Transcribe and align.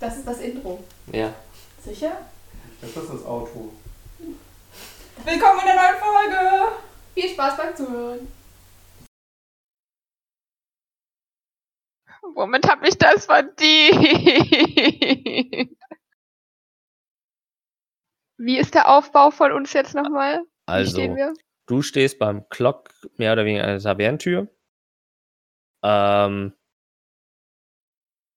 Das 0.00 0.16
ist 0.16 0.26
das 0.26 0.40
Intro. 0.40 0.82
Ja. 1.12 1.34
Sicher? 1.82 2.26
Das 2.80 2.90
ist 2.90 2.96
das 3.10 3.24
Auto. 3.24 3.72
Willkommen 5.24 5.60
in 5.60 5.66
der 5.66 5.76
neuen 5.76 5.98
Folge! 5.98 6.72
Viel 7.14 7.28
Spaß 7.30 7.56
beim 7.58 7.76
Zuhören. 7.76 8.28
Womit 12.34 12.68
habe 12.70 12.88
ich 12.88 12.96
das 12.96 13.26
verdient? 13.26 13.66
Wie 18.38 18.56
ist 18.58 18.74
der 18.74 18.88
Aufbau 18.88 19.30
von 19.30 19.52
uns 19.52 19.72
jetzt 19.74 19.94
nochmal? 19.94 20.38
Wie 20.40 20.46
Also, 20.66 20.92
stehen 20.92 21.16
wir? 21.16 21.34
du 21.66 21.82
stehst 21.82 22.18
beim 22.18 22.48
Clock 22.48 22.90
mehr 23.16 23.32
oder 23.34 23.44
weniger 23.44 23.64
an 23.64 23.70
der 23.70 23.80
Tavernentür. 23.80 24.48
Ähm, 25.82 26.54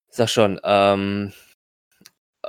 sag 0.09 0.29
schon, 0.29 0.59
ähm, 0.63 1.33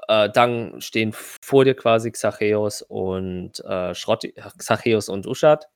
äh, 0.09 0.31
dann 0.31 0.81
stehen 0.81 1.13
vor 1.15 1.65
dir 1.65 1.75
quasi 1.75 2.11
Xacheos 2.11 2.83
und 2.83 3.61
äh, 3.65 3.95
Schrotti, 3.95 4.35
Xacheos 4.59 5.09
und 5.09 5.27
Uschat. 5.27 5.69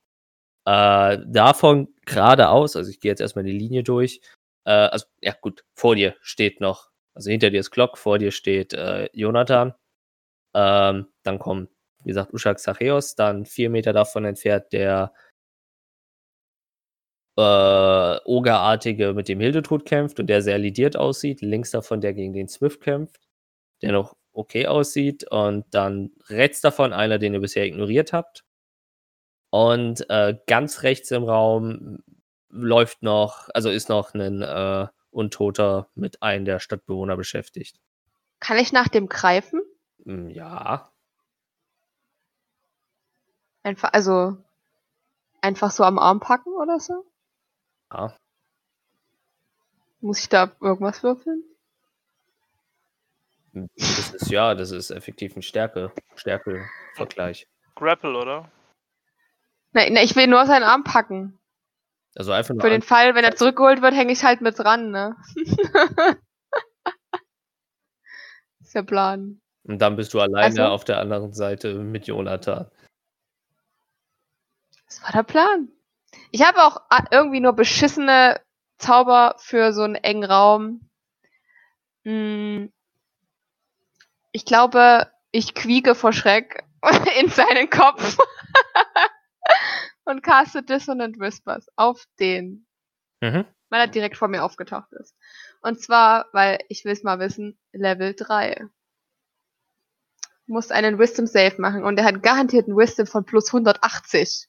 Äh, 0.67 1.19
davon 1.27 1.89
geradeaus, 2.07 2.77
also 2.77 2.91
ich 2.91 3.01
gehe 3.01 3.11
jetzt 3.13 3.21
erstmal 3.21 3.45
die 3.45 3.53
Linie 3.53 3.83
durch. 3.83 4.21
Äh, 4.67 4.73
also, 4.73 5.07
ja 5.23 5.35
gut, 5.41 5.65
vor 5.75 5.97
dir 5.97 6.17
steht 6.21 6.61
noch, 6.61 6.91
also 7.15 7.31
hinter 7.31 7.51
dir 7.51 7.61
ist 7.61 7.71
Clock, 7.71 7.99
vor 7.99 8.19
dir 8.19 8.33
steht 8.33 8.75
äh, 8.75 9.09
Jonathan. 9.15 9.75
Ähm, 10.55 11.09
dann 11.25 11.39
kommt, 11.39 11.71
wie 12.05 12.09
gesagt, 12.11 12.35
Uschat 12.35 12.59
Xacheos, 12.59 13.15
dann 13.17 13.47
vier 13.47 13.71
Meter 13.71 13.93
davon 13.93 14.25
entfernt 14.25 14.67
der 14.73 15.13
äh, 17.39 18.19
Ogerartige 18.25 19.15
mit 19.15 19.29
dem 19.29 19.41
Hildetrud 19.41 19.85
kämpft 19.87 20.19
und 20.21 20.27
der 20.27 20.43
sehr 20.43 20.59
lidiert 20.59 20.97
aussieht. 20.97 21.41
Links 21.41 21.71
davon 21.71 22.01
der 22.01 22.13
gegen 22.15 22.33
den 22.33 22.49
Swift 22.49 22.81
kämpft, 22.81 23.28
der 23.83 23.93
noch 23.93 24.17
okay 24.33 24.67
aussieht. 24.67 25.25
Und 25.31 25.65
dann 25.73 26.13
rechts 26.29 26.61
davon 26.61 26.93
einer, 26.93 27.19
den 27.19 27.35
ihr 27.35 27.41
bisher 27.41 27.65
ignoriert 27.65 28.13
habt. 28.13 28.45
Und 29.51 30.09
äh, 30.11 30.39
ganz 30.47 30.83
rechts 30.83 31.11
im 31.11 31.25
Raum 31.25 32.03
läuft 32.51 33.03
noch, 33.03 33.49
also 33.55 33.71
ist 33.71 33.89
noch 33.89 34.15
ein 34.15 34.43
äh, 34.43 34.87
Untoter 35.11 35.89
mit 35.95 36.23
einem 36.23 36.45
der 36.45 36.61
Stadtbewohner 36.61 37.17
beschäftigt. 37.17 37.81
Kann 38.41 38.59
ich 38.59 38.73
nach 38.73 38.89
dem 38.89 39.09
greifen? 39.09 39.63
Hm, 40.05 40.31
Ja, 40.31 40.91
Einfach, 43.65 43.93
also 43.93 44.37
einfach 45.43 45.71
so 45.71 45.83
am 45.85 45.99
Arm 45.99 46.21
packen 46.21 46.55
oder 46.55 46.81
so? 46.81 47.05
ja. 47.93 48.17
Muss 50.01 50.21
ich 50.21 50.29
da 50.29 50.53
irgendwas 50.61 51.03
würfeln? 51.03 51.43
Das 53.53 54.15
ist 54.15 54.31
ja, 54.31 54.55
das 54.55 54.71
ist 54.71 54.91
effektiv 54.91 55.35
ein 55.37 55.43
Stärke, 55.43 55.93
Stärke-Vergleich. 56.17 57.47
Grapple, 57.75 58.17
oder? 58.17 58.51
Nein, 59.73 59.97
ich 59.97 60.15
will 60.17 60.27
nur 60.27 60.47
seinen 60.47 60.63
Arm 60.65 60.85
packen. 60.85 61.39
Also 62.15 62.33
einfach 62.33 62.55
nur 62.55 62.63
Für 62.63 62.71
den 62.71 62.83
Fall, 62.83 63.15
wenn 63.15 63.25
er 63.25 63.37
zurückgeholt 63.37 63.81
wird, 63.83 63.95
hänge 63.95 64.13
ich 64.13 64.25
halt 64.25 64.41
mit 64.41 64.59
dran, 64.59 64.91
ne? 64.91 65.17
ist 68.61 68.75
der 68.75 68.83
Plan. 68.83 69.41
und 69.65 69.79
dann 69.81 69.97
bist 69.97 70.13
du 70.15 70.21
alleine 70.21 70.45
Also? 70.47 70.65
auf 70.65 70.85
der 70.85 70.99
anderen 70.99 71.33
Seite 71.33 71.75
mit 71.75 72.07
Jonathan. 72.07 72.71
Das 74.87 75.03
war 75.03 75.13
der 75.13 75.23
Plan. 75.23 75.69
Ich 76.31 76.43
habe 76.43 76.63
auch 76.63 76.81
a- 76.91 77.07
irgendwie 77.11 77.41
nur 77.41 77.53
beschissene 77.53 78.41
Zauber 78.79 79.35
für 79.39 79.73
so 79.73 79.83
einen 79.83 79.97
engen 79.97 80.25
Raum. 80.25 80.89
Hm. 82.05 82.73
Ich 84.33 84.45
glaube, 84.45 85.11
ich 85.31 85.55
quieke 85.55 85.95
vor 85.95 86.13
Schreck 86.13 86.65
in 87.21 87.29
seinen 87.29 87.71
Kopf 87.71 88.19
und 90.05 90.23
caste 90.23 90.63
Dissonant 90.63 91.19
Whispers 91.19 91.67
auf 91.77 92.05
den, 92.19 92.67
Mhm. 93.21 93.45
weil 93.69 93.81
er 93.81 93.89
direkt 93.89 94.17
vor 94.17 94.29
mir 94.29 94.45
aufgetaucht 94.45 94.93
ist. 94.93 95.15
Und 95.61 95.81
zwar, 95.81 96.27
weil 96.33 96.59
ich 96.69 96.85
will 96.85 96.93
es 96.93 97.03
mal 97.03 97.19
wissen, 97.19 97.59
Level 97.73 98.15
3. 98.15 98.67
Muss 100.47 100.71
einen 100.71 100.99
Wisdom 100.99 101.27
Save 101.27 101.61
machen 101.61 101.85
und 101.85 101.99
er 101.99 102.05
hat 102.05 102.23
garantiert 102.23 102.69
einen 102.69 102.77
Wisdom 102.77 103.07
von 103.07 103.25
plus 103.25 103.49
180. 103.53 104.49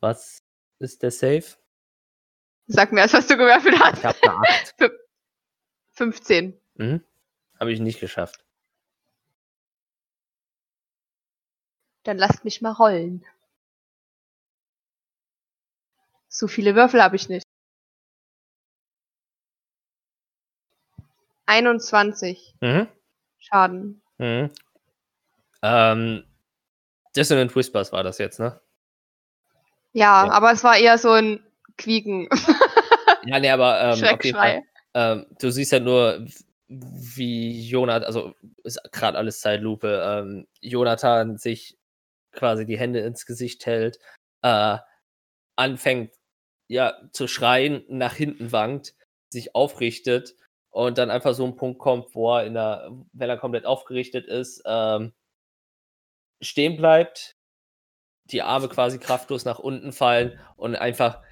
Was 0.00 0.42
ist 0.78 1.02
der 1.02 1.10
Safe? 1.10 1.61
Sag 2.72 2.90
mir 2.90 3.00
erst, 3.00 3.12
was 3.12 3.26
du 3.26 3.36
gewürfelt 3.36 3.78
hast. 3.78 3.98
Ich 3.98 4.04
habe 4.04 4.18
eine 4.22 4.48
8. 4.48 4.90
15. 5.92 6.58
Mhm. 6.74 7.04
Habe 7.60 7.70
ich 7.70 7.80
nicht 7.80 8.00
geschafft. 8.00 8.46
Dann 12.04 12.16
lasst 12.16 12.44
mich 12.44 12.62
mal 12.62 12.72
rollen. 12.72 13.26
So 16.28 16.48
viele 16.48 16.74
Würfel 16.74 17.02
habe 17.02 17.14
ich 17.16 17.28
nicht. 17.28 17.44
21 21.46 22.54
Mhm. 22.62 22.88
Schaden. 23.38 24.02
Mhm. 24.16 24.50
Ähm, 25.62 26.24
Dissonant 27.14 27.54
Whispers 27.54 27.92
war 27.92 28.02
das 28.02 28.16
jetzt, 28.18 28.40
ne? 28.40 28.58
Ja, 29.92 30.24
Ja. 30.26 30.32
aber 30.32 30.52
es 30.52 30.64
war 30.64 30.78
eher 30.78 30.96
so 30.96 31.10
ein 31.10 31.44
Quieken. 31.82 32.28
Ja, 33.24 33.38
nee, 33.38 33.50
aber 33.50 33.80
ähm, 33.80 33.90
auf 33.90 33.96
jeden 33.98 34.08
Schreckschrei. 34.08 34.32
Fall, 34.32 34.62
ähm, 34.94 35.26
du 35.38 35.50
siehst 35.50 35.70
ja 35.70 35.80
nur, 35.80 36.26
wie 36.66 37.68
Jonathan, 37.68 38.04
also 38.04 38.34
ist 38.64 38.80
gerade 38.90 39.18
alles 39.18 39.40
Zeitlupe, 39.40 40.02
ähm, 40.04 40.48
Jonathan 40.60 41.36
sich 41.36 41.78
quasi 42.32 42.66
die 42.66 42.78
Hände 42.78 43.00
ins 43.00 43.26
Gesicht 43.26 43.66
hält, 43.66 43.98
äh, 44.42 44.78
anfängt 45.56 46.12
ja 46.68 46.94
zu 47.12 47.28
schreien, 47.28 47.84
nach 47.88 48.14
hinten 48.14 48.52
wankt, 48.52 48.94
sich 49.30 49.54
aufrichtet 49.54 50.34
und 50.70 50.98
dann 50.98 51.10
einfach 51.10 51.34
so 51.34 51.44
ein 51.44 51.56
Punkt 51.56 51.78
kommt, 51.78 52.14
wo 52.14 52.36
er 52.36 52.46
in 52.46 52.54
der, 52.54 52.90
wenn 53.12 53.30
er 53.30 53.36
komplett 53.36 53.66
aufgerichtet 53.66 54.26
ist, 54.26 54.62
ähm, 54.66 55.12
stehen 56.40 56.76
bleibt, 56.76 57.36
die 58.24 58.42
Arme 58.42 58.68
quasi 58.68 58.98
kraftlos 58.98 59.44
nach 59.44 59.58
unten 59.58 59.92
fallen 59.92 60.40
und 60.56 60.74
einfach 60.74 61.22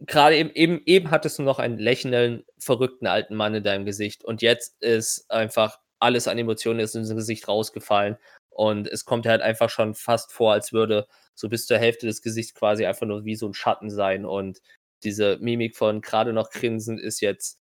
gerade 0.00 0.36
eben, 0.36 0.50
eben, 0.54 0.82
eben 0.86 1.10
hattest 1.10 1.38
du 1.38 1.42
noch 1.42 1.58
einen 1.58 1.78
lächelnden, 1.78 2.44
verrückten 2.58 3.06
alten 3.06 3.34
Mann 3.34 3.54
in 3.54 3.64
deinem 3.64 3.84
Gesicht 3.84 4.24
und 4.24 4.42
jetzt 4.42 4.80
ist 4.82 5.30
einfach 5.30 5.78
alles 5.98 6.28
an 6.28 6.38
Emotionen 6.38 6.80
ist 6.80 6.94
in 6.94 7.04
sein 7.04 7.16
Gesicht 7.16 7.48
rausgefallen 7.48 8.16
und 8.50 8.88
es 8.88 9.04
kommt 9.04 9.26
halt 9.26 9.42
einfach 9.42 9.70
schon 9.70 9.94
fast 9.94 10.32
vor, 10.32 10.52
als 10.52 10.72
würde 10.72 11.08
so 11.34 11.48
bis 11.48 11.66
zur 11.66 11.78
Hälfte 11.78 12.06
des 12.06 12.22
Gesichts 12.22 12.54
quasi 12.54 12.86
einfach 12.86 13.06
nur 13.06 13.24
wie 13.24 13.36
so 13.36 13.48
ein 13.48 13.54
Schatten 13.54 13.90
sein 13.90 14.24
und 14.24 14.60
diese 15.04 15.38
Mimik 15.38 15.76
von 15.76 16.00
gerade 16.00 16.32
noch 16.32 16.50
grinsen 16.50 16.98
ist 16.98 17.20
jetzt, 17.20 17.60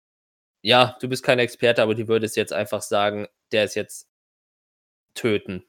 ja, 0.64 0.98
du 1.02 1.10
bist 1.10 1.24
kein 1.24 1.40
Experte, 1.40 1.84
aber 1.84 1.96
die 1.96 2.08
würde 2.08 2.26
es 2.26 2.36
jetzt 2.36 2.54
einfach 2.54 2.82
sagen, 2.82 3.28
der 3.52 3.66
ist 3.66 3.76
jetzt 3.76 4.08
töten. 5.16 5.64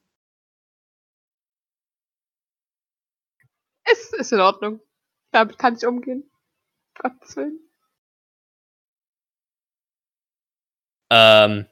Ist, 3.91 4.15
ist 4.15 4.33
in 4.33 4.41
Ordnung. 4.41 4.81
Damit 5.33 5.59
kann 5.59 5.77
ich 5.77 5.87
umgehen. 5.87 6.32
Gottes. 6.95 7.37
Ähm, 11.11 11.67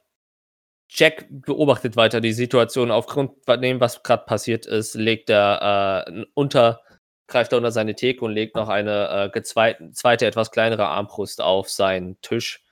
Jack 0.90 1.26
beobachtet 1.30 1.96
weiter 1.96 2.20
die 2.20 2.32
Situation. 2.32 2.90
Aufgrund 2.90 3.44
von 3.44 3.62
dem, 3.62 3.80
was 3.80 4.02
gerade 4.02 4.24
passiert 4.24 4.66
ist, 4.66 4.94
legt 4.94 5.30
er 5.30 6.04
äh, 6.06 6.24
unter, 6.34 6.82
greift 7.28 7.52
er 7.52 7.58
unter 7.58 7.70
seine 7.72 7.94
Theke 7.94 8.24
und 8.24 8.32
legt 8.32 8.56
noch 8.56 8.68
eine 8.68 9.08
äh, 9.08 9.30
gezweite, 9.30 9.92
zweite, 9.92 10.26
etwas 10.26 10.50
kleinere 10.50 10.86
Armbrust 10.86 11.40
auf 11.40 11.70
seinen 11.70 12.20
Tisch, 12.20 12.64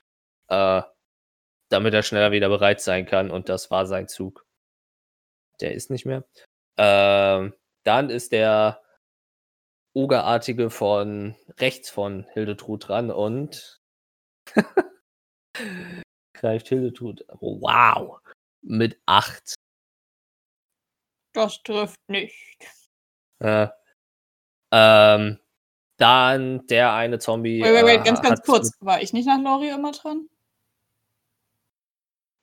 äh, 0.49 0.81
damit 1.69 1.93
er 1.93 2.03
schneller 2.03 2.31
wieder 2.31 2.49
bereit 2.49 2.81
sein 2.81 3.05
kann. 3.05 3.31
Und 3.31 3.49
das 3.49 3.71
war 3.71 3.85
sein 3.85 4.07
Zug. 4.07 4.45
Der 5.61 5.73
ist 5.73 5.89
nicht 5.89 6.05
mehr. 6.05 6.25
Ähm, 6.77 7.53
dann 7.83 8.09
ist 8.09 8.31
der 8.31 8.81
Ogerartige 9.99 10.69
von 10.69 11.35
rechts 11.57 11.89
von 11.89 12.25
Hildetrud 12.31 12.87
dran 12.87 13.11
und 13.11 13.81
greift 16.33 16.69
Hildetrud. 16.69 17.25
Wow. 17.41 18.19
Mit 18.61 18.97
8. 19.05 19.55
Das 21.33 21.61
trifft 21.63 21.99
nicht. 22.07 22.57
Äh, 23.39 23.67
ähm, 24.71 25.39
dann 25.97 26.65
der 26.67 26.93
eine 26.93 27.19
Zombie. 27.19 27.61
Wait, 27.61 27.73
wait, 27.73 27.85
wait, 27.85 27.99
äh, 27.99 28.03
ganz, 28.03 28.21
ganz 28.21 28.41
kurz. 28.41 28.71
War 28.79 29.01
ich 29.01 29.11
nicht 29.11 29.25
nach 29.25 29.41
Lori 29.41 29.69
immer 29.69 29.91
dran? 29.91 30.29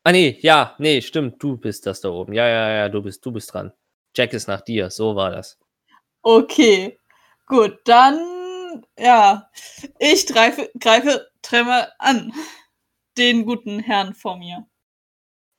Ah, 0.04 0.12
nee, 0.12 0.38
ja, 0.42 0.76
nee, 0.78 1.00
stimmt. 1.00 1.42
Du 1.42 1.56
bist 1.56 1.86
das 1.86 2.02
da 2.02 2.10
oben. 2.10 2.34
Ja, 2.34 2.46
ja, 2.46 2.68
ja, 2.70 2.88
du 2.90 3.02
bist, 3.02 3.24
du 3.24 3.32
bist 3.32 3.52
dran. 3.54 3.72
Jack 4.14 4.34
ist 4.34 4.46
nach 4.46 4.60
dir. 4.60 4.90
So 4.90 5.16
war 5.16 5.30
das. 5.30 5.58
Okay. 6.20 6.98
Gut, 7.46 7.78
dann 7.84 8.18
ja, 8.98 9.50
ich 9.98 10.26
greife, 10.26 10.70
greife 10.78 11.30
Tremor 11.42 11.88
an. 11.98 12.32
Den 13.18 13.46
guten 13.46 13.80
Herrn 13.80 14.14
vor 14.14 14.36
mir. 14.36 14.66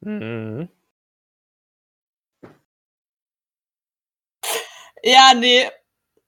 Mhm. 0.02 0.70
Ja, 5.04 5.34
nee. 5.34 5.62
Äh, 5.64 5.70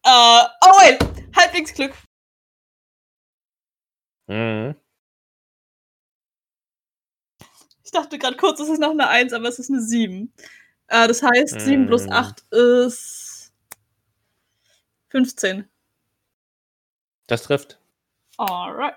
oh, 0.05 0.71
wait. 0.79 0.99
Halbwegsglück. 1.35 1.93
Mhm. 4.27 4.75
Ich 7.83 7.91
dachte 7.91 8.19
gerade 8.19 8.37
kurz, 8.37 8.59
es 8.59 8.69
ist 8.69 8.79
noch 8.79 8.91
eine 8.91 9.07
1, 9.07 9.33
aber 9.33 9.47
es 9.49 9.59
ist 9.59 9.69
eine 9.71 9.81
7. 9.81 10.31
Äh, 10.87 11.07
das 11.07 11.23
heißt, 11.23 11.59
7 11.61 11.87
plus 11.87 12.05
Mm. 12.05 12.11
8 12.11 12.41
ist 12.51 13.28
15. 15.09 15.69
Das 17.27 17.43
trifft. 17.43 17.79
Alright. 18.37 18.95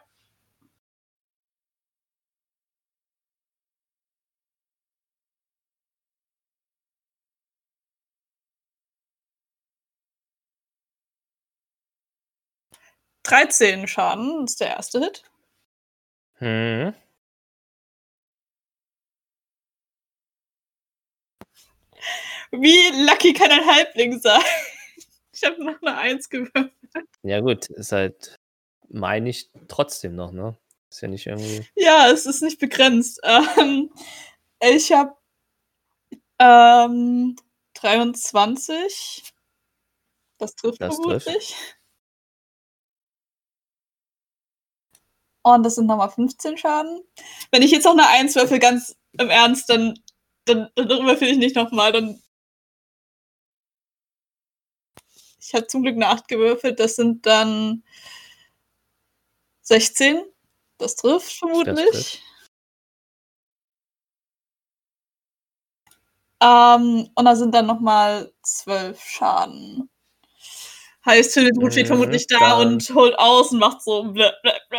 Dreizehn 13.22 13.86
Schaden 13.88 14.44
ist 14.44 14.60
der 14.60 14.68
erste 14.76 15.00
Hit. 15.00 15.22
Mhm. 16.40 16.94
Wie 22.50 23.04
lucky 23.06 23.32
kann 23.32 23.50
ein 23.50 23.64
Halbling 23.66 24.20
sein? 24.20 24.42
Ich 25.42 25.48
habe 25.48 25.64
noch 25.64 25.82
eine 25.82 25.96
Eins 25.96 26.28
gewürfelt. 26.28 26.72
Ja, 27.22 27.40
gut, 27.40 27.66
ist 27.70 27.92
halt, 27.92 28.36
meine 28.88 29.28
ich 29.30 29.50
trotzdem 29.68 30.14
noch, 30.14 30.30
ne? 30.32 30.56
Ist 30.90 31.00
ja 31.00 31.08
nicht 31.08 31.26
irgendwie. 31.26 31.66
Ja, 31.74 32.10
es 32.10 32.26
ist 32.26 32.42
nicht 32.42 32.58
begrenzt. 32.58 33.20
Ähm, 33.58 33.90
ich 34.60 34.92
habe 34.92 35.16
ähm, 36.38 37.36
23. 37.74 39.32
Das 40.38 40.54
trifft 40.54 40.80
Das 40.80 40.96
trifft. 41.00 41.24
vermutlich. 41.24 41.54
Und 45.44 45.64
das 45.64 45.74
sind 45.74 45.86
nochmal 45.86 46.10
15 46.10 46.56
Schaden. 46.56 47.02
Wenn 47.50 47.62
ich 47.62 47.72
jetzt 47.72 47.84
noch 47.84 47.92
eine 47.92 48.06
1 48.08 48.36
würfel, 48.36 48.60
ganz 48.60 48.94
im 49.18 49.28
Ernst, 49.28 49.68
dann, 49.68 49.98
dann, 50.44 50.68
dann 50.76 51.04
würfel 51.06 51.28
ich 51.28 51.38
nicht 51.38 51.56
nochmal. 51.56 51.90
Dann 51.90 52.21
ich 55.42 55.54
habe 55.54 55.66
zum 55.66 55.82
Glück 55.82 55.96
eine 55.96 56.08
8 56.08 56.28
gewürfelt. 56.28 56.78
Das 56.80 56.96
sind 56.96 57.26
dann 57.26 57.82
16. 59.66 60.22
Das 60.78 60.96
trifft 60.96 61.32
vermutlich. 61.38 62.22
Ähm, 66.40 67.08
und 67.14 67.24
da 67.24 67.36
sind 67.36 67.54
dann 67.54 67.66
nochmal 67.66 68.32
12 68.42 69.00
Schaden. 69.00 69.88
Heißt, 71.04 71.32
steht 71.32 71.56
Mhm, 71.56 71.86
vermutlich 71.86 72.26
da 72.28 72.38
dann- 72.38 72.74
und 72.74 72.90
holt 72.94 73.18
aus 73.18 73.50
und 73.52 73.58
macht 73.58 73.82
so. 73.82 74.04
Blä, 74.04 74.30
blä, 74.42 74.52
blä. 74.68 74.78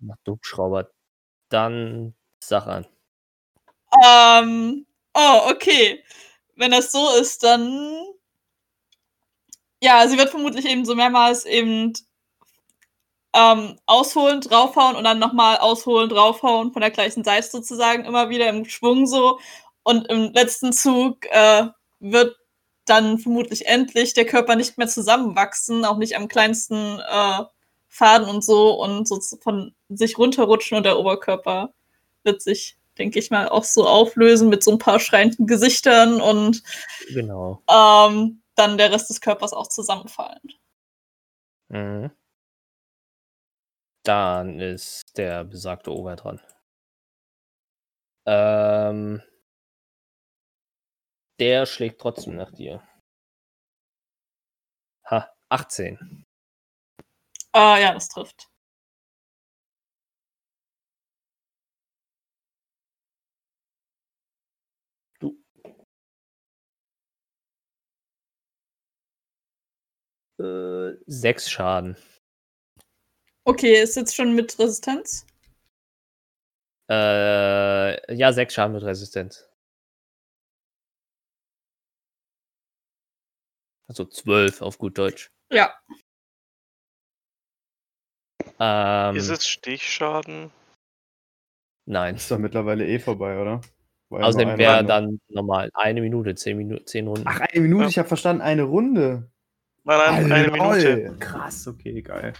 Macht 0.00 0.20
Hubschrauber. 0.28 0.90
Dann 1.50 2.14
sag 2.42 2.66
an. 2.66 2.86
Ähm, 4.04 4.86
oh, 5.14 5.50
okay. 5.50 6.04
Wenn 6.56 6.70
das 6.72 6.92
so 6.92 7.16
ist, 7.20 7.42
dann. 7.42 8.15
Ja, 9.82 10.06
sie 10.08 10.16
wird 10.18 10.30
vermutlich 10.30 10.66
eben 10.66 10.84
so 10.84 10.94
mehrmals 10.94 11.44
eben 11.44 11.92
ähm, 13.34 13.78
ausholen, 13.86 14.40
draufhauen 14.40 14.96
und 14.96 15.04
dann 15.04 15.18
nochmal 15.18 15.58
ausholen, 15.58 16.08
draufhauen, 16.08 16.72
von 16.72 16.80
der 16.80 16.90
gleichen 16.90 17.24
Seite 17.24 17.48
sozusagen, 17.50 18.04
immer 18.04 18.30
wieder 18.30 18.48
im 18.48 18.64
Schwung 18.64 19.06
so. 19.06 19.38
Und 19.82 20.08
im 20.08 20.32
letzten 20.32 20.72
Zug 20.72 21.26
äh, 21.30 21.66
wird 22.00 22.36
dann 22.86 23.18
vermutlich 23.18 23.66
endlich 23.66 24.14
der 24.14 24.24
Körper 24.24 24.56
nicht 24.56 24.78
mehr 24.78 24.88
zusammenwachsen, 24.88 25.84
auch 25.84 25.98
nicht 25.98 26.16
am 26.16 26.28
kleinsten 26.28 27.00
äh, 27.00 27.42
Faden 27.88 28.28
und 28.28 28.44
so 28.44 28.80
und 28.80 29.08
so 29.08 29.20
von 29.40 29.74
sich 29.88 30.18
runterrutschen 30.18 30.76
und 30.76 30.84
der 30.84 30.98
Oberkörper 30.98 31.72
wird 32.24 32.42
sich, 32.42 32.76
denke 32.98 33.18
ich 33.18 33.30
mal, 33.30 33.48
auch 33.48 33.64
so 33.64 33.86
auflösen 33.86 34.48
mit 34.48 34.62
so 34.62 34.72
ein 34.72 34.78
paar 34.78 35.00
schreienden 35.00 35.46
Gesichtern 35.46 36.20
und 36.20 36.62
Genau. 37.08 37.62
ähm, 37.68 38.42
dann 38.56 38.78
der 38.78 38.90
Rest 38.92 39.10
des 39.10 39.20
Körpers 39.20 39.52
auch 39.52 39.68
zusammenfallen. 39.68 40.40
Mhm. 41.68 42.10
Dann 44.04 44.60
ist 44.60 45.16
der 45.18 45.44
besagte 45.44 45.92
Oger 45.92 46.16
dran. 46.16 46.40
Ähm, 48.26 49.22
der 51.38 51.66
schlägt 51.66 52.00
trotzdem 52.00 52.36
nach 52.36 52.50
dir. 52.52 52.82
Ha, 55.10 55.28
18. 55.48 56.24
Äh, 57.54 57.82
ja, 57.82 57.94
das 57.94 58.08
trifft. 58.08 58.48
Äh, 70.38 70.92
sechs 71.06 71.50
Schaden. 71.50 71.96
Okay, 73.44 73.80
ist 73.82 73.96
jetzt 73.96 74.14
schon 74.14 74.34
mit 74.34 74.58
Resistenz? 74.58 75.26
Äh, 76.90 78.14
ja, 78.14 78.32
sechs 78.32 78.54
Schaden 78.54 78.74
mit 78.74 78.82
Resistenz. 78.82 79.48
Also 83.88 84.04
zwölf 84.04 84.62
auf 84.62 84.78
gut 84.78 84.98
Deutsch. 84.98 85.30
Ja. 85.50 85.72
Ähm, 88.58 89.16
Ist 89.16 89.28
es 89.28 89.46
Stichschaden? 89.46 90.50
Nein. 91.88 92.16
Ist 92.16 92.30
doch 92.30 92.38
mittlerweile 92.38 92.86
eh 92.86 92.98
vorbei, 92.98 93.40
oder? 93.40 93.60
Nur 94.08 94.22
Außerdem 94.24 94.58
wäre 94.58 94.84
dann 94.84 95.20
normal 95.28 95.70
eine 95.74 96.00
Minute, 96.00 96.34
zehn 96.34 96.56
Minuten, 96.56 96.86
zehn 96.86 97.06
Runden. 97.06 97.26
Ach, 97.26 97.40
eine 97.40 97.60
Minute, 97.60 97.84
Ja. 97.84 97.88
ich 97.88 97.98
habe 97.98 98.08
verstanden, 98.08 98.42
eine 98.42 98.62
Runde. 98.64 99.30
Nein, 99.86 100.28
nein, 100.28 100.32
eine 100.32 100.50
Minute. 100.50 101.16
Krass, 101.20 101.68
okay, 101.68 102.02
geil. 102.02 102.32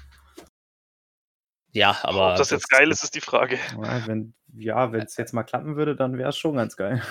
ja, 1.70 1.96
aber. 2.02 2.32
Ob 2.32 2.38
das 2.38 2.50
jetzt 2.50 2.69
geil 2.69 2.91
ist, 2.91 3.05
ist 3.05 3.15
die 3.15 3.20
Frage. 3.20 3.58
Ja, 3.81 4.06
wenn 4.08 4.34
ja, 4.53 4.93
es 4.94 5.17
jetzt 5.17 5.32
mal 5.32 5.44
klappen 5.44 5.76
würde, 5.76 5.94
dann 5.94 6.19
wäre 6.19 6.31
es 6.31 6.36
schon 6.36 6.56
ganz 6.56 6.76
geil. 6.76 7.03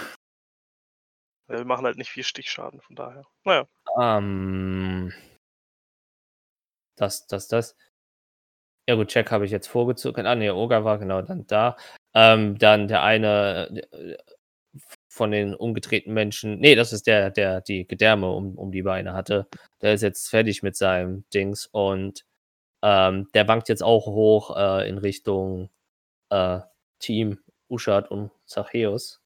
Wir 1.47 1.63
machen 1.63 1.85
halt 1.85 1.97
nicht 1.97 2.09
viel 2.09 2.23
Stichschaden, 2.23 2.81
von 2.81 2.95
daher. 2.95 3.23
Naja. 3.45 3.65
Ähm, 3.97 5.13
das, 6.97 7.27
das, 7.27 7.47
das. 7.47 7.77
Ja 8.89 8.95
gut, 8.95 9.07
Check 9.07 9.31
habe 9.31 9.45
ich 9.45 9.51
jetzt 9.51 9.67
vorgezogen. 9.67 10.25
Ah 10.25 10.35
ne, 10.35 10.53
Oga 10.53 10.83
war 10.83 10.97
genau 10.97 11.21
dann 11.21 11.47
da. 11.47 11.77
Ähm, 12.13 12.57
dann 12.57 12.87
der 12.87 13.03
eine 13.03 13.85
äh, 13.91 14.17
von 15.15 15.31
den 15.31 15.55
umgedrehten 15.55 16.13
Menschen. 16.13 16.59
Nee, 16.59 16.75
das 16.75 16.91
ist 16.91 17.07
der, 17.07 17.31
der 17.31 17.61
die 17.61 17.87
Gedärme 17.87 18.29
um, 18.31 18.57
um 18.57 18.71
die 18.71 18.81
Beine 18.81 19.13
hatte. 19.13 19.47
Der 19.81 19.93
ist 19.93 20.01
jetzt 20.01 20.29
fertig 20.29 20.61
mit 20.61 20.75
seinem 20.75 21.23
Dings 21.33 21.67
und 21.67 22.25
ähm, 22.83 23.29
der 23.33 23.47
wankt 23.47 23.69
jetzt 23.69 23.83
auch 23.83 24.07
hoch 24.07 24.55
äh, 24.57 24.89
in 24.89 24.97
Richtung 24.97 25.69
äh, 26.31 26.59
Team 26.99 27.39
Uschat 27.69 28.11
und 28.11 28.31
Zachäus. 28.45 29.21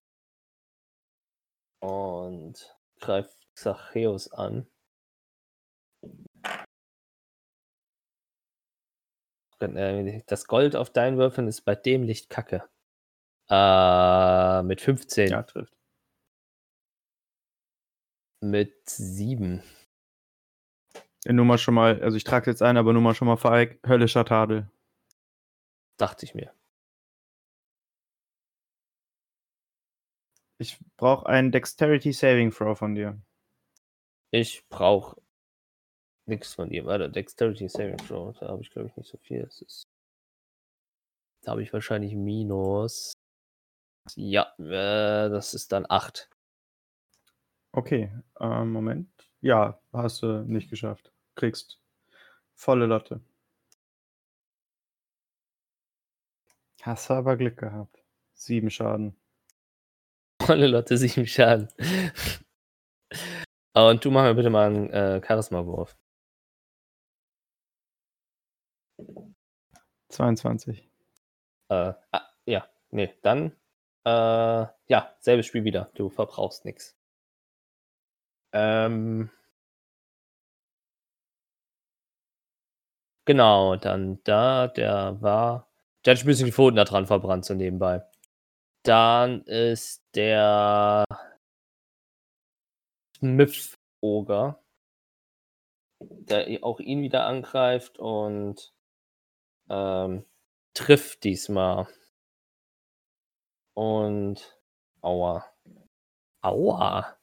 Und 1.81 2.77
greift 2.99 3.33
Zachäus 3.55 4.31
an. 4.31 4.67
Äh, 9.59 10.21
Das 10.27 10.45
Gold 10.45 10.75
auf 10.75 10.91
deinen 10.91 11.17
Würfeln 11.17 11.47
ist 11.47 11.61
bei 11.61 11.75
dem 11.75 12.03
Licht 12.03 12.29
kacke. 12.29 12.63
Äh, 13.49 14.63
mit 14.63 14.81
15. 14.81 15.29
Ja, 15.29 15.43
trifft. 15.43 15.78
Mit 18.41 18.89
7. 18.89 19.61
Ja, 21.25 21.33
Nur 21.33 21.45
mal 21.45 21.57
schon 21.57 21.73
mal, 21.73 22.01
also 22.01 22.15
ich 22.15 22.23
trage 22.23 22.49
jetzt 22.49 22.61
ein, 22.61 22.77
aber 22.77 22.93
nur 22.93 23.01
mal 23.01 23.13
schon 23.13 23.27
mal 23.27 23.37
für 23.37 23.49
Ike, 23.49 23.79
höllischer 23.87 24.23
Tadel. 24.25 24.69
Dachte 25.97 26.25
ich 26.25 26.33
mir. 26.33 26.53
Ich 30.57 30.77
brauche 30.97 31.25
einen 31.25 31.51
Dexterity 31.51 32.11
Saving 32.13 32.51
Throw 32.51 32.77
von 32.77 32.95
dir. 32.95 33.21
Ich 34.31 34.67
brauche 34.69 35.21
nichts 36.25 36.53
von 36.53 36.69
dir. 36.69 36.85
Warte, 36.85 37.09
Dexterity 37.09 37.67
Saving 37.67 37.97
Throw. 37.97 38.37
Da 38.37 38.49
habe 38.49 38.61
ich, 38.61 38.69
glaube 38.69 38.89
ich, 38.89 38.95
nicht 38.95 39.09
so 39.09 39.17
viel. 39.17 39.41
Ist, 39.41 39.83
da 41.41 41.51
habe 41.51 41.63
ich 41.63 41.73
wahrscheinlich 41.73 42.13
Minus. 42.13 43.13
Ja, 44.15 44.53
äh, 44.57 45.29
das 45.29 45.53
ist 45.53 45.71
dann 45.71 45.85
8. 45.89 46.29
Okay, 47.71 48.11
ähm, 48.39 48.71
Moment. 48.71 49.09
Ja, 49.41 49.79
hast 49.93 50.23
du 50.23 50.43
nicht 50.43 50.69
geschafft. 50.69 51.11
Kriegst 51.35 51.79
volle 52.55 52.85
Latte. 52.87 53.21
Hast 56.81 57.09
du 57.09 57.13
aber 57.13 57.37
Glück 57.37 57.57
gehabt. 57.57 58.03
Sieben 58.33 58.69
Schaden. 58.69 59.15
Volle 60.41 60.67
Lotte, 60.67 60.97
sieben 60.97 61.27
Schaden. 61.27 61.67
Und 63.73 64.03
du 64.03 64.11
mach 64.11 64.23
mir 64.23 64.35
bitte 64.35 64.49
mal 64.49 64.67
einen 64.67 64.89
äh, 64.89 65.21
Charisma-Wurf. 65.25 65.95
22. 70.09 70.89
Äh, 71.69 71.93
ah, 72.11 72.21
ja, 72.45 72.67
nee, 72.91 73.13
dann, 73.21 73.51
äh, 74.05 74.65
ja, 74.87 75.15
selbes 75.19 75.45
Spiel 75.45 75.63
wieder. 75.63 75.91
Du 75.95 76.09
verbrauchst 76.09 76.65
nichts. 76.65 76.98
Ähm, 78.53 79.29
genau, 83.25 83.75
dann 83.75 84.19
da, 84.23 84.67
der 84.67 85.21
war, 85.21 85.67
der 86.05 86.15
hat 86.15 86.23
ein 86.23 86.25
bisschen 86.25 86.45
die 86.47 86.51
Pfoten 86.51 86.75
da 86.77 86.83
dran 86.85 87.05
verbrannt, 87.07 87.45
so 87.45 87.53
nebenbei. 87.53 88.03
Dann 88.83 89.41
ist 89.43 90.03
der 90.15 91.05
Smith-Oger, 93.19 94.63
der 96.01 96.63
auch 96.63 96.79
ihn 96.79 97.01
wieder 97.01 97.25
angreift 97.25 97.99
und 97.99 98.73
ähm, 99.69 100.25
trifft 100.73 101.23
diesmal. 101.23 101.87
Und 103.73 104.59
aua. 105.01 105.45
Aua. 106.41 107.18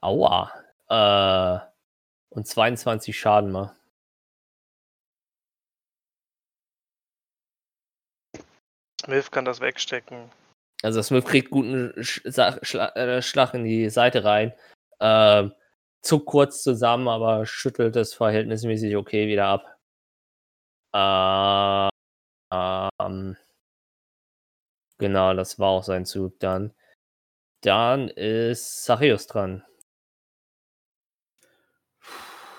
Aua. 0.00 0.52
Äh, 0.88 1.60
und 2.30 2.46
22 2.46 3.18
Schaden 3.18 3.50
mal. 3.50 3.74
Smith 9.02 9.30
kann 9.30 9.44
das 9.44 9.60
wegstecken. 9.60 10.30
Also 10.82 11.02
Smith 11.02 11.24
kriegt 11.24 11.50
guten 11.50 11.92
Sch 12.02 12.20
Sa- 12.24 12.58
Schla 12.62 12.88
äh, 12.94 13.22
Schlag 13.22 13.54
in 13.54 13.64
die 13.64 13.88
Seite 13.90 14.24
rein. 14.24 14.52
Ähm, 15.00 15.52
zuckt 16.02 16.26
kurz 16.26 16.62
zusammen, 16.62 17.08
aber 17.08 17.46
schüttelt 17.46 17.96
es 17.96 18.14
verhältnismäßig 18.14 18.96
okay 18.96 19.26
wieder 19.28 19.46
ab. 19.46 19.78
Äh, 20.94 21.88
ähm, 22.54 23.36
genau, 24.98 25.34
das 25.34 25.58
war 25.58 25.68
auch 25.70 25.84
sein 25.84 26.04
Zug 26.06 26.38
dann. 26.40 26.74
Dann 27.62 28.08
ist 28.08 28.84
Sachios 28.84 29.26
dran. 29.26 29.64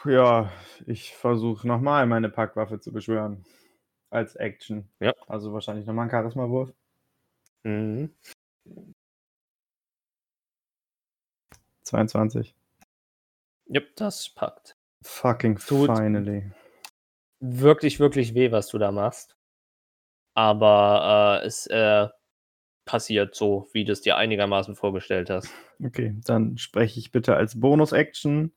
Ja, 0.06 0.52
ich 0.86 1.16
versuche 1.16 1.68
nochmal 1.68 2.06
meine 2.06 2.30
Packwaffe 2.30 2.80
zu 2.80 2.92
beschwören. 2.92 3.46
Als 4.10 4.36
Action. 4.36 4.90
Ja. 5.00 5.14
Also 5.28 5.54
wahrscheinlich 5.54 5.86
nochmal 5.86 6.06
ein 6.06 6.12
Charisma-Wurf. 6.12 6.74
Mhm. 7.64 8.14
22. 11.84 12.56
Yep, 13.70 13.96
das 13.96 14.30
packt. 14.30 14.76
Fucking 15.04 15.58
Tut- 15.58 15.96
finally. 15.96 16.52
Wirklich, 17.40 18.00
wirklich 18.00 18.34
weh, 18.34 18.52
was 18.52 18.68
du 18.68 18.78
da 18.78 18.92
machst. 18.92 19.38
Aber 20.36 21.42
äh, 21.44 21.46
es 21.48 21.68
äh, 21.68 22.08
passiert 22.86 23.36
so, 23.36 23.70
wie 23.74 23.86
du 23.86 23.92
es 23.94 24.02
dir 24.02 24.18
einigermaßen 24.18 24.76
vorgestellt 24.76 25.30
hast. 25.30 25.50
Okay, 25.84 26.16
dann 26.26 26.58
spreche 26.58 27.00
ich 27.00 27.12
bitte 27.12 27.36
als 27.36 27.60
Bonus-Action 27.60 28.52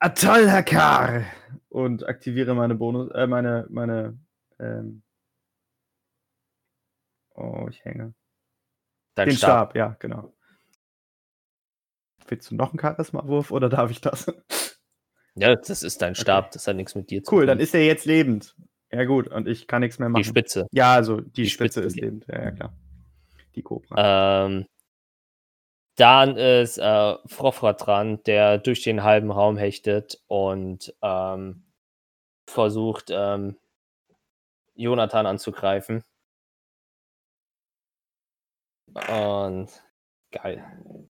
Atal 0.00 0.50
Hakar 0.50 1.24
und 1.68 2.06
aktiviere 2.08 2.54
meine 2.54 2.74
Bonus, 2.74 3.10
äh, 3.12 3.26
meine, 3.26 3.66
meine, 3.68 4.18
ähm, 4.58 5.02
oh, 7.34 7.66
ich 7.68 7.84
hänge. 7.84 8.14
Dein 9.14 9.28
Den 9.28 9.36
Stab. 9.36 9.70
Stab. 9.72 9.76
ja, 9.76 9.96
genau. 9.98 10.32
Willst 12.28 12.50
du 12.50 12.54
noch 12.54 12.70
einen 12.70 12.78
Charisma-Wurf 12.80 13.50
oder 13.50 13.68
darf 13.68 13.90
ich 13.90 14.00
das? 14.00 14.32
Ja, 15.34 15.54
das 15.54 15.82
ist 15.82 16.00
dein 16.02 16.14
Stab, 16.14 16.50
das 16.52 16.66
hat 16.66 16.76
nichts 16.76 16.94
mit 16.94 17.10
dir 17.10 17.22
zu 17.22 17.32
Cool, 17.34 17.42
tun. 17.42 17.48
dann 17.48 17.60
ist 17.60 17.74
er 17.74 17.84
jetzt 17.84 18.04
lebend. 18.06 18.56
Ja, 18.90 19.04
gut, 19.04 19.28
und 19.28 19.46
ich 19.46 19.66
kann 19.66 19.80
nichts 19.80 19.98
mehr 19.98 20.08
machen. 20.08 20.22
die 20.22 20.28
Spitze. 20.28 20.66
Ja, 20.72 20.94
also 20.94 21.20
die, 21.20 21.42
Die 21.42 21.50
Spitze, 21.50 21.80
Spitze 21.82 21.86
ist 21.86 22.00
lebend. 22.00 22.26
Ja, 22.28 22.42
ja, 22.42 22.50
klar. 22.50 22.72
Die 23.54 23.62
Cobra. 23.62 24.46
Ähm, 24.46 24.66
dann 26.00 26.36
ist 26.36 26.78
äh, 26.78 27.16
Frofra 27.26 27.74
dran, 27.74 28.22
der 28.24 28.58
durch 28.58 28.82
den 28.82 29.02
halben 29.02 29.30
Raum 29.30 29.58
hechtet 29.58 30.22
und 30.28 30.94
ähm, 31.02 31.64
versucht, 32.48 33.10
ähm, 33.10 33.58
Jonathan 34.74 35.26
anzugreifen. 35.26 36.02
Und 38.94 39.68
geil. 40.32 41.08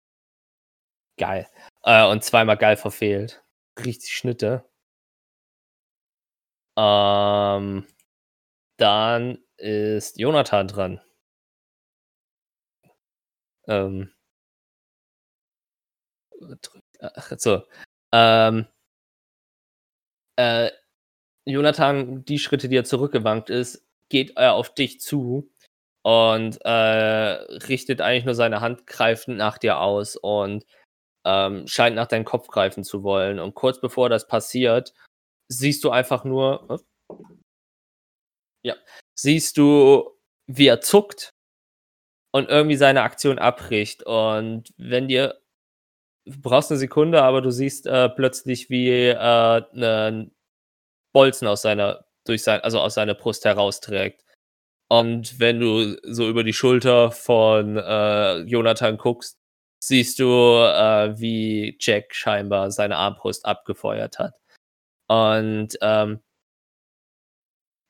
Geil. 1.18 1.48
Äh, 1.84 2.08
und 2.08 2.24
zweimal 2.24 2.58
geil 2.58 2.78
verfehlt. 2.78 3.44
Richtig 3.78 4.12
Schnitte. 4.14 4.66
Ähm, 6.78 7.86
dann 8.78 9.38
ist 9.58 10.18
Jonathan 10.20 10.68
dran. 10.68 11.02
Ähm, 13.68 14.12
ach, 17.00 17.32
so. 17.38 17.64
Ähm, 18.14 18.68
äh, 20.38 20.72
Jonathan, 21.46 22.26
die 22.26 22.40
Schritte, 22.40 22.70
die 22.70 22.78
er 22.78 22.86
zurückgewankt 22.86 23.50
ist, 23.50 23.86
geht 24.10 24.38
er 24.38 24.54
auf 24.54 24.74
dich 24.74 25.00
zu 25.00 25.52
und 26.04 26.60
äh, 26.66 26.70
richtet 26.70 28.02
eigentlich 28.02 28.26
nur 28.26 28.36
seine 28.36 28.62
Hand 28.62 28.88
greifend 28.88 29.38
nach 29.38 29.58
dir 29.58 29.80
aus 29.80 30.16
und 30.16 30.66
ähm, 31.26 31.68
scheint 31.68 31.96
nach 31.96 32.08
deinem 32.08 32.26
Kopf 32.26 32.48
greifen 32.48 32.84
zu 32.84 33.04
wollen. 33.04 33.40
Und 33.40 33.56
kurz 33.56 33.82
bevor 33.82 34.10
das 34.10 34.28
passiert, 34.28 34.94
siehst 35.50 35.84
du 35.84 35.92
einfach 35.92 36.24
nur, 36.24 36.64
was? 36.68 36.86
ja, 38.64 38.76
siehst 39.16 39.58
du, 39.58 40.12
wie 40.48 40.68
er 40.68 40.82
zuckt 40.82 41.32
und 42.32 42.50
irgendwie 42.50 42.76
seine 42.76 43.04
Aktion 43.04 43.40
abbricht. 43.40 44.04
Und 44.04 44.74
wenn 44.78 45.08
dir, 45.08 45.40
brauchst 46.42 46.72
eine 46.72 46.80
Sekunde, 46.80 47.24
aber 47.24 47.42
du 47.42 47.52
siehst 47.52 47.88
äh, 47.88 48.10
plötzlich, 48.10 48.70
wie 48.70 48.90
äh, 48.90 49.62
ein 49.74 50.32
Bolzen 51.14 51.48
aus 51.48 51.62
seiner, 51.62 52.06
durch 52.26 52.44
sein, 52.44 52.62
also 52.62 52.80
aus 52.80 52.94
seiner 52.94 53.16
Brust 53.16 53.46
herausträgt. 53.46 54.24
Und 54.90 55.40
wenn 55.40 55.60
du 55.60 55.98
so 56.04 56.28
über 56.28 56.44
die 56.44 56.54
Schulter 56.54 57.12
von 57.12 57.78
äh, 57.78 58.40
Jonathan 58.40 58.98
guckst, 58.98 59.38
siehst 59.84 60.20
du, 60.20 60.26
äh, 60.26 61.20
wie 61.20 61.78
Jack 61.80 62.14
scheinbar 62.14 62.72
seine 62.72 62.98
Armbrust 62.98 63.46
abgefeuert 63.46 64.20
hat. 64.20 64.36
Und 65.08 65.78
ähm, 65.82 66.22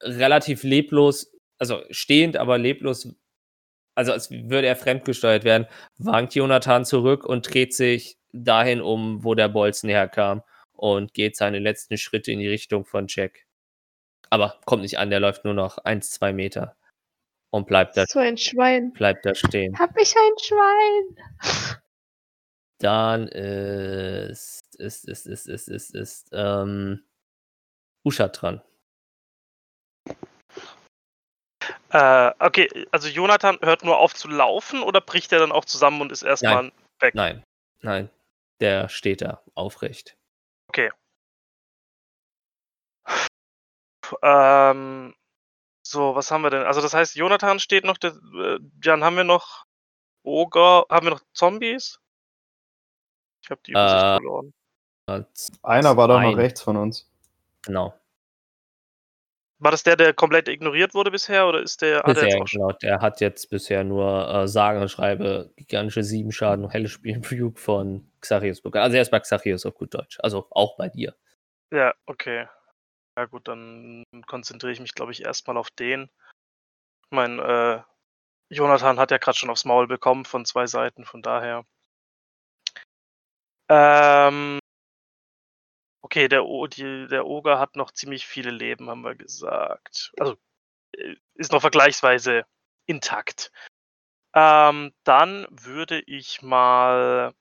relativ 0.03 0.63
leblos, 0.63 1.31
also 1.58 1.84
stehend, 1.89 2.38
aber 2.38 2.58
leblos, 2.58 3.15
also 3.96 4.13
als 4.13 4.31
würde 4.31 4.67
er 4.67 4.75
fremdgesteuert 4.75 5.43
werden, 5.43 5.67
wankt 5.98 6.36
Jonathan 6.36 6.86
zurück 6.86 7.25
und 7.25 7.53
dreht 7.53 7.74
sich 7.74 8.19
dahin 8.32 8.82
um, 8.82 9.24
wo 9.24 9.36
der 9.36 9.50
Bolzen 9.50 9.90
herkam 9.90 10.44
und 10.74 11.14
geht 11.14 11.36
seine 11.36 11.60
letzten 11.60 11.98
Schritte 11.98 12.32
in 12.32 12.40
die 12.40 12.48
Richtung 12.48 12.86
von 12.86 13.06
Jack. 13.08 13.46
Aber 14.30 14.60
kommt 14.66 14.84
nicht 14.84 15.00
an, 15.00 15.10
der 15.10 15.20
läuft 15.20 15.46
nur 15.46 15.54
noch 15.54 15.78
1, 15.80 16.12
2 16.12 16.34
Meter 16.34 16.78
und 17.52 17.68
bleibt 17.68 17.98
da, 17.98 18.06
So 18.06 18.20
ein 18.20 18.38
Schwein. 18.38 18.94
bleibt 18.94 19.26
da 19.26 19.34
stehen. 19.34 19.78
Hab 19.78 19.98
ich 19.98 20.14
ein 20.16 20.40
Schwein? 20.40 21.80
Dann 22.80 23.28
ist, 23.28 24.62
ist, 24.78 25.06
ist, 25.06 25.26
ist, 25.26 25.48
ist, 25.48 25.68
ist, 25.68 25.96
ist, 25.96 26.30
ähm, 26.32 27.04
Usha 28.06 28.30
dran. 28.30 28.62
Äh, 31.92 32.32
okay, 32.40 32.70
also 32.92 33.10
Jonathan 33.10 33.58
hört 33.62 33.84
nur 33.84 33.98
auf 33.98 34.14
zu 34.14 34.28
laufen 34.28 34.82
oder 34.84 35.02
bricht 35.02 35.32
er 35.34 35.40
dann 35.40 35.52
auch 35.52 35.66
zusammen 35.66 36.02
und 36.02 36.12
ist 36.12 36.22
erstmal 36.24 36.72
weg? 37.00 37.16
Nein, 37.16 37.44
nein, 37.82 38.10
der 38.60 38.89
steht 38.89 39.22
da 39.22 39.42
aufrecht. 39.56 40.18
Ähm, 44.22 45.16
so, 45.86 46.16
was 46.16 46.32
haben 46.32 46.42
wir 46.42 46.50
denn? 46.50 46.63
Also 46.63 46.82
das 46.82 46.94
heißt, 46.94 47.16
Jonathan 47.16 47.60
steht 47.60 47.86
noch, 47.86 47.98
der, 47.98 48.12
äh, 48.12 48.60
Jan, 48.84 49.04
haben 49.04 49.18
wir 49.18 49.24
noch 49.24 49.66
Oger, 50.24 50.86
haben 50.89 51.06
wir 51.08 51.12
noch 51.12 51.22
Zombies? 51.34 52.00
Ich 53.44 53.50
habe 53.50 53.62
die 53.66 53.72
Übersicht 53.72 54.04
Äh, 54.04 54.16
verloren. 54.18 54.54
Äh, 55.08 55.24
Einer 55.63 55.98
war 55.98 56.08
doch 56.08 56.22
noch 56.22 56.38
rechts 56.38 56.62
von 56.62 56.78
uns. 56.78 57.10
Genau. 57.63 57.94
War 59.62 59.72
das 59.72 59.84
der, 59.84 59.98
der 59.98 60.13
komplett 60.13 60.48
ignoriert 60.48 60.94
wurde 60.94 61.12
bisher 61.12 61.46
oder 61.46 61.62
ist 61.62 61.82
der, 61.82 62.00
er 62.00 62.13
Bisher, 62.13 62.32
schon? 62.32 62.46
genau. 62.46 62.72
Der 62.82 63.01
hat 63.01 63.20
jetzt 63.20 63.50
bisher 63.50 63.84
nur 63.84 64.30
äh, 64.30 64.48
sage 64.48 64.80
und 64.80 64.89
schreibe 64.89 65.51
gigantische 65.58 66.04
sieben 66.04 66.32
Schaden 66.32 66.63
und 66.63 66.72
helle 66.72 66.88
Spielbug 66.88 67.60
von 67.60 68.10
Xarius 68.22 68.62
bekommen. 68.62 68.84
Also 68.84 68.96
erst 68.96 69.12
bei 69.12 69.20
Xarius 69.20 69.66
auf 69.66 69.75
gut 69.75 69.94
Deutsch. 69.94 70.18
Also 70.22 70.48
auch 70.51 70.78
bei 70.78 70.88
dir. 70.88 71.13
Ja, 71.72 71.94
okay. 72.06 72.48
Ja 73.18 73.25
gut, 73.25 73.50
dann 73.50 74.04
konzentriere 74.28 74.72
ich 74.72 74.80
mich, 74.80 74.96
glaube 74.96 75.12
ich, 75.12 75.25
erstmal 75.25 75.58
auf 75.58 75.70
den. 75.72 76.10
Ich 77.06 77.12
meine, 77.12 77.86
äh, 78.50 78.56
Jonathan 78.56 78.98
hat 78.98 79.12
ja 79.12 79.18
gerade 79.18 79.38
schon 79.38 79.50
aufs 79.50 79.66
Maul 79.66 79.88
bekommen 79.88 80.24
von 80.24 80.46
zwei 80.46 80.68
Seiten, 80.68 81.04
von 81.04 81.22
daher. 81.22 81.66
Ähm, 83.68 84.59
okay, 86.01 86.27
der, 86.27 86.46
o 86.46 86.68
die, 86.68 87.08
der 87.08 87.25
Oger 87.25 87.60
hat 87.60 87.75
noch 87.75 87.91
ziemlich 87.91 88.25
viele 88.27 88.51
Leben, 88.51 88.89
haben 88.89 89.03
wir 89.03 89.15
gesagt. 89.15 90.12
Also 90.20 90.36
äh, 90.94 91.15
ist 91.36 91.51
noch 91.51 91.62
vergleichsweise 91.62 92.46
intakt. 92.86 93.51
Ähm, 94.36 94.94
dann 95.03 95.48
würde 95.50 96.01
ich 96.01 96.41
mal. 96.41 97.34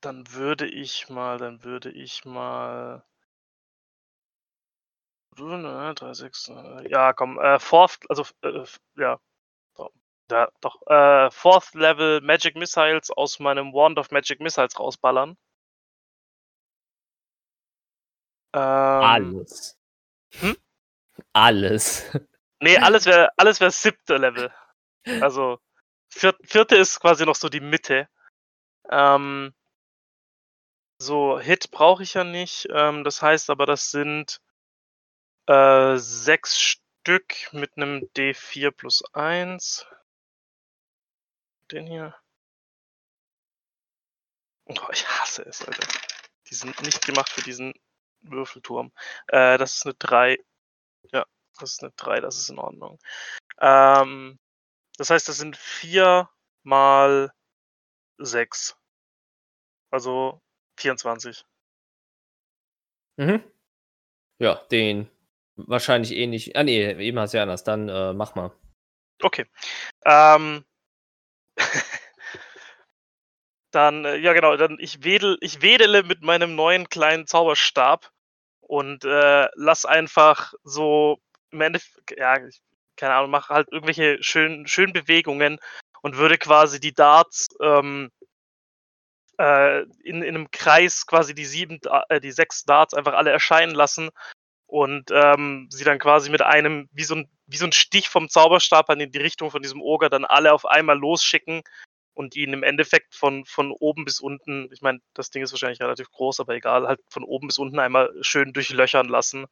Dann 0.00 0.32
würde 0.32 0.68
ich 0.68 1.08
mal, 1.08 1.38
dann 1.38 1.64
würde 1.64 1.90
ich 1.90 2.24
mal. 2.24 3.04
3, 5.36 6.14
6, 6.14 6.48
äh, 6.48 6.90
ja, 6.90 7.12
komm, 7.12 7.38
äh, 7.38 7.58
Fourth, 7.60 7.98
also, 8.08 8.24
äh, 8.42 8.64
ja, 8.96 9.20
ja, 10.30 10.50
doch, 10.60 10.80
äh, 10.86 11.30
Fourth 11.30 11.74
Level 11.74 12.20
Magic 12.20 12.56
Missiles 12.56 13.10
aus 13.10 13.38
meinem 13.38 13.72
Wand 13.72 13.98
of 13.98 14.10
Magic 14.10 14.40
Missiles 14.40 14.78
rausballern. 14.78 15.36
Ähm, 18.54 18.60
Alles. 18.60 19.78
Hm? 20.40 20.56
Alles. 21.32 22.10
Nee, 22.60 22.76
alles 22.76 23.06
wäre 23.06 23.30
alles 23.36 23.60
wär 23.60 23.70
siebte 23.70 24.16
Level. 24.16 24.52
Also 25.20 25.60
vier, 26.10 26.34
vierte 26.42 26.76
ist 26.76 26.98
quasi 27.00 27.24
noch 27.24 27.36
so 27.36 27.48
die 27.48 27.60
Mitte. 27.60 28.08
Ähm, 28.90 29.54
so, 31.00 31.38
Hit 31.38 31.70
brauche 31.70 32.02
ich 32.02 32.14
ja 32.14 32.24
nicht. 32.24 32.66
Ähm, 32.72 33.04
das 33.04 33.22
heißt 33.22 33.50
aber, 33.50 33.66
das 33.66 33.90
sind 33.90 34.40
äh, 35.46 35.96
sechs 35.96 36.60
Stück 36.60 37.52
mit 37.52 37.76
einem 37.76 38.10
D4 38.16 38.70
plus 38.72 39.02
1. 39.14 39.86
Den 41.70 41.86
hier. 41.86 42.14
Oh, 44.66 44.88
ich 44.92 45.06
hasse 45.06 45.42
es, 45.42 45.66
Alter. 45.66 45.86
Die 46.50 46.54
sind 46.54 46.80
nicht 46.82 47.04
gemacht 47.04 47.28
für 47.28 47.42
diesen 47.42 47.74
Würfelturm. 48.20 48.92
Äh, 49.28 49.58
das 49.58 49.76
ist 49.76 49.86
eine 49.86 49.94
3. 49.94 50.38
Ja, 51.12 51.26
das 51.58 51.72
ist 51.72 51.82
eine 51.82 51.92
3, 51.96 52.20
das 52.20 52.36
ist 52.36 52.50
in 52.50 52.58
Ordnung. 52.58 52.98
Ähm, 53.60 54.38
das 54.96 55.10
heißt, 55.10 55.28
das 55.28 55.38
sind 55.38 55.56
4 55.56 56.28
mal 56.62 57.32
6. 58.18 58.76
Also 59.90 60.40
24. 60.78 61.44
Mhm. 63.16 63.42
Ja, 64.38 64.54
den 64.70 65.10
wahrscheinlich 65.56 66.12
ähnlich. 66.12 66.56
Ah, 66.56 66.62
nee, 66.62 66.92
eben 66.92 67.18
hast 67.18 67.32
du 67.32 67.38
ja 67.38 67.42
anders. 67.42 67.64
Dann 67.64 67.88
äh, 67.88 68.12
mach 68.12 68.34
mal. 68.34 68.52
Okay. 69.20 69.46
Ähm, 70.04 70.64
dann, 73.70 74.04
äh, 74.04 74.16
ja 74.16 74.32
genau, 74.32 74.56
dann 74.56 74.78
ich 74.80 75.04
wedel, 75.04 75.36
ich 75.40 75.62
wedele 75.62 76.02
mit 76.02 76.22
meinem 76.22 76.54
neuen 76.54 76.88
kleinen 76.88 77.26
Zauberstab 77.26 78.10
und 78.60 79.04
äh, 79.04 79.48
lass 79.54 79.84
einfach 79.84 80.54
so 80.64 81.18
im 81.50 81.60
Endeffekt, 81.60 82.18
ja, 82.18 82.36
ich, 82.46 82.60
keine 82.96 83.14
Ahnung, 83.14 83.30
mache 83.30 83.54
halt 83.54 83.68
irgendwelche 83.70 84.22
schönen, 84.22 84.66
schönen 84.66 84.92
Bewegungen 84.92 85.58
und 86.02 86.16
würde 86.16 86.38
quasi 86.38 86.80
die 86.80 86.94
Darts 86.94 87.48
ähm, 87.62 88.10
äh, 89.38 89.82
in, 90.02 90.22
in 90.22 90.34
einem 90.34 90.50
Kreis 90.50 91.06
quasi 91.06 91.34
die 91.34 91.44
sieben, 91.44 91.80
äh, 92.08 92.20
die 92.20 92.32
sechs 92.32 92.64
Darts 92.64 92.94
einfach 92.94 93.14
alle 93.14 93.30
erscheinen 93.30 93.74
lassen 93.74 94.10
und 94.66 95.10
ähm, 95.12 95.68
sie 95.70 95.84
dann 95.84 95.98
quasi 95.98 96.30
mit 96.30 96.42
einem, 96.42 96.88
wie 96.92 97.04
so 97.04 97.14
ein, 97.16 97.30
wie 97.46 97.56
so 97.56 97.66
ein 97.66 97.72
Stich 97.72 98.08
vom 98.08 98.28
Zauberstab 98.28 98.90
in 98.90 99.10
die 99.10 99.18
Richtung 99.18 99.50
von 99.50 99.62
diesem 99.62 99.80
Oger 99.80 100.10
dann 100.10 100.24
alle 100.24 100.52
auf 100.52 100.66
einmal 100.66 100.98
losschicken 100.98 101.62
und 102.18 102.34
ihn 102.34 102.52
im 102.52 102.64
Endeffekt 102.64 103.14
von, 103.14 103.44
von 103.44 103.70
oben 103.70 104.04
bis 104.04 104.18
unten, 104.18 104.68
ich 104.72 104.82
meine, 104.82 104.98
das 105.14 105.30
Ding 105.30 105.44
ist 105.44 105.52
wahrscheinlich 105.52 105.80
relativ 105.80 106.10
groß, 106.10 106.40
aber 106.40 106.56
egal, 106.56 106.88
halt 106.88 107.00
von 107.08 107.22
oben 107.22 107.46
bis 107.46 107.58
unten 107.58 107.78
einmal 107.78 108.12
schön 108.22 108.52
durchlöchern 108.52 109.06
lassen, 109.06 109.46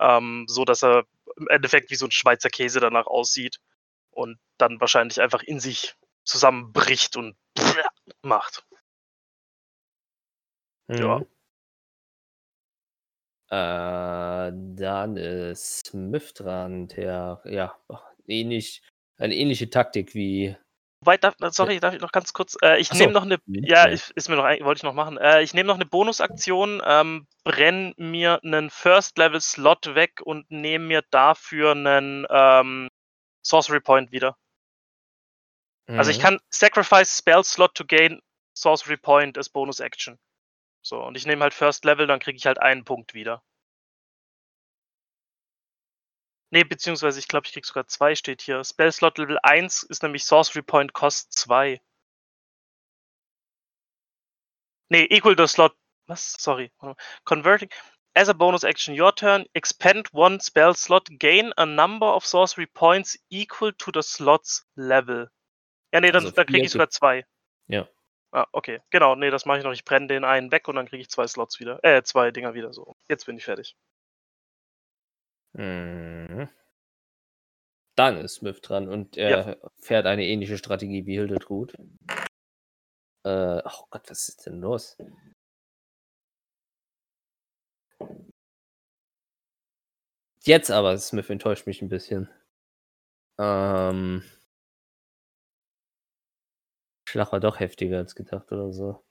ähm, 0.00 0.46
so 0.48 0.64
dass 0.64 0.82
er 0.82 1.04
im 1.36 1.46
Endeffekt 1.48 1.92
wie 1.92 1.94
so 1.94 2.06
ein 2.06 2.10
Schweizer 2.10 2.50
Käse 2.50 2.80
danach 2.80 3.06
aussieht 3.06 3.60
und 4.10 4.40
dann 4.58 4.80
wahrscheinlich 4.80 5.20
einfach 5.20 5.44
in 5.44 5.60
sich 5.60 5.94
zusammenbricht 6.24 7.16
und 7.16 7.36
macht. 8.22 8.66
Ja. 10.88 11.20
Mhm. 11.20 11.26
Äh, 13.48 14.52
dann 14.74 15.16
ist 15.16 15.86
Smith 15.86 16.34
dran, 16.34 16.88
der, 16.88 17.42
ja, 17.44 17.78
ähnlich, 18.26 18.82
eine 19.18 19.36
ähnliche 19.36 19.70
Taktik 19.70 20.16
wie. 20.16 20.56
Wobei, 21.02 21.16
darf, 21.16 21.34
sorry, 21.50 21.80
darf 21.80 21.94
ich 21.94 22.00
noch 22.00 22.12
ganz 22.12 22.32
kurz, 22.32 22.56
äh, 22.62 22.78
ich 22.80 22.86
so. 22.86 22.94
nehme 22.94 23.12
noch 23.12 23.24
eine, 23.24 23.38
Mhm, 23.46 23.64
ja, 23.64 23.88
ich, 23.88 24.12
ist 24.14 24.28
mir 24.28 24.36
noch, 24.36 24.44
wollte 24.44 24.78
ich 24.78 24.82
noch 24.84 24.94
machen, 24.94 25.18
äh, 25.18 25.42
ich 25.42 25.52
nehme 25.52 25.66
noch 25.66 25.74
eine 25.74 25.84
Bonusaktion, 25.84 26.80
ähm, 26.86 27.26
brenn 27.42 27.92
mir 27.96 28.38
einen 28.44 28.70
First-Level-Slot 28.70 29.96
weg 29.96 30.20
und 30.22 30.48
nehme 30.52 30.86
mir 30.86 31.02
dafür 31.10 31.72
einen 31.72 32.24
ähm, 32.30 32.88
Sorcery 33.44 33.80
Point 33.80 34.12
wieder. 34.12 34.36
Also 35.88 36.12
ich 36.12 36.18
Mhm. 36.18 36.22
kann 36.22 36.40
Sacrifice 36.50 37.18
Spell 37.18 37.42
Slot 37.42 37.74
to 37.74 37.84
gain 37.84 38.22
Sorcery 38.54 38.96
Point 38.96 39.36
as 39.36 39.48
Bonus 39.48 39.80
Action. 39.80 40.20
So, 40.82 41.02
und 41.02 41.16
ich 41.16 41.26
nehme 41.26 41.42
halt 41.42 41.52
First 41.52 41.84
Level, 41.84 42.06
dann 42.06 42.20
kriege 42.20 42.36
ich 42.36 42.46
halt 42.46 42.60
einen 42.60 42.84
Punkt 42.84 43.12
wieder. 43.12 43.42
Nee, 46.52 46.64
beziehungsweise 46.64 47.18
ich 47.18 47.28
glaube, 47.28 47.46
ich 47.46 47.54
krieg 47.54 47.64
sogar 47.64 47.86
zwei, 47.86 48.14
steht 48.14 48.42
hier. 48.42 48.62
Spell 48.62 48.92
Slot 48.92 49.16
Level 49.16 49.38
1 49.42 49.84
ist 49.84 50.02
nämlich 50.02 50.26
Sorcery 50.26 50.60
Point 50.60 50.92
Cost 50.92 51.32
2. 51.32 51.80
Nee, 54.90 55.06
equal 55.08 55.34
the 55.34 55.46
slot. 55.46 55.74
Was? 56.06 56.34
Sorry. 56.38 56.70
Converting. 57.24 57.70
As 58.14 58.28
a 58.28 58.34
bonus 58.34 58.64
action, 58.64 58.94
your 59.00 59.14
turn, 59.14 59.46
expend 59.54 60.12
one 60.12 60.38
spell 60.40 60.74
slot, 60.74 61.08
gain 61.18 61.54
a 61.56 61.64
number 61.64 62.14
of 62.14 62.26
sorcery 62.26 62.66
points 62.66 63.18
equal 63.30 63.72
to 63.72 63.90
the 63.90 64.02
slot's 64.02 64.66
level. 64.76 65.30
Ja, 65.94 66.00
nee, 66.00 66.10
dann, 66.10 66.24
Also 66.24 66.36
dann 66.36 66.44
kriege 66.44 66.66
ich 66.66 66.70
sogar 66.70 66.90
zwei. 66.90 67.24
Ja. 67.68 67.88
Ah, 68.30 68.46
okay. 68.52 68.82
Genau, 68.90 69.14
nee, 69.14 69.30
das 69.30 69.46
mache 69.46 69.56
ich 69.56 69.64
noch. 69.64 69.72
Ich 69.72 69.86
brenne 69.86 70.08
den 70.08 70.24
einen 70.24 70.52
weg 70.52 70.68
und 70.68 70.76
dann 70.76 70.86
kriege 70.86 71.00
ich 71.00 71.08
zwei 71.08 71.26
Slots 71.26 71.60
wieder. 71.60 71.82
Äh, 71.82 72.02
zwei 72.02 72.30
Dinger 72.30 72.52
wieder 72.52 72.74
so. 72.74 72.94
Jetzt 73.08 73.24
bin 73.24 73.38
ich 73.38 73.44
fertig. 73.44 73.74
Mhm. 75.54 76.48
Dann 77.94 78.16
ist 78.18 78.36
Smith 78.36 78.60
dran 78.62 78.88
und 78.88 79.16
er 79.16 79.58
fährt 79.78 80.06
eine 80.06 80.24
ähnliche 80.24 80.56
Strategie 80.56 81.04
wie 81.06 81.16
Hildetrud. 81.16 81.74
Äh, 83.24 83.62
oh 83.64 83.84
Gott, 83.90 84.08
was 84.10 84.28
ist 84.28 84.46
denn 84.46 84.60
los? 84.60 84.96
Jetzt 90.44 90.70
aber, 90.70 90.98
Smith 90.98 91.30
enttäuscht 91.30 91.66
mich 91.66 91.82
ein 91.82 91.88
bisschen. 91.88 92.28
Ähm. 93.38 94.24
Schlag 97.08 97.30
war 97.30 97.40
doch 97.40 97.60
heftiger 97.60 97.98
als 97.98 98.14
gedacht 98.14 98.50
oder 98.50 98.72
so. 98.72 99.04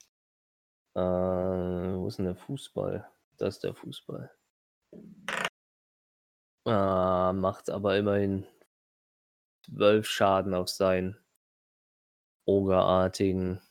Äh, 0.95 0.99
wo 0.99 2.07
ist 2.07 2.17
denn 2.17 2.25
der 2.25 2.35
Fußball? 2.35 3.09
Das 3.37 3.55
ist 3.55 3.63
der 3.63 3.75
Fußball. 3.75 4.31
Ah, 6.65 7.33
macht 7.33 7.69
aber 7.69 7.97
immerhin 7.97 8.45
12 9.65 10.07
Schaden 10.07 10.53
auf 10.53 10.69
seinen 10.69 11.17
Ogerartigen. 12.45 13.61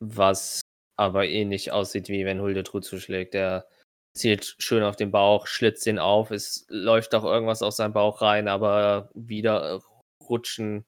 Was 0.00 0.60
aber 0.96 1.26
ähnlich 1.26 1.72
aussieht, 1.72 2.08
wie 2.08 2.24
wenn 2.24 2.40
Huldetrud 2.40 2.84
zuschlägt. 2.84 3.34
Der 3.34 3.66
zielt 4.14 4.56
schön 4.58 4.82
auf 4.82 4.96
den 4.96 5.10
Bauch, 5.12 5.46
schlitzt 5.46 5.86
ihn 5.86 5.98
auf. 5.98 6.30
Es 6.30 6.66
läuft 6.68 7.14
auch 7.14 7.24
irgendwas 7.24 7.62
aus 7.62 7.76
seinem 7.76 7.92
Bauch 7.92 8.20
rein, 8.20 8.48
aber 8.48 9.10
wieder 9.14 9.80
rutschen. 10.28 10.84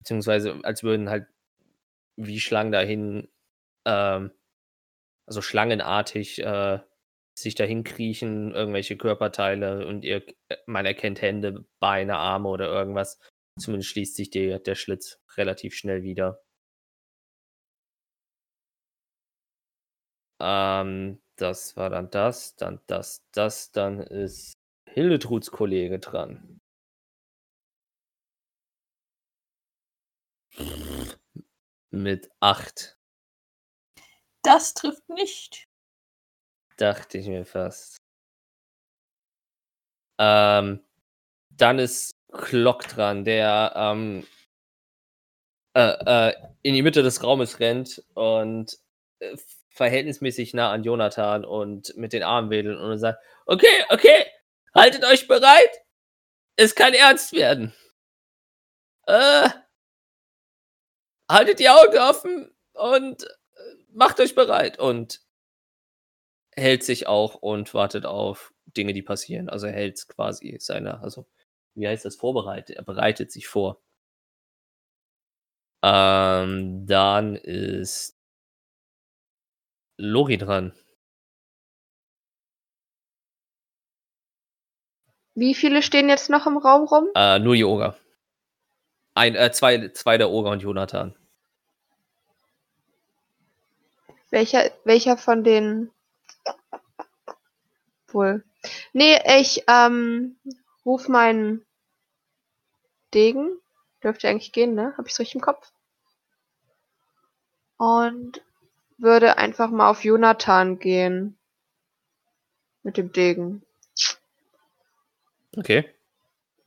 Beziehungsweise 0.00 0.58
als 0.62 0.82
würden 0.82 1.10
halt 1.10 1.26
wie 2.16 2.40
Schlangen 2.40 2.72
dahin, 2.72 3.28
ähm, 3.86 4.32
also 5.26 5.42
schlangenartig 5.42 6.40
äh, 6.42 6.80
sich 7.38 7.54
dahin 7.54 7.84
kriechen, 7.84 8.52
irgendwelche 8.52 8.96
Körperteile 8.96 9.86
und 9.86 10.04
ihr, 10.04 10.22
man 10.66 10.86
erkennt 10.86 11.20
Hände, 11.22 11.66
Beine, 11.80 12.16
Arme 12.16 12.48
oder 12.48 12.66
irgendwas. 12.66 13.18
Zumindest 13.60 13.90
schließt 13.90 14.16
sich 14.16 14.30
die, 14.30 14.58
der 14.62 14.74
Schlitz 14.74 15.20
relativ 15.36 15.74
schnell 15.74 16.02
wieder. 16.02 16.42
Ähm, 20.40 21.20
das 21.36 21.76
war 21.76 21.90
dann 21.90 22.10
das, 22.10 22.56
dann 22.56 22.80
das, 22.86 23.22
das, 23.32 23.70
dann 23.72 24.00
ist 24.00 24.54
Hildetruds 24.88 25.50
Kollege 25.50 25.98
dran. 25.98 26.58
Mit 31.90 32.30
acht. 32.40 32.96
Das 34.42 34.74
trifft 34.74 35.08
nicht. 35.08 35.66
Dachte 36.76 37.18
ich 37.18 37.26
mir 37.26 37.44
fast. 37.44 37.96
Ähm, 40.18 40.84
dann 41.50 41.78
ist 41.78 42.12
Glock 42.30 42.86
dran, 42.88 43.24
der 43.24 43.72
ähm, 43.76 44.26
äh, 45.74 46.28
äh, 46.30 46.34
in 46.62 46.74
die 46.74 46.82
Mitte 46.82 47.02
des 47.02 47.22
Raumes 47.22 47.60
rennt 47.60 48.02
und 48.14 48.78
äh, 49.20 49.36
verhältnismäßig 49.70 50.54
nah 50.54 50.72
an 50.72 50.84
Jonathan 50.84 51.44
und 51.44 51.96
mit 51.96 52.12
den 52.12 52.22
Armen 52.22 52.50
wedelt 52.50 52.78
und 52.78 52.98
sagt, 52.98 53.22
okay, 53.46 53.84
okay, 53.90 54.26
haltet 54.74 55.04
euch 55.04 55.28
bereit. 55.28 55.82
Es 56.56 56.74
kann 56.74 56.94
ernst 56.94 57.32
werden. 57.32 57.74
Äh, 59.06 59.50
haltet 61.30 61.58
die 61.58 61.68
Augen 61.68 61.98
offen 61.98 62.50
und 62.72 63.24
äh, 63.24 63.28
macht 63.92 64.18
euch 64.20 64.34
bereit 64.34 64.78
und 64.78 65.25
hält 66.56 66.82
sich 66.84 67.06
auch 67.06 67.34
und 67.34 67.74
wartet 67.74 68.06
auf 68.06 68.52
Dinge, 68.66 68.92
die 68.92 69.02
passieren. 69.02 69.48
Also 69.48 69.66
er 69.66 69.72
hält 69.72 70.08
quasi 70.08 70.56
seine, 70.60 71.00
also 71.00 71.26
wie 71.74 71.86
heißt 71.86 72.04
das, 72.04 72.16
vorbereitet, 72.16 72.76
er 72.76 72.82
bereitet 72.82 73.30
sich 73.30 73.46
vor. 73.46 73.80
Ähm, 75.82 76.86
dann 76.86 77.36
ist 77.36 78.16
Lori 79.98 80.38
dran. 80.38 80.72
Wie 85.34 85.54
viele 85.54 85.82
stehen 85.82 86.08
jetzt 86.08 86.30
noch 86.30 86.46
im 86.46 86.56
Raum 86.56 86.84
rum? 86.86 87.08
Äh, 87.14 87.38
nur 87.38 87.54
Yoga. 87.54 87.96
Ein, 89.14 89.34
äh, 89.34 89.52
zwei, 89.52 89.90
zwei 89.90 90.16
der 90.16 90.30
Oger 90.30 90.50
und 90.50 90.60
Jonathan. 90.60 91.14
Welcher, 94.30 94.70
welcher 94.84 95.16
von 95.18 95.44
den 95.44 95.90
wohl? 98.08 98.44
Nee, 98.92 99.18
ich 99.40 99.64
ähm, 99.68 100.36
ruf 100.84 101.08
meinen 101.08 101.64
Degen. 103.14 103.50
Dürfte 104.02 104.28
eigentlich 104.28 104.52
gehen, 104.52 104.74
ne? 104.74 104.94
Hab 104.96 105.06
ich's 105.06 105.18
richtig 105.18 105.36
im 105.36 105.40
Kopf? 105.40 105.72
Und 107.78 108.42
würde 108.98 109.38
einfach 109.38 109.70
mal 109.70 109.90
auf 109.90 110.04
Jonathan 110.04 110.78
gehen. 110.78 111.36
Mit 112.82 112.96
dem 112.96 113.12
Degen. 113.12 113.62
Okay. 115.56 115.90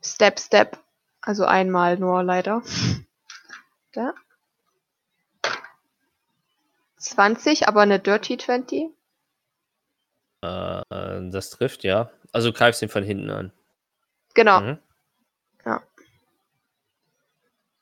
Step, 0.02 0.38
Step. 0.38 0.78
Also 1.20 1.44
einmal 1.44 1.98
nur 1.98 2.22
leider. 2.22 2.62
Da. 3.92 4.14
20, 6.98 7.66
aber 7.66 7.80
eine 7.80 7.98
Dirty 7.98 8.36
20. 8.38 8.90
Äh, 10.42 11.30
das 11.30 11.50
trifft, 11.50 11.84
ja. 11.84 12.10
Also 12.32 12.50
du 12.50 12.56
greifst 12.56 12.82
ihn 12.82 12.88
von 12.88 13.04
hinten 13.04 13.30
an. 13.30 13.52
Genau. 14.34 14.60
Mhm. 14.60 14.78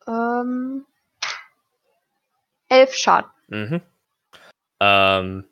Ähm, 0.08 0.86
11 2.68 2.94
Schaden. 2.94 3.30
Mhm. 3.48 3.82
Ähm, 4.80 5.48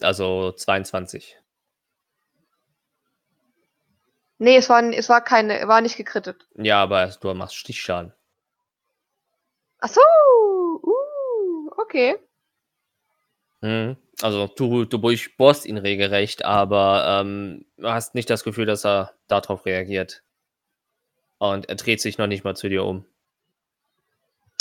also 0.00 0.52
22. 0.52 1.38
Nee, 4.38 4.56
es 4.56 4.68
war, 4.68 4.82
es 4.82 5.08
war 5.08 5.22
keine, 5.22 5.66
war 5.66 5.80
nicht 5.80 5.96
gekrittet. 5.96 6.46
Ja, 6.56 6.82
aber 6.82 7.06
du 7.06 7.34
machst 7.34 7.56
Stichschaden. 7.56 8.12
Ach 9.78 9.88
so. 9.88 10.00
Uh, 10.82 11.70
okay. 11.78 12.18
Mhm. 13.60 13.96
Also 14.22 14.46
du, 14.46 14.84
du 14.86 14.96
durchbohrst 14.98 15.66
ihn 15.66 15.76
regelrecht, 15.76 16.44
aber 16.44 17.20
ähm, 17.20 17.66
du 17.76 17.88
hast 17.88 18.14
nicht 18.14 18.30
das 18.30 18.44
Gefühl, 18.44 18.64
dass 18.64 18.84
er 18.84 19.12
darauf 19.28 19.66
reagiert. 19.66 20.22
Und 21.38 21.68
er 21.68 21.74
dreht 21.74 22.00
sich 22.00 22.16
noch 22.16 22.26
nicht 22.26 22.44
mal 22.44 22.56
zu 22.56 22.68
dir 22.68 22.84
um. 22.84 23.04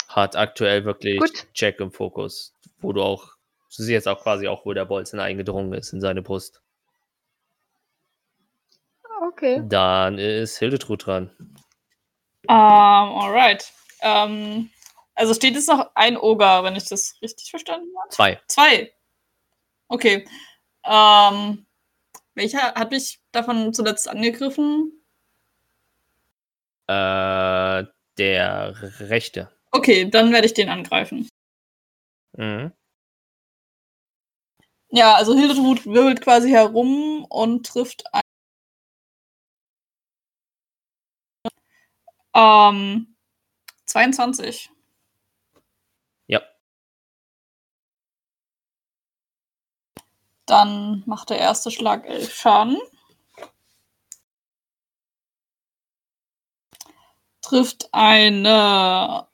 Hat 0.10 0.36
aktuell 0.36 0.84
wirklich 0.84 1.20
Gut. 1.20 1.48
Jack 1.54 1.80
im 1.80 1.92
Fokus, 1.92 2.54
wo 2.80 2.92
du 2.92 3.02
auch, 3.02 3.36
du 3.76 3.84
siehst 3.84 3.90
jetzt 3.90 4.08
auch 4.08 4.22
quasi 4.22 4.48
auch, 4.48 4.66
wo 4.66 4.74
der 4.74 4.86
Bolzen 4.86 5.20
eingedrungen 5.20 5.74
ist 5.74 5.94
in 5.94 6.02
seine 6.02 6.22
Brust. 6.22 6.62
Okay. 9.28 9.64
Dann 9.66 10.18
ist 10.18 10.58
Hildetrud 10.58 11.06
dran. 11.06 11.32
Ähm, 12.48 12.56
alright. 12.56 13.72
Ähm, 14.02 14.70
also 15.16 15.34
steht 15.34 15.56
jetzt 15.56 15.70
noch 15.70 15.92
ein 15.96 16.18
Oger, 16.18 16.64
wenn 16.64 16.76
ich 16.76 16.86
das 16.86 17.18
richtig 17.22 17.50
verstanden 17.50 17.88
habe. 17.98 18.10
Zwei. 18.10 18.42
Zwei. 18.48 18.92
Okay. 19.88 20.28
Ähm, 20.84 21.66
welcher 22.36 22.74
hat 22.76 22.92
mich 22.92 23.20
davon 23.32 23.74
zuletzt 23.74 24.08
angegriffen? 24.08 24.92
Äh, 26.88 27.84
der 28.18 28.76
rechte. 29.00 29.52
Okay, 29.72 30.10
dann 30.10 30.32
werde 30.32 30.46
ich 30.46 30.54
den 30.54 30.70
angreifen. 30.70 31.28
Mhm. 32.38 32.72
Ja, 34.90 35.16
also 35.16 35.36
Hildetrud 35.36 35.86
wirbelt 35.86 36.22
quasi 36.22 36.50
herum 36.50 37.26
und 37.26 37.66
trifft 37.66 38.04
ein. 38.14 38.22
Ähm, 42.34 43.16
22. 43.86 44.70
Dann 50.46 51.04
macht 51.06 51.30
der 51.30 51.40
erste 51.40 51.72
Schlag 51.72 52.06
11 52.06 52.34
Schaden. 52.34 52.78
Trifft 57.42 57.90
eine 57.92 59.28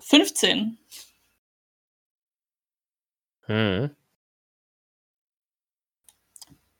15. 0.00 0.78
Mhm. 3.48 3.96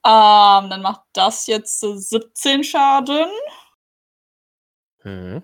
Ähm, 0.03 0.71
dann 0.71 0.83
macht 0.83 1.03
das 1.13 1.47
jetzt 1.47 1.81
so 1.81 1.95
17 1.97 2.65
Schaden. 2.65 3.31
Mhm. 5.05 5.43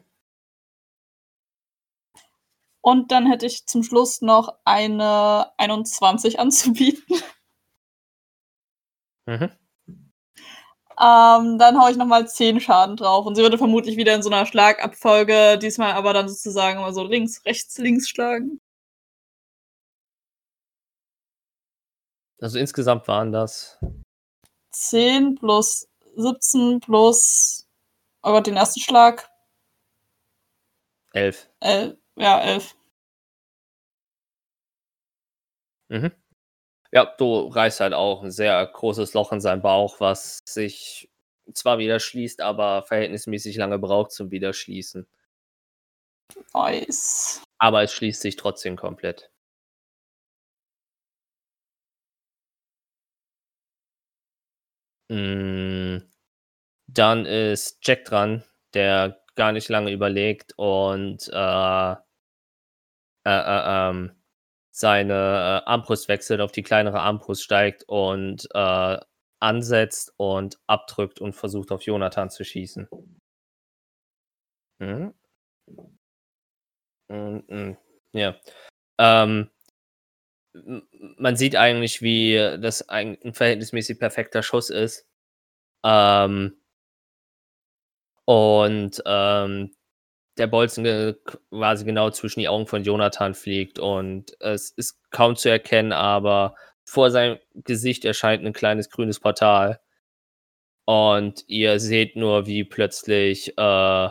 Und 2.86 3.10
dann 3.10 3.26
hätte 3.26 3.46
ich 3.46 3.66
zum 3.66 3.82
Schluss 3.82 4.22
noch 4.22 4.60
eine 4.64 5.50
21 5.58 6.38
anzubieten. 6.38 7.20
Mhm. 9.26 9.50
Ähm, 10.96 11.58
dann 11.58 11.80
haue 11.80 11.90
ich 11.90 11.96
nochmal 11.96 12.28
10 12.28 12.60
Schaden 12.60 12.96
drauf. 12.96 13.26
Und 13.26 13.34
sie 13.34 13.42
würde 13.42 13.58
vermutlich 13.58 13.96
wieder 13.96 14.14
in 14.14 14.22
so 14.22 14.30
einer 14.30 14.46
Schlagabfolge, 14.46 15.58
diesmal 15.58 15.94
aber 15.94 16.12
dann 16.12 16.28
sozusagen 16.28 16.78
immer 16.78 16.92
so 16.92 17.02
links, 17.02 17.44
rechts, 17.44 17.76
links 17.78 18.08
schlagen. 18.08 18.60
Also 22.40 22.60
insgesamt 22.60 23.08
waren 23.08 23.32
das 23.32 23.80
10 24.70 25.34
plus 25.34 25.88
17 26.14 26.78
plus, 26.78 27.66
oh 28.22 28.30
Gott, 28.30 28.46
den 28.46 28.56
ersten 28.56 28.78
Schlag. 28.78 29.28
elf. 31.12 31.50
Elf, 31.58 31.96
ja, 32.14 32.40
11. 32.40 32.75
Mhm. 35.88 36.12
Ja, 36.92 37.06
du 37.18 37.48
reißt 37.48 37.80
halt 37.80 37.94
auch 37.94 38.22
ein 38.24 38.30
sehr 38.32 38.66
großes 38.66 39.14
Loch 39.14 39.32
in 39.32 39.40
seinen 39.40 39.62
Bauch, 39.62 40.00
was 40.00 40.40
sich 40.46 41.10
zwar 41.54 41.78
wieder 41.78 42.00
schließt, 42.00 42.40
aber 42.42 42.84
verhältnismäßig 42.84 43.56
lange 43.56 43.78
braucht 43.78 44.12
zum 44.12 44.30
Wiederschließen. 44.32 45.06
Nice. 46.54 47.40
Aber 47.58 47.84
es 47.84 47.92
schließt 47.92 48.20
sich 48.20 48.34
trotzdem 48.34 48.74
komplett. 48.74 49.30
Mm, 55.10 55.98
Dann 56.88 57.26
ist 57.26 57.78
Jack 57.82 58.04
dran, 58.06 58.44
der 58.74 59.22
gar 59.36 59.52
nicht 59.52 59.68
lange 59.68 59.92
überlegt 59.92 60.54
und 60.58 61.28
äh, 61.32 61.92
äh, 61.92 61.96
äh, 63.24 63.90
ähm, 63.90 64.12
seine 64.76 65.14
äh, 65.14 65.70
Armbrust 65.70 66.06
wechselt, 66.08 66.42
auf 66.42 66.52
die 66.52 66.62
kleinere 66.62 67.00
Armbrust 67.00 67.42
steigt 67.42 67.84
und 67.88 68.46
äh, 68.52 68.98
ansetzt 69.40 70.12
und 70.18 70.58
abdrückt 70.66 71.18
und 71.18 71.34
versucht 71.34 71.72
auf 71.72 71.82
Jonathan 71.82 72.28
zu 72.28 72.44
schießen. 72.44 72.86
Mhm. 74.80 75.14
Mhm, 77.08 77.44
mhm. 77.48 77.76
Ja. 78.12 78.36
Ähm, 78.98 79.50
man 81.18 81.36
sieht 81.36 81.56
eigentlich, 81.56 82.02
wie 82.02 82.34
das 82.60 82.88
ein, 82.88 83.16
ein 83.24 83.32
verhältnismäßig 83.34 83.98
perfekter 83.98 84.42
Schuss 84.42 84.68
ist. 84.68 85.06
Ähm, 85.84 86.56
und 88.26 89.02
ähm, 89.06 89.75
der 90.38 90.46
Bolzen 90.46 91.16
quasi 91.50 91.84
genau 91.84 92.10
zwischen 92.10 92.40
die 92.40 92.48
Augen 92.48 92.66
von 92.66 92.84
Jonathan 92.84 93.34
fliegt 93.34 93.78
und 93.78 94.36
es 94.40 94.70
ist 94.70 95.00
kaum 95.10 95.36
zu 95.36 95.48
erkennen, 95.50 95.92
aber 95.92 96.54
vor 96.84 97.10
seinem 97.10 97.38
Gesicht 97.54 98.04
erscheint 98.04 98.44
ein 98.44 98.52
kleines 98.52 98.90
grünes 98.90 99.20
Portal. 99.20 99.80
Und 100.86 101.44
ihr 101.48 101.80
seht 101.80 102.14
nur, 102.14 102.46
wie 102.46 102.62
plötzlich 102.62 103.58
äh, 103.58 104.08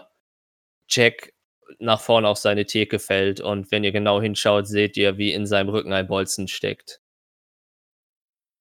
Jack 0.89 1.33
nach 1.79 2.01
vorne 2.01 2.27
auf 2.27 2.37
seine 2.37 2.65
Theke 2.65 2.99
fällt. 2.99 3.39
Und 3.39 3.71
wenn 3.71 3.85
ihr 3.85 3.93
genau 3.93 4.21
hinschaut, 4.21 4.67
seht 4.67 4.97
ihr, 4.97 5.17
wie 5.17 5.31
in 5.31 5.45
seinem 5.45 5.69
Rücken 5.69 5.93
ein 5.93 6.07
Bolzen 6.07 6.49
steckt. 6.49 7.01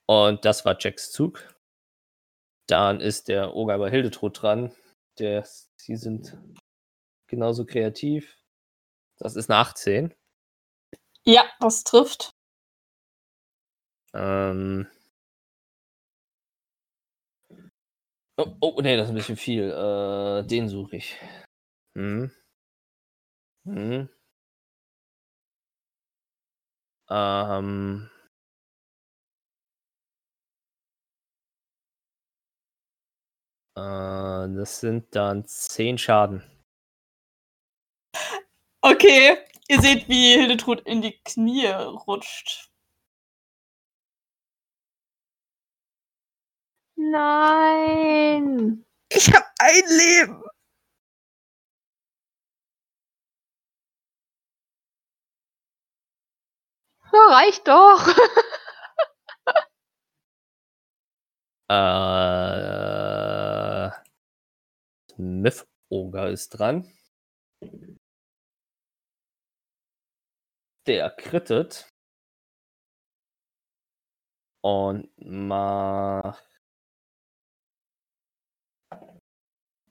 Und 0.07 0.45
das 0.45 0.65
war 0.65 0.77
Jacks 0.79 1.11
Zug. 1.11 1.55
Dann 2.69 3.01
ist 3.01 3.29
der 3.29 3.55
Oger 3.57 3.79
bei 3.79 3.91
Hildetrud 3.91 4.41
dran. 4.41 4.73
Der, 5.19 5.45
sie 5.77 5.97
sind 5.97 6.37
genauso 7.27 7.65
kreativ. 7.65 8.37
Das 9.19 9.37
ist 9.37 9.51
eine 9.51 9.59
18. 9.61 10.15
Ja, 11.25 11.45
das 11.61 11.85
trifft. 11.85 12.35
Ähm. 14.15 14.87
Oh, 18.39 18.57
oh, 18.61 18.81
nee, 18.83 18.97
das 18.97 19.07
ist 19.07 19.11
ein 19.11 19.17
bisschen 19.17 19.37
viel. 19.37 19.71
Äh, 19.71 20.45
den 20.47 20.69
suche 20.69 20.97
ich. 20.97 21.17
Hm. 21.97 22.31
Hm. 23.67 24.09
Ähm. 27.11 28.11
Äh, 33.77 33.81
das 34.55 34.81
sind 34.81 35.15
dann 35.15 35.47
10 35.47 35.99
Schaden. 35.99 36.43
Okay, 38.87 39.39
ihr 39.69 39.81
seht, 39.81 40.09
wie 40.11 40.35
Hildetrud 40.35 40.81
in 40.83 41.01
die 41.01 41.19
Knie 41.25 41.67
rutscht. 41.69 42.71
Nein. 46.97 48.85
Ich 49.09 49.33
habe 49.33 49.47
ein 49.59 49.85
Leben. 49.89 50.43
Ja, 57.13 57.21
reicht 57.31 57.67
doch. 57.69 58.07
Äh, 61.69 61.75
Smith 65.11 65.67
Ogre 65.89 66.31
ist 66.31 66.51
dran. 66.51 66.87
Der 70.87 71.11
krittet. 71.11 71.89
Und 74.63 75.11
macht. 75.19 76.45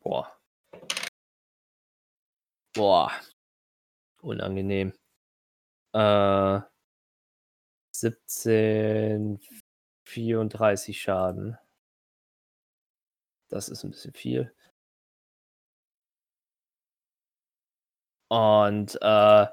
Boah. 0.01 0.39
Boah. 2.75 3.11
Unangenehm. 4.21 4.93
Äh, 5.93 6.61
17, 7.95 9.39
34 10.05 11.01
Schaden. 11.01 11.57
Das 13.49 13.69
ist 13.69 13.83
ein 13.83 13.91
bisschen 13.91 14.13
viel. 14.13 14.53
Und 18.29 18.97
äh, 19.01 19.47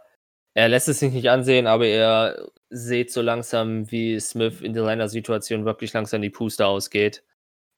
er 0.55 0.69
lässt 0.69 0.89
es 0.89 0.99
sich 1.01 1.13
nicht 1.13 1.31
ansehen, 1.31 1.67
aber 1.67 1.87
er 1.87 2.51
sieht 2.71 3.13
so 3.13 3.23
langsam, 3.23 3.91
wie 3.91 4.19
Smith 4.21 4.61
in 4.61 4.73
der 4.75 5.09
Situation 5.09 5.65
wirklich 5.65 5.93
langsam 5.93 6.23
die 6.23 6.31
Puste 6.31 6.67
ausgeht. 6.67 7.25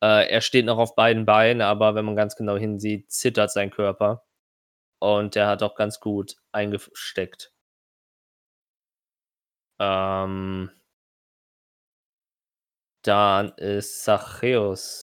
Äh, 0.02 0.28
er 0.30 0.40
steht 0.40 0.66
noch 0.66 0.78
auf 0.78 0.94
beiden 0.96 1.24
Beinen, 1.26 1.62
aber 1.62 1.94
wenn 1.94 2.04
man 2.04 2.16
ganz 2.16 2.36
genau 2.36 2.56
hinsieht, 2.56 3.10
zittert 3.10 3.50
sein 3.52 3.70
Körper. 3.70 4.24
Und 5.00 5.36
er 5.36 5.48
hat 5.48 5.62
auch 5.62 5.74
ganz 5.76 6.00
gut 6.00 6.36
eingesteckt. 6.52 7.52
Ähm, 9.80 10.70
dann 13.02 13.48
ist 13.56 14.04
Zachäus 14.04 15.02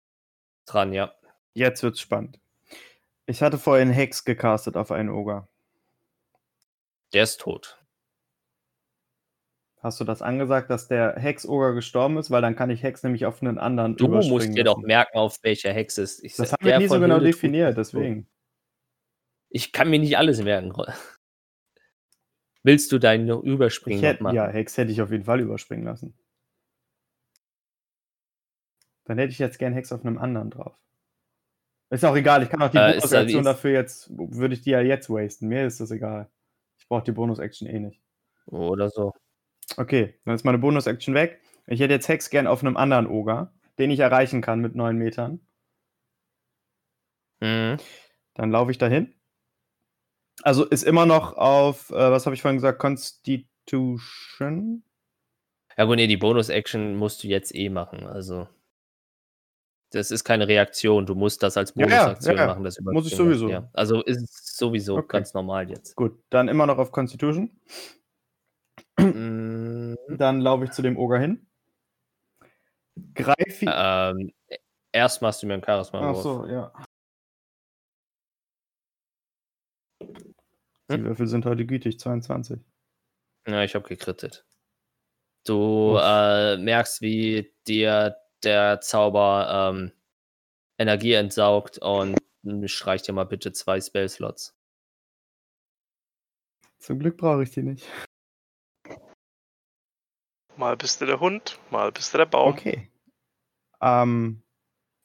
dran, 0.66 0.94
ja. 0.94 1.14
Jetzt 1.54 1.84
wird's 1.84 2.02
spannend. 2.02 2.40
Ich 3.26 3.42
hatte 3.42 3.58
vorhin 3.58 3.90
Hex 3.90 4.26
gecastet 4.26 4.78
auf 4.78 4.92
einen 4.92 5.10
Oger. 5.10 5.48
Der 7.16 7.24
ist 7.24 7.40
tot. 7.40 7.82
Hast 9.80 10.02
du 10.02 10.04
das 10.04 10.22
angesagt, 10.22 10.70
dass 10.70 10.90
der 10.90 11.16
Hex-Oger 11.16 11.74
gestorben 11.74 12.18
ist? 12.18 12.30
Weil 12.30 12.42
dann 12.42 12.58
kann 12.58 12.70
ich 12.70 12.84
Hex 12.84 13.04
nämlich 13.04 13.26
auf 13.26 13.42
einen 13.42 13.58
anderen 13.58 13.96
Du 13.96 14.10
musst 14.10 14.54
dir 14.54 14.66
doch 14.66 14.80
merken, 14.80 15.18
auf 15.18 15.38
welcher 15.42 15.72
Hex 15.72 15.98
es 15.98 16.16
ist. 16.20 16.24
Ich 16.26 16.36
Das 16.36 16.52
haben 16.52 16.66
wir 16.66 16.78
nie 16.78 16.88
so 16.90 16.96
genau 17.00 17.16
Hildetrud 17.16 17.34
definiert, 17.36 17.78
deswegen. 17.78 18.28
Ich 19.48 19.72
kann 19.72 19.90
mir 19.90 20.00
nicht 20.00 20.18
alles 20.18 20.44
merken. 20.44 20.74
Willst 22.64 22.92
du 22.92 23.00
deinen 23.00 23.30
Überspringen 23.30 24.04
hätte, 24.04 24.24
ja, 24.34 24.48
Hex 24.48 24.76
hätte 24.78 24.92
ich 24.92 25.02
auf 25.02 25.12
jeden 25.12 25.24
Fall 25.24 25.40
überspringen 25.40 25.86
lassen. 25.86 26.18
Dann 29.06 29.18
hätte 29.20 29.32
ich 29.32 29.40
jetzt 29.40 29.58
gern 29.58 29.72
Hex 29.72 29.94
auf 29.94 30.04
einem 30.04 30.18
anderen 30.18 30.50
drauf. 30.50 30.76
Ist 31.92 32.04
auch 32.04 32.16
egal, 32.18 32.44
ich 32.44 32.50
kann 32.50 32.62
auch 32.62 32.72
die 32.72 32.78
Äh, 32.78 32.98
ist- 32.98 33.46
dafür 33.46 33.72
jetzt, 33.72 34.10
würde 34.10 34.56
ich 34.56 34.64
die 34.64 34.72
ja 34.72 34.82
jetzt 34.82 35.10
wasten. 35.10 35.48
Mir 35.48 35.66
ist 35.66 35.80
das 35.80 35.92
egal. 35.92 36.30
Ich 36.78 36.88
brauche 36.88 37.04
die 37.04 37.12
Bonus-Action 37.12 37.68
eh 37.68 37.80
nicht. 37.80 38.02
Oder 38.48 38.90
so. 38.90 39.14
Okay, 39.78 40.20
dann 40.26 40.36
ist 40.36 40.46
meine 40.46 40.60
Bonus-Action 40.60 41.16
weg. 41.16 41.42
Ich 41.68 41.80
hätte 41.80 41.94
jetzt 41.94 42.08
Hex 42.08 42.30
gern 42.30 42.48
auf 42.48 42.62
einem 42.62 42.78
anderen 42.78 43.08
Oger, 43.08 43.54
den 43.80 43.92
ich 43.92 44.00
erreichen 44.00 44.42
kann 44.42 44.60
mit 44.60 44.76
9 44.76 44.98
Metern. 44.98 45.40
Mhm. 47.40 47.78
Dann 48.36 48.52
laufe 48.52 48.72
ich 48.72 48.78
dahin. 48.78 49.14
Also 50.44 50.66
ist 50.66 50.84
immer 50.84 51.06
noch 51.06 51.34
auf, 51.34 51.90
äh, 51.90 52.12
was 52.12 52.26
habe 52.26 52.36
ich 52.36 52.42
vorhin 52.42 52.58
gesagt, 52.58 52.80
Constitution. 52.80 54.84
Ja 55.78 55.86
gut, 55.86 55.96
nee, 55.96 56.08
die 56.08 56.18
Bonus-Action 56.18 56.96
musst 56.96 57.24
du 57.24 57.28
jetzt 57.28 57.56
eh 57.56 57.70
machen. 57.70 58.06
Also 58.06 58.48
das 59.96 60.12
ist 60.12 60.24
keine 60.24 60.48
Reaktion. 60.48 61.06
Du 61.06 61.16
musst 61.16 61.42
das 61.42 61.58
als 61.58 61.74
Ja, 61.76 61.88
ja, 61.88 62.04
Bonusaktion 62.04 62.36
ja, 62.36 62.42
ja. 62.42 62.48
machen. 62.48 62.64
Das 62.64 62.80
Muss 62.82 63.08
ich 63.08 63.16
sowieso. 63.16 63.50
Ja. 63.50 63.70
Also 63.74 64.04
ist 64.04 64.22
es 64.22 64.58
sowieso 64.58 64.98
Okay. 64.98 65.08
ganz 65.18 65.34
normal 65.34 65.70
jetzt. 65.70 65.96
Gut, 65.96 66.22
dann 66.30 66.48
immer 66.48 66.66
noch 66.66 66.78
auf 66.78 66.92
Constitution. 66.92 67.50
Mhm. 69.00 69.98
Dann 70.10 70.42
laufe 70.42 70.66
ich 70.66 70.72
zu 70.72 70.82
dem 70.82 70.98
Oger 70.98 71.18
hin. 71.20 71.48
Greife. 73.14 73.66
Ähm, 73.66 74.32
erst 74.92 75.22
machst 75.22 75.44
du 75.44 75.48
mir 75.48 75.54
einen 75.56 75.64
charisma 75.64 76.12
Ach 76.12 76.16
so, 76.16 76.46
ja. 76.46 76.72
Die 80.02 80.94
Hm? 80.94 81.04
Würfel 81.06 81.28
sind 81.28 81.46
heute 81.46 81.66
gütig, 81.66 82.00
22. 82.00 82.60
Ja, 83.48 83.64
ich 83.64 83.76
habe 83.76 83.88
gekrittet. 83.88 84.46
Du 85.46 85.98
äh, 86.00 86.58
merkst, 86.58 87.02
wie 87.02 87.54
dir 87.68 88.16
der 88.46 88.80
Zauber 88.82 89.72
ähm, 89.74 89.92
Energie 90.78 91.14
entsaugt 91.14 91.78
und 91.80 92.18
streich 92.66 93.02
dir 93.02 93.14
mal 93.14 93.26
bitte 93.26 93.52
zwei 93.52 93.82
Spell-Slots. 93.82 94.56
Zum 96.80 97.00
Glück 97.00 97.18
brauche 97.18 97.44
ich 97.44 97.52
die 97.52 97.64
nicht. 97.64 97.88
Mal 100.58 100.78
bist 100.78 101.02
du 101.02 101.06
der 101.06 101.20
Hund, 101.20 101.60
mal 101.70 101.92
bist 101.92 102.14
du 102.14 102.18
der 102.20 102.26
Baum. 102.26 102.54
Okay. 102.54 102.92
Ähm, 103.82 104.44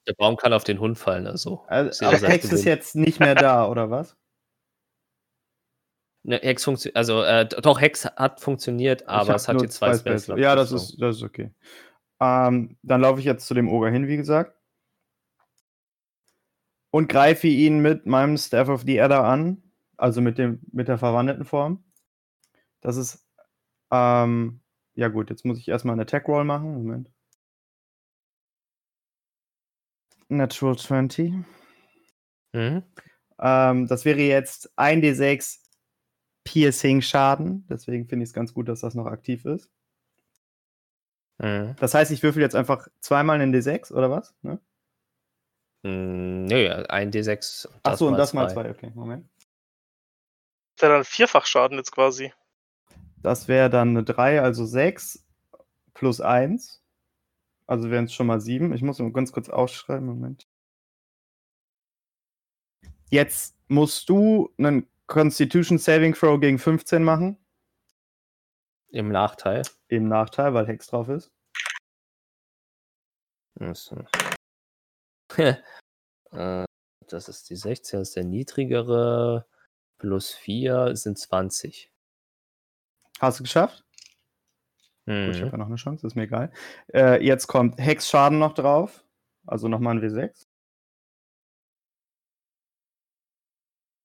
Der 0.06 0.14
Baum 0.14 0.36
kann 0.36 0.52
auf 0.52 0.64
den 0.64 0.78
Hund 0.78 0.98
fallen, 0.98 1.26
also. 1.26 1.64
also, 1.66 2.06
aber 2.06 2.28
Hex 2.28 2.52
ist 2.52 2.64
jetzt 2.64 2.94
nicht 2.94 3.18
mehr 3.18 3.34
da, 3.34 3.66
oder 3.70 3.90
was? 3.90 4.16
Ne, 6.22 6.38
Hex 6.42 6.64
funktioniert, 6.64 6.96
also 6.96 7.22
äh, 7.22 7.48
doch, 7.48 7.80
Hex 7.80 8.04
hat 8.04 8.40
funktioniert, 8.40 9.08
aber 9.08 9.34
es 9.34 9.48
hat 9.48 9.60
jetzt 9.62 9.76
zwei 9.76 9.88
Spells. 9.88 10.24
Spell-Slots. 10.24 10.40
Ja, 10.40 10.54
das 10.54 10.70
gezogen. 10.70 10.90
ist, 10.92 11.00
das 11.02 11.16
ist 11.16 11.22
okay. 11.22 11.50
Ähm, 12.20 12.76
dann 12.82 13.00
laufe 13.00 13.20
ich 13.20 13.26
jetzt 13.26 13.46
zu 13.46 13.54
dem 13.54 13.68
Oger 13.68 13.90
hin, 13.90 14.06
wie 14.06 14.16
gesagt. 14.16 14.56
Und 16.90 17.08
greife 17.08 17.46
ihn 17.46 17.80
mit 17.80 18.06
meinem 18.06 18.36
Staff 18.36 18.68
of 18.68 18.82
the 18.82 19.00
Adder 19.00 19.24
an. 19.24 19.62
Also 19.96 20.20
mit, 20.20 20.38
dem, 20.38 20.60
mit 20.72 20.88
der 20.88 20.98
verwandelten 20.98 21.44
Form. 21.44 21.84
Das 22.80 22.96
ist. 22.96 23.26
Ähm, 23.90 24.60
ja, 24.94 25.08
gut, 25.08 25.30
jetzt 25.30 25.44
muss 25.44 25.58
ich 25.58 25.68
erstmal 25.68 25.94
einen 25.94 26.02
Attack 26.02 26.28
Roll 26.28 26.44
machen. 26.44 26.74
Moment. 26.74 27.10
Natural 30.28 30.76
20. 30.76 31.32
Mhm. 32.52 32.82
Ähm, 33.38 33.86
das 33.86 34.04
wäre 34.04 34.20
jetzt 34.20 34.70
1d6 34.78 35.58
Piercing-Schaden. 36.44 37.66
Deswegen 37.68 38.06
finde 38.06 38.24
ich 38.24 38.30
es 38.30 38.34
ganz 38.34 38.54
gut, 38.54 38.68
dass 38.68 38.80
das 38.80 38.94
noch 38.94 39.06
aktiv 39.06 39.44
ist. 39.44 39.70
Mhm. 41.40 41.74
Das 41.78 41.94
heißt, 41.94 42.10
ich 42.10 42.22
würfel 42.22 42.42
jetzt 42.42 42.54
einfach 42.54 42.86
zweimal 43.00 43.40
einen 43.40 43.54
D6 43.54 43.92
oder 43.92 44.10
was? 44.10 44.34
Ne? 44.42 44.60
Mm, 45.82 46.44
Nö, 46.44 46.84
ein 46.88 47.10
D6. 47.10 47.66
Achso, 47.82 48.08
und 48.08 48.18
das 48.18 48.34
mal 48.34 48.48
zwei. 48.50 48.64
zwei. 48.64 48.70
Okay, 48.70 48.92
Moment. 48.94 49.26
ist 50.76 50.82
ja 50.82 50.90
dann 50.90 51.04
Vierfachschaden 51.04 51.78
jetzt 51.78 51.92
quasi. 51.92 52.32
Das 53.22 53.48
wäre 53.48 53.70
dann 53.70 53.90
eine 53.90 54.04
3, 54.04 54.42
also 54.42 54.66
6 54.66 55.24
plus 55.94 56.20
1. 56.20 56.82
Also 57.66 57.90
wären 57.90 58.04
es 58.06 58.12
schon 58.12 58.26
mal 58.26 58.40
7. 58.40 58.72
Ich 58.74 58.82
muss 58.82 58.98
mal 58.98 59.12
ganz 59.12 59.32
kurz 59.32 59.48
aufschreiben. 59.48 60.06
Moment. 60.06 60.46
Jetzt 63.10 63.56
musst 63.68 64.08
du 64.08 64.52
einen 64.58 64.88
Constitution 65.06 65.78
Saving 65.78 66.14
Throw 66.14 66.38
gegen 66.38 66.58
15 66.58 67.02
machen. 67.02 67.38
Im 68.88 69.08
Nachteil. 69.10 69.62
Im 69.90 70.06
Nachteil, 70.08 70.54
weil 70.54 70.66
Hex 70.68 70.86
drauf 70.86 71.08
ist. 71.08 71.32
Äh, 76.32 76.64
das 77.08 77.28
ist 77.28 77.50
die 77.50 77.56
16, 77.56 77.98
das 77.98 78.08
ist 78.10 78.16
der 78.16 78.24
niedrigere. 78.24 79.46
Plus 79.98 80.30
4 80.32 80.94
sind 80.96 81.18
20. 81.18 81.92
Hast 83.18 83.40
du 83.40 83.42
geschafft? 83.42 83.84
Gut, 85.06 85.34
ich 85.34 85.36
habe 85.38 85.46
Mhm. 85.46 85.50
ja 85.50 85.56
noch 85.58 85.66
eine 85.66 85.74
Chance, 85.76 86.06
ist 86.06 86.14
mir 86.14 86.22
egal. 86.22 86.52
Äh, 86.94 87.22
jetzt 87.24 87.48
kommt 87.48 87.78
Hex-Schaden 87.78 88.38
noch 88.38 88.54
drauf. 88.54 89.04
Also 89.46 89.66
nochmal 89.68 89.96
ein 89.96 90.02
W6. 90.02 90.46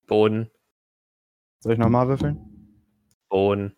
Boden, 0.08 0.52
Soll 1.60 1.74
ich 1.74 1.80
nochmal 1.80 2.08
würfeln? 2.08 2.38
Boden. 3.30 3.76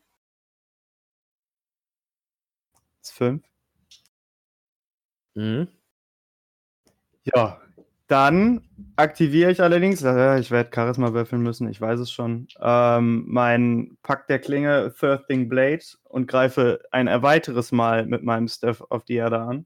Ist 3.08 3.14
5. 3.14 3.42
Mhm. 5.36 5.68
Ja, 7.24 7.62
dann 8.08 8.62
aktiviere 8.98 9.52
ich 9.52 9.62
allerdings, 9.62 10.04
äh, 10.04 10.40
ich 10.40 10.52
werde 10.52 10.70
Charisma 10.74 11.14
würfeln 11.14 11.42
müssen, 11.42 11.70
ich 11.70 11.80
weiß 11.80 12.00
es 12.02 12.12
schon, 12.12 12.48
ähm, 12.60 13.24
mein 13.28 13.98
Pack 14.04 14.28
der 14.28 14.40
Klinge 14.40 14.94
Thirsting 15.00 15.48
Blade 15.48 15.84
und 16.04 16.28
greife 16.28 16.82
ein 16.92 17.08
weiteres 17.22 17.72
Mal 17.72 18.06
mit 18.06 18.24
meinem 18.24 18.48
Staff 18.50 18.82
auf 18.90 19.06
die 19.06 19.16
Erde 19.16 19.40
an. 19.40 19.66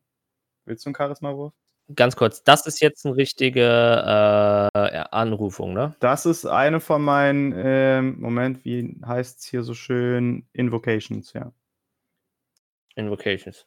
Willst 0.66 0.86
du 0.86 0.90
einen 0.90 0.96
Charisma-Wurf? 0.96 1.54
Ganz 1.96 2.16
kurz, 2.16 2.44
das 2.44 2.68
ist 2.68 2.80
jetzt 2.80 3.06
eine 3.06 3.16
richtige 3.18 3.62
äh, 3.64 5.04
Anrufung, 5.12 5.74
ne? 5.74 5.96
Das 6.00 6.26
ist 6.28 6.46
eine 6.46 6.80
von 6.80 7.02
meinen, 7.02 7.54
ähm, 7.58 8.20
Moment, 8.20 8.64
wie 8.66 9.00
heißt 9.06 9.40
es 9.40 9.46
hier 9.46 9.64
so 9.64 9.74
schön? 9.74 10.46
Invocations, 10.54 11.34
ja. 11.34 11.52
Invocations. 12.96 13.66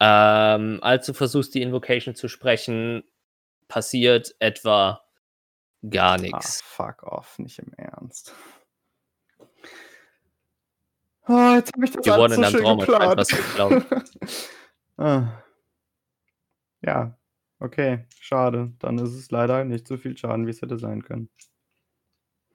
Ähm, 0.00 0.78
als 0.82 1.06
du 1.06 1.12
versuchst, 1.12 1.54
die 1.54 1.62
Invocation 1.62 2.14
zu 2.14 2.28
sprechen, 2.28 3.04
passiert 3.68 4.34
etwa 4.38 5.02
gar 5.88 6.14
Ah, 6.14 6.18
nichts. 6.18 6.62
fuck 6.62 7.02
off, 7.02 7.38
nicht 7.38 7.58
im 7.58 7.72
Ernst. 7.76 8.34
Oh, 11.28 11.54
jetzt 11.54 11.72
habe 11.74 11.84
ich 11.84 11.90
das 11.92 12.04
Wir 12.04 12.14
alles 12.14 12.36
so 12.36 12.44
schön 12.44 12.62
Traum 12.62 12.80
anscheinend 12.80 12.86
geplant. 12.86 13.16
was 13.18 13.28
geklaut. 13.28 13.84
ah. 14.96 15.42
Ja, 16.82 17.18
okay, 17.60 18.06
schade. 18.18 18.72
Dann 18.78 18.98
ist 18.98 19.14
es 19.14 19.30
leider 19.30 19.64
nicht 19.64 19.86
so 19.86 19.96
viel 19.96 20.16
Schaden, 20.16 20.46
wie 20.46 20.50
es 20.50 20.62
hätte 20.62 20.78
sein 20.78 21.02
können. 21.04 21.28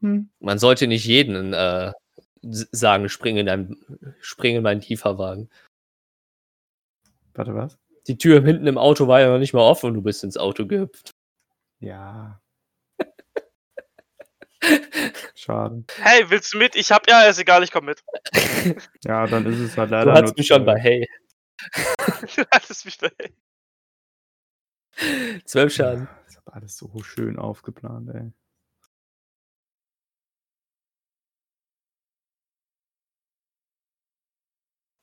Hm. 0.01 0.29
Man 0.39 0.59
sollte 0.59 0.87
nicht 0.87 1.05
jeden 1.05 1.53
äh, 1.53 1.91
sagen, 2.41 3.07
spring 3.07 3.37
in, 3.37 3.45
dein, 3.45 3.77
spring 4.19 4.57
in 4.57 4.63
meinen 4.63 4.81
Lieferwagen. 4.81 5.49
Warte, 7.35 7.53
was? 7.53 7.77
Die 8.07 8.17
Tür 8.17 8.41
hinten 8.41 8.67
im 8.67 8.77
Auto 8.77 9.07
war 9.07 9.19
ja 9.19 9.29
noch 9.29 9.39
nicht 9.39 9.53
mal 9.53 9.61
offen 9.61 9.87
und 9.87 9.93
du 9.95 10.01
bist 10.01 10.23
ins 10.23 10.37
Auto 10.37 10.65
gehüpft. 10.65 11.11
Ja. 11.79 12.39
Schade. 15.35 15.83
Hey, 15.97 16.29
willst 16.29 16.53
du 16.53 16.57
mit? 16.57 16.75
Ich 16.75 16.91
hab, 16.91 17.07
ja, 17.09 17.23
ist 17.23 17.39
egal, 17.39 17.63
ich 17.63 17.71
komm 17.71 17.85
mit. 17.85 18.03
Ja, 19.05 19.27
dann 19.27 19.45
ist 19.45 19.59
es 19.59 19.77
halt 19.77 19.91
Du 19.91 19.95
leider 19.95 20.13
hattest 20.13 20.37
mich 20.37 20.47
schon 20.47 20.63
zwölf. 20.63 20.75
bei 20.75 20.79
Hey. 20.79 21.09
Du 22.35 22.43
hattest 22.51 22.85
mich 22.85 22.97
bei. 22.97 23.11
12 25.45 25.73
Schaden. 25.73 26.07
Das 26.25 26.35
ist 26.35 26.47
alles 26.47 26.77
so 26.77 26.91
schön 27.03 27.37
aufgeplant, 27.37 28.09
ey. 28.13 28.31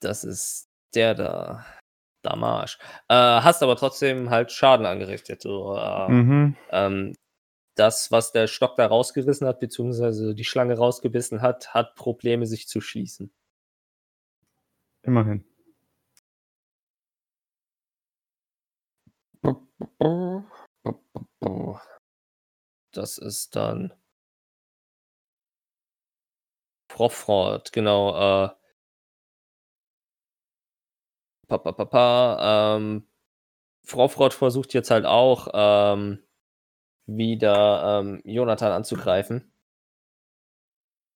Das 0.00 0.24
ist 0.24 0.68
der 0.94 1.14
da. 1.14 1.64
Damage. 2.22 2.78
Äh, 3.08 3.14
hast 3.14 3.62
aber 3.62 3.76
trotzdem 3.76 4.30
halt 4.30 4.52
Schaden 4.52 4.86
angerichtet. 4.86 5.42
So, 5.42 5.76
äh, 5.76 6.08
Mhm. 6.08 6.56
ähm, 6.70 7.14
das, 7.74 8.10
was 8.12 8.32
der 8.32 8.46
Stock 8.48 8.76
da 8.76 8.86
rausgerissen 8.86 9.46
hat, 9.46 9.60
beziehungsweise 9.60 10.34
die 10.34 10.44
Schlange 10.44 10.76
rausgebissen 10.76 11.42
hat, 11.42 11.74
hat 11.74 11.94
Probleme, 11.94 12.46
sich 12.46 12.68
zu 12.68 12.80
schließen. 12.80 13.32
Immerhin. 15.02 15.44
Das 22.92 23.18
ist 23.18 23.56
dann 23.56 23.92
Frofrot, 26.90 27.72
genau. 27.72 28.44
Äh, 28.44 28.50
pa, 31.58 31.72
pa, 31.72 31.72
pa, 31.72 31.84
pa, 31.84 32.76
ähm, 32.76 33.06
Frofrot 33.84 34.34
versucht 34.34 34.74
jetzt 34.74 34.90
halt 34.90 35.06
auch 35.06 35.48
ähm, 35.54 36.22
wieder 37.06 38.00
ähm, 38.00 38.22
Jonathan 38.24 38.72
anzugreifen. 38.72 39.52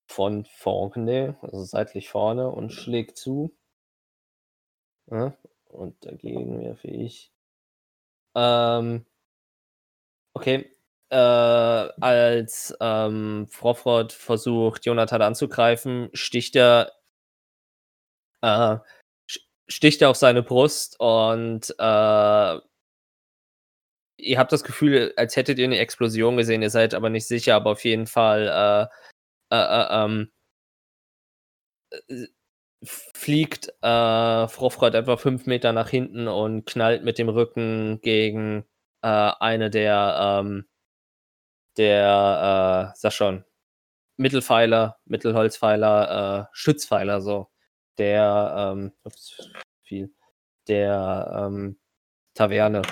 Von 0.09 0.45
vorne, 0.45 1.37
also 1.41 1.63
seitlich 1.63 2.09
vorne 2.09 2.49
und 2.49 2.71
schlägt 2.71 3.17
zu. 3.17 3.57
Ja, 5.09 5.35
und 5.69 6.05
dagegen 6.05 6.59
werfe 6.61 6.87
ich. 6.87 7.31
Ähm, 8.35 9.05
okay. 10.33 10.71
Äh, 11.09 11.15
als 11.15 12.75
ähm, 12.81 13.47
Frofrot 13.49 14.11
versucht, 14.11 14.85
Jonathan 14.85 15.21
anzugreifen, 15.21 16.09
sticht 16.13 16.55
er, 16.57 16.91
äh, 18.41 18.77
sticht 19.67 20.01
er 20.01 20.09
auf 20.09 20.17
seine 20.17 20.43
Brust 20.43 20.99
und 20.99 21.73
äh, 21.79 22.59
ihr 24.17 24.39
habt 24.39 24.51
das 24.51 24.63
Gefühl, 24.63 25.13
als 25.17 25.35
hättet 25.35 25.59
ihr 25.59 25.65
eine 25.65 25.79
Explosion 25.79 26.37
gesehen, 26.37 26.61
ihr 26.61 26.69
seid 26.69 26.93
aber 26.93 27.09
nicht 27.09 27.27
sicher, 27.27 27.55
aber 27.55 27.71
auf 27.71 27.83
jeden 27.83 28.07
Fall 28.07 28.89
äh, 29.51 29.55
äh, 29.55 29.57
äh, 29.57 30.05
ähm, 30.05 30.31
äh, 31.91 32.27
fliegt 32.83 33.69
äh, 33.81 34.47
Frofrot 34.47 34.93
etwa 34.95 35.17
fünf 35.17 35.45
Meter 35.47 35.73
nach 35.73 35.89
hinten 35.89 36.27
und 36.27 36.65
knallt 36.65 37.03
mit 37.03 37.17
dem 37.19 37.29
Rücken 37.29 38.01
gegen 38.01 38.65
äh, 39.03 39.07
eine 39.07 39.69
der, 39.71 40.17
ähm, 40.41 40.67
der, 41.77 42.91
äh, 42.93 42.97
sag 42.97 43.13
schon, 43.13 43.45
Mittelpfeiler, 44.17 44.99
Mittelholzpfeiler, 45.05 46.49
Stützpfeiler, 46.53 47.21
so. 47.21 47.49
Der, 47.97 48.73
ähm, 48.75 48.93
ups, 49.03 49.51
viel, 49.83 50.13
der, 50.67 51.47
ähm, 51.47 51.79
Taverne 52.33 52.83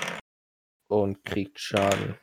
und 0.88 1.24
kriegt 1.24 1.60
Schaden. 1.60 2.18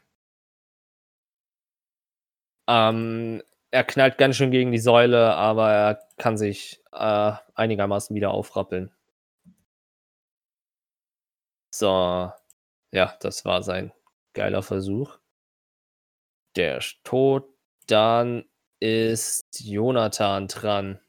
Ähm, 2.67 3.41
er 3.71 3.83
knallt 3.83 4.17
ganz 4.17 4.35
schön 4.35 4.51
gegen 4.51 4.71
die 4.71 4.79
Säule, 4.79 5.35
aber 5.35 5.71
er 5.71 5.99
kann 6.17 6.37
sich 6.37 6.83
äh, 6.91 7.33
einigermaßen 7.55 8.15
wieder 8.15 8.31
aufrappeln. 8.31 8.91
So, 11.73 12.31
ja, 12.91 13.17
das 13.19 13.45
war 13.45 13.63
sein 13.63 13.91
geiler 14.33 14.61
Versuch. 14.63 15.17
Der 16.55 16.77
ist 16.77 17.03
tot. 17.03 17.49
Dann 17.87 18.45
ist 18.79 19.43
Jonathan 19.59 20.47
dran. 20.47 20.99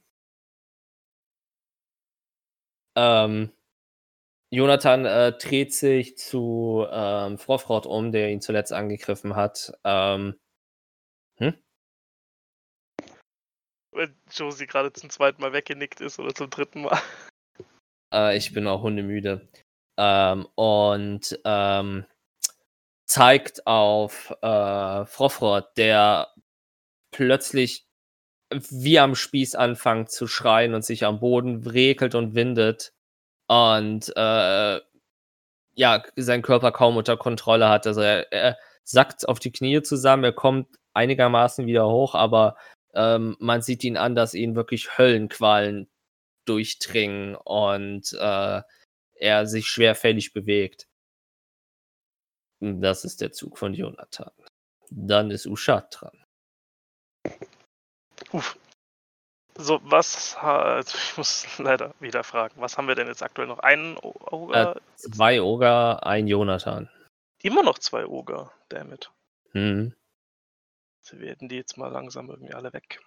Ähm, 2.96 3.50
Jonathan 4.50 5.04
äh, 5.04 5.32
dreht 5.32 5.74
sich 5.74 6.16
zu 6.16 6.86
ähm, 6.90 7.38
Frofrot 7.38 7.86
um, 7.86 8.12
der 8.12 8.30
ihn 8.30 8.40
zuletzt 8.40 8.72
angegriffen 8.72 9.34
hat. 9.36 9.72
Ähm, 9.84 10.36
Wenn 13.94 14.16
Josie 14.28 14.66
gerade 14.66 14.92
zum 14.92 15.08
zweiten 15.08 15.40
Mal 15.40 15.52
weggenickt 15.52 16.00
ist 16.00 16.18
oder 16.18 16.34
zum 16.34 16.50
dritten 16.50 16.82
Mal. 16.82 17.00
Äh, 18.12 18.36
ich 18.36 18.52
bin 18.52 18.66
auch 18.66 18.82
hundemüde. 18.82 19.48
Ähm, 19.96 20.46
und 20.56 21.38
ähm, 21.44 22.04
zeigt 23.06 23.66
auf 23.66 24.30
äh, 24.42 25.04
Frofrot, 25.06 25.76
der 25.76 26.34
plötzlich 27.12 27.86
wie 28.50 28.98
am 28.98 29.14
Spieß 29.14 29.54
anfängt 29.54 30.10
zu 30.10 30.26
schreien 30.26 30.74
und 30.74 30.84
sich 30.84 31.04
am 31.04 31.20
Boden 31.20 31.66
regelt 31.66 32.14
und 32.14 32.34
windet 32.34 32.92
und 33.48 34.12
äh, 34.16 34.80
ja, 35.76 36.02
seinen 36.16 36.42
Körper 36.42 36.72
kaum 36.72 36.96
unter 36.96 37.16
Kontrolle 37.16 37.68
hat. 37.68 37.86
Also 37.86 38.00
er, 38.02 38.32
er 38.32 38.58
sackt 38.84 39.28
auf 39.28 39.40
die 39.40 39.52
Knie 39.52 39.82
zusammen, 39.82 40.24
er 40.24 40.32
kommt 40.32 40.68
einigermaßen 40.94 41.66
wieder 41.66 41.88
hoch, 41.88 42.14
aber 42.14 42.56
Ähm, 42.96 43.36
man 43.40 43.60
sieht 43.60 43.82
ihn 43.84 43.96
an, 43.96 44.14
dass 44.14 44.34
ihn 44.34 44.54
wirklich 44.54 44.98
Höllenqualen 44.98 45.88
durchdringen 46.46 47.34
und 47.36 48.12
äh, 48.14 48.62
er 49.16 49.46
sich 49.46 49.66
schwerfällig 49.68 50.32
bewegt. 50.32 50.86
Das 52.60 53.04
ist 53.04 53.20
der 53.20 53.30
Zug 53.32 53.58
von 53.58 53.74
Jonathan. 53.74 54.32
Dann 54.90 55.30
ist 55.30 55.46
Ushad 55.46 55.88
dran. 56.00 56.23
Uff. 58.34 58.58
So, 59.56 59.78
was, 59.84 60.42
ha- 60.42 60.80
ich 60.80 61.16
muss 61.16 61.46
leider 61.58 61.94
wieder 62.00 62.24
fragen, 62.24 62.60
was 62.60 62.76
haben 62.76 62.88
wir 62.88 62.96
denn 62.96 63.06
jetzt 63.06 63.22
aktuell 63.22 63.46
noch? 63.46 63.60
Einen 63.60 63.96
Ogre? 63.98 64.74
Äh, 64.76 64.80
zwei 64.96 65.40
Oger, 65.40 66.04
ein 66.04 66.26
Jonathan. 66.26 66.90
Immer 67.42 67.62
noch 67.62 67.78
zwei 67.78 68.06
Ogre, 68.06 68.50
damit. 68.68 69.12
Hm. 69.52 69.94
Sie 71.02 71.20
werden 71.20 71.48
die 71.48 71.56
jetzt 71.56 71.76
mal 71.76 71.92
langsam 71.92 72.28
irgendwie 72.28 72.54
alle 72.54 72.72
weg. 72.72 73.00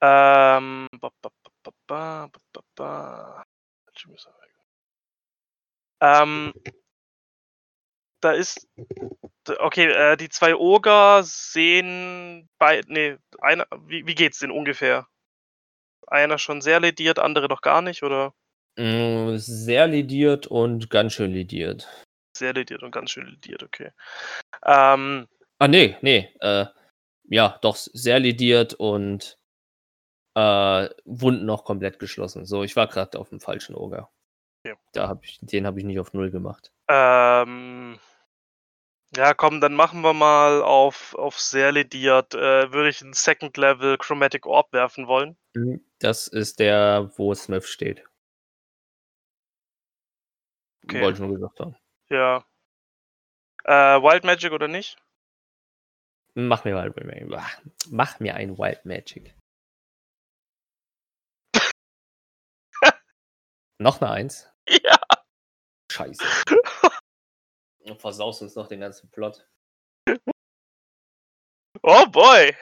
Ähm. 0.00 0.88
Ba, 0.98 1.10
ba, 1.22 1.30
ba, 1.42 1.50
ba, 1.62 1.72
ba, 1.86 2.30
ba, 2.52 2.62
ba? 2.74 3.44
Ähm. 6.00 6.52
Da 8.26 8.32
ist. 8.32 8.66
Okay, 9.60 9.86
äh, 9.86 10.16
die 10.16 10.28
zwei 10.28 10.56
Oger 10.56 11.22
sehen 11.22 12.48
bei. 12.58 12.80
Nee, 12.88 13.18
einer. 13.40 13.68
Wie, 13.86 14.04
wie 14.04 14.16
geht's 14.16 14.40
denn 14.40 14.50
ungefähr? 14.50 15.06
Einer 16.08 16.38
schon 16.38 16.60
sehr 16.60 16.80
lediert, 16.80 17.20
andere 17.20 17.46
noch 17.46 17.60
gar 17.60 17.82
nicht, 17.82 18.02
oder? 18.02 18.34
Mm, 18.76 19.36
Sehr 19.36 19.86
lediert 19.86 20.48
und 20.48 20.90
ganz 20.90 21.12
schön 21.12 21.32
lediert. 21.32 21.88
Sehr 22.36 22.52
lediert 22.52 22.82
und 22.82 22.90
ganz 22.90 23.12
schön 23.12 23.26
lediert, 23.26 23.62
okay. 23.62 23.92
Ähm, 24.64 25.28
Ah, 25.60 25.68
nee, 25.68 25.96
nee. 26.00 26.28
Äh, 26.40 26.66
ja, 27.28 27.58
doch 27.62 27.76
sehr 27.76 28.18
lediert 28.18 28.74
und 28.74 29.38
äh, 30.34 30.88
Wunden 31.04 31.46
noch 31.46 31.62
komplett 31.64 32.00
geschlossen. 32.00 32.44
So, 32.44 32.64
ich 32.64 32.74
war 32.74 32.88
gerade 32.88 33.20
auf 33.20 33.28
dem 33.28 33.38
falschen 33.38 33.76
Oger. 33.76 34.10
Okay. 34.64 34.76
Da 34.92 35.06
hab 35.06 35.24
ich, 35.24 35.38
den 35.40 35.64
habe 35.64 35.78
ich 35.78 35.84
nicht 35.84 36.00
auf 36.00 36.12
Null 36.12 36.32
gemacht. 36.32 36.72
Ähm, 36.88 37.85
ja, 39.14 39.34
komm, 39.34 39.60
dann 39.60 39.74
machen 39.74 40.00
wir 40.02 40.12
mal 40.12 40.62
auf, 40.62 41.14
auf 41.14 41.38
sehr 41.38 41.72
lediert. 41.72 42.34
Äh, 42.34 42.72
würde 42.72 42.88
ich 42.88 43.02
einen 43.02 43.12
Second 43.12 43.56
Level 43.56 43.98
Chromatic 43.98 44.46
Orb 44.46 44.72
werfen 44.72 45.06
wollen. 45.06 45.36
Das 45.98 46.26
ist 46.26 46.58
der, 46.58 47.12
wo 47.16 47.34
Smith 47.34 47.68
steht. 47.68 48.04
Okay. 50.84 51.02
Wollte 51.02 51.22
ich 51.22 51.28
nur 51.28 51.36
gesagt 51.36 51.60
haben. 51.60 51.76
Ja. 52.10 52.44
Äh, 53.64 54.00
Wild 54.02 54.24
Magic 54.24 54.52
oder 54.52 54.68
nicht? 54.68 54.96
Mach 56.34 56.64
mir 56.64 56.74
mal 56.74 56.92
mach 57.88 58.20
mir 58.20 58.34
ein 58.34 58.58
Wild 58.58 58.84
Magic. 58.84 59.34
noch 63.78 64.00
eine 64.00 64.10
Eins? 64.10 64.52
Ja. 64.68 64.98
Scheiße. 65.90 66.22
Und 67.86 68.00
versaust 68.00 68.42
uns 68.42 68.56
noch 68.56 68.66
den 68.66 68.80
ganzen 68.80 69.08
Plot. 69.10 69.46
Oh 71.82 72.06
boy! 72.06 72.52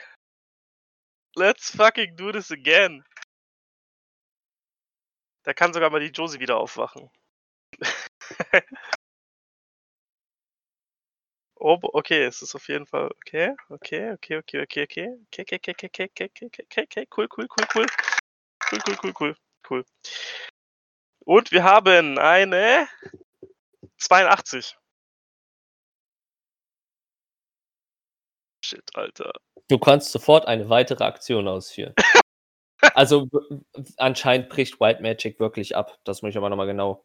Let's 1.35 1.71
fucking 1.71 2.15
do 2.17 2.31
this 2.31 2.51
again! 2.51 3.03
Da 5.45 5.55
kann 5.55 5.73
sogar 5.73 5.91
mal 5.91 6.01
die 6.01 6.11
Josie 6.11 6.41
wieder 6.41 6.59
aufwachen. 6.59 7.11
oh, 11.57 11.79
okay, 11.83 12.25
es 12.25 12.43
ist 12.43 12.55
auf 12.55 12.69
jeden 12.69 12.87
Fall 12.87 13.11
okay. 13.17 13.55
Okay, 13.69 14.13
okay, 14.13 14.37
okay, 14.39 14.63
okay, 14.63 14.83
okay. 14.83 15.09
Okay, 15.29 15.43
okay, 15.43 15.59
okay, 15.59 15.87
okay, 15.87 16.05
okay, 16.05 16.31
okay, 16.35 16.51
okay, 16.63 16.83
okay, 16.83 17.07
cool, 17.17 17.29
cool, 17.29 17.47
cool, 17.49 17.67
cool. 17.75 17.87
Cool, 18.71 18.81
cool, 18.87 18.97
cool, 19.03 19.13
cool, 19.21 19.37
cool. 19.71 19.85
Und 21.21 21.51
wir 21.51 21.65
haben 21.65 22.19
eine 22.19 22.89
82. 23.99 24.77
Shit, 28.65 28.91
Alter. 28.95 29.31
Du 29.69 29.79
kannst 29.79 30.11
sofort 30.11 30.47
eine 30.47 30.71
weitere 30.71 31.05
Aktion 31.05 31.47
ausführen. 31.49 31.95
also 32.95 33.29
anscheinend 33.99 34.49
bricht 34.49 34.81
Wild 34.81 35.01
Magic 35.01 35.39
wirklich 35.39 35.77
ab. 35.77 35.99
Das 36.05 36.23
muss 36.23 36.31
ich 36.31 36.39
aber 36.39 36.49
nochmal 36.49 36.67
genau. 36.67 37.05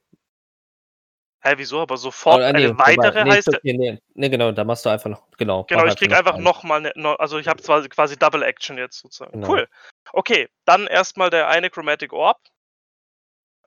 Hä, 1.42 1.54
wieso? 1.58 1.82
Aber 1.82 1.98
sofort 1.98 2.42
Ah, 2.42 2.54
nee, 2.54 2.66
eine 2.66 2.78
weitere 2.78 3.24
nee, 3.26 3.32
heißt. 3.32 3.50
okay, 3.50 3.74
nee, 3.74 4.00
nee, 4.14 4.30
genau, 4.30 4.52
da 4.54 4.64
machst 4.64 4.86
du 4.86 4.90
einfach 4.90 5.10
noch. 5.10 5.30
Genau, 5.38 5.66
Genau, 5.66 5.86
ich 5.86 5.98
krieg 5.98 6.14
einfach 6.14 6.36
eine. 6.36 6.44
nochmal 6.44 6.82
ne, 6.82 6.94
no, 6.96 7.16
also 7.16 7.38
ich 7.38 7.48
habe 7.48 7.62
zwar 7.62 7.86
quasi 7.90 8.18
Double 8.18 8.44
Action 8.44 8.78
jetzt 8.78 9.00
sozusagen. 9.00 9.34
Genau. 9.34 9.48
Cool. 9.50 9.68
Okay, 10.14 10.50
dann 10.66 10.88
erstmal 10.88 11.30
der 11.30 11.50
eine 11.50 11.70
Chromatic 11.70 12.14
Orb. 12.14 12.40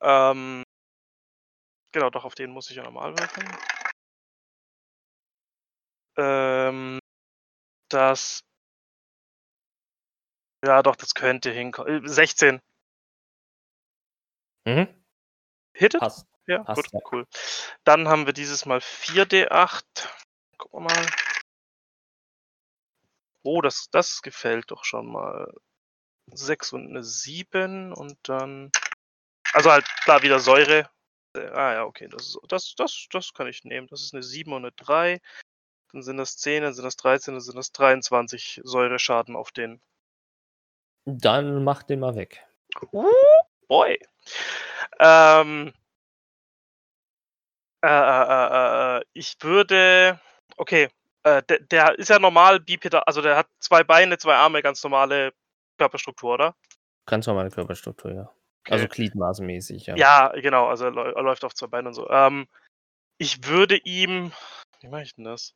Ähm, 0.00 0.64
genau, 1.92 2.08
doch, 2.10 2.24
auf 2.24 2.34
den 2.34 2.50
muss 2.50 2.70
ich 2.70 2.76
ja 2.76 2.82
normal 2.84 3.18
würfeln. 3.18 3.48
Ähm, 6.18 6.98
das. 7.92 8.44
Ja, 10.64 10.82
doch, 10.82 10.96
das 10.96 11.14
könnte 11.14 11.50
hinkommen. 11.50 12.04
Äh, 12.04 12.08
16. 12.08 12.60
Mhm, 14.64 14.86
Hittet? 15.74 16.00
passt. 16.00 16.26
Ja, 16.46 16.62
Passt, 16.64 16.90
gut, 16.90 16.92
ja. 16.92 17.08
cool. 17.12 17.26
Dann 17.84 18.08
haben 18.08 18.26
wir 18.26 18.32
dieses 18.32 18.66
Mal 18.66 18.78
4d8. 18.78 19.82
Gucken 20.58 20.80
wir 20.86 20.94
mal. 20.94 21.06
Oh, 23.44 23.60
das, 23.60 23.88
das 23.90 24.22
gefällt 24.22 24.70
doch 24.70 24.84
schon 24.84 25.06
mal. 25.06 25.52
6 26.32 26.72
und 26.72 26.88
eine 26.88 27.02
7 27.02 27.92
und 27.92 28.16
dann. 28.22 28.70
Also 29.52 29.70
halt 29.70 29.86
klar 30.02 30.22
wieder 30.22 30.38
Säure. 30.40 30.88
Äh, 31.36 31.46
Ah 31.48 31.72
ja, 31.74 31.84
okay, 31.84 32.08
das, 32.08 32.28
ist, 32.28 32.38
das, 32.48 32.74
das, 32.76 33.06
das 33.10 33.32
kann 33.34 33.46
ich 33.46 33.64
nehmen. 33.64 33.86
Das 33.88 34.02
ist 34.02 34.14
eine 34.14 34.22
7 34.22 34.52
und 34.52 34.64
eine 34.64 34.72
3. 34.72 35.20
Dann 35.92 36.02
sind 36.02 36.16
das 36.16 36.36
10, 36.38 36.62
dann 36.62 36.72
sind 36.72 36.84
das 36.84 36.96
13, 36.96 37.34
dann 37.34 37.40
sind 37.40 37.56
das 37.56 37.72
23 37.72 38.60
Säureschaden 38.64 39.36
auf 39.36 39.52
den. 39.52 39.80
Dann 41.04 41.64
mach 41.64 41.82
den 41.82 42.00
mal 42.00 42.14
weg. 42.14 42.46
Uh, 42.92 43.06
boy. 43.68 43.98
Ähm, 44.98 45.72
äh, 47.82 47.88
äh, 47.88 48.96
äh, 48.96 48.98
äh, 48.98 49.02
ich 49.12 49.36
würde. 49.40 50.20
Okay. 50.56 50.88
Äh, 51.24 51.42
der, 51.44 51.60
der 51.60 51.98
ist 51.98 52.10
ja 52.10 52.18
normal 52.18 52.58
bipedal, 52.58 53.02
also 53.06 53.22
der 53.22 53.36
hat 53.36 53.46
zwei 53.60 53.84
Beine, 53.84 54.18
zwei 54.18 54.34
Arme, 54.34 54.60
ganz 54.60 54.82
normale 54.82 55.32
Körperstruktur, 55.78 56.34
oder? 56.34 56.56
Ganz 57.06 57.26
normale 57.26 57.50
Körperstruktur, 57.50 58.12
ja. 58.12 58.32
Also 58.68 58.88
gliedmaßenmäßig, 58.88 59.86
ja. 59.86 59.96
Ja, 59.96 60.28
genau, 60.28 60.66
also 60.66 60.86
er, 60.86 61.16
er 61.16 61.22
läuft 61.22 61.44
auf 61.44 61.54
zwei 61.54 61.66
Beinen 61.66 61.88
und 61.88 61.94
so. 61.94 62.08
Ähm, 62.10 62.48
ich 63.18 63.44
würde 63.46 63.76
ihm. 63.76 64.32
Wie 64.80 64.88
mache 64.88 65.02
ich 65.02 65.14
denn 65.14 65.24
das? 65.24 65.54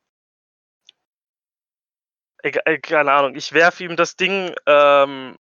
Egal, 2.47 2.62
äh, 2.64 2.78
keine 2.78 3.12
Ahnung. 3.12 3.34
Ich 3.34 3.53
werfe 3.53 3.82
ihm 3.84 3.97
das 3.97 4.14
Ding 4.14 4.55
ähm, 4.66 5.36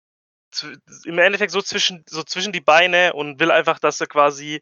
zw- 0.54 0.78
im 1.06 1.18
Endeffekt 1.18 1.52
so 1.52 1.62
zwischen, 1.62 2.04
so 2.08 2.24
zwischen 2.24 2.52
die 2.54 2.62
Beine 2.62 3.14
und 3.14 3.40
will 3.40 3.52
einfach, 3.52 3.80
dass 3.80 4.00
er 4.02 4.08
quasi. 4.08 4.62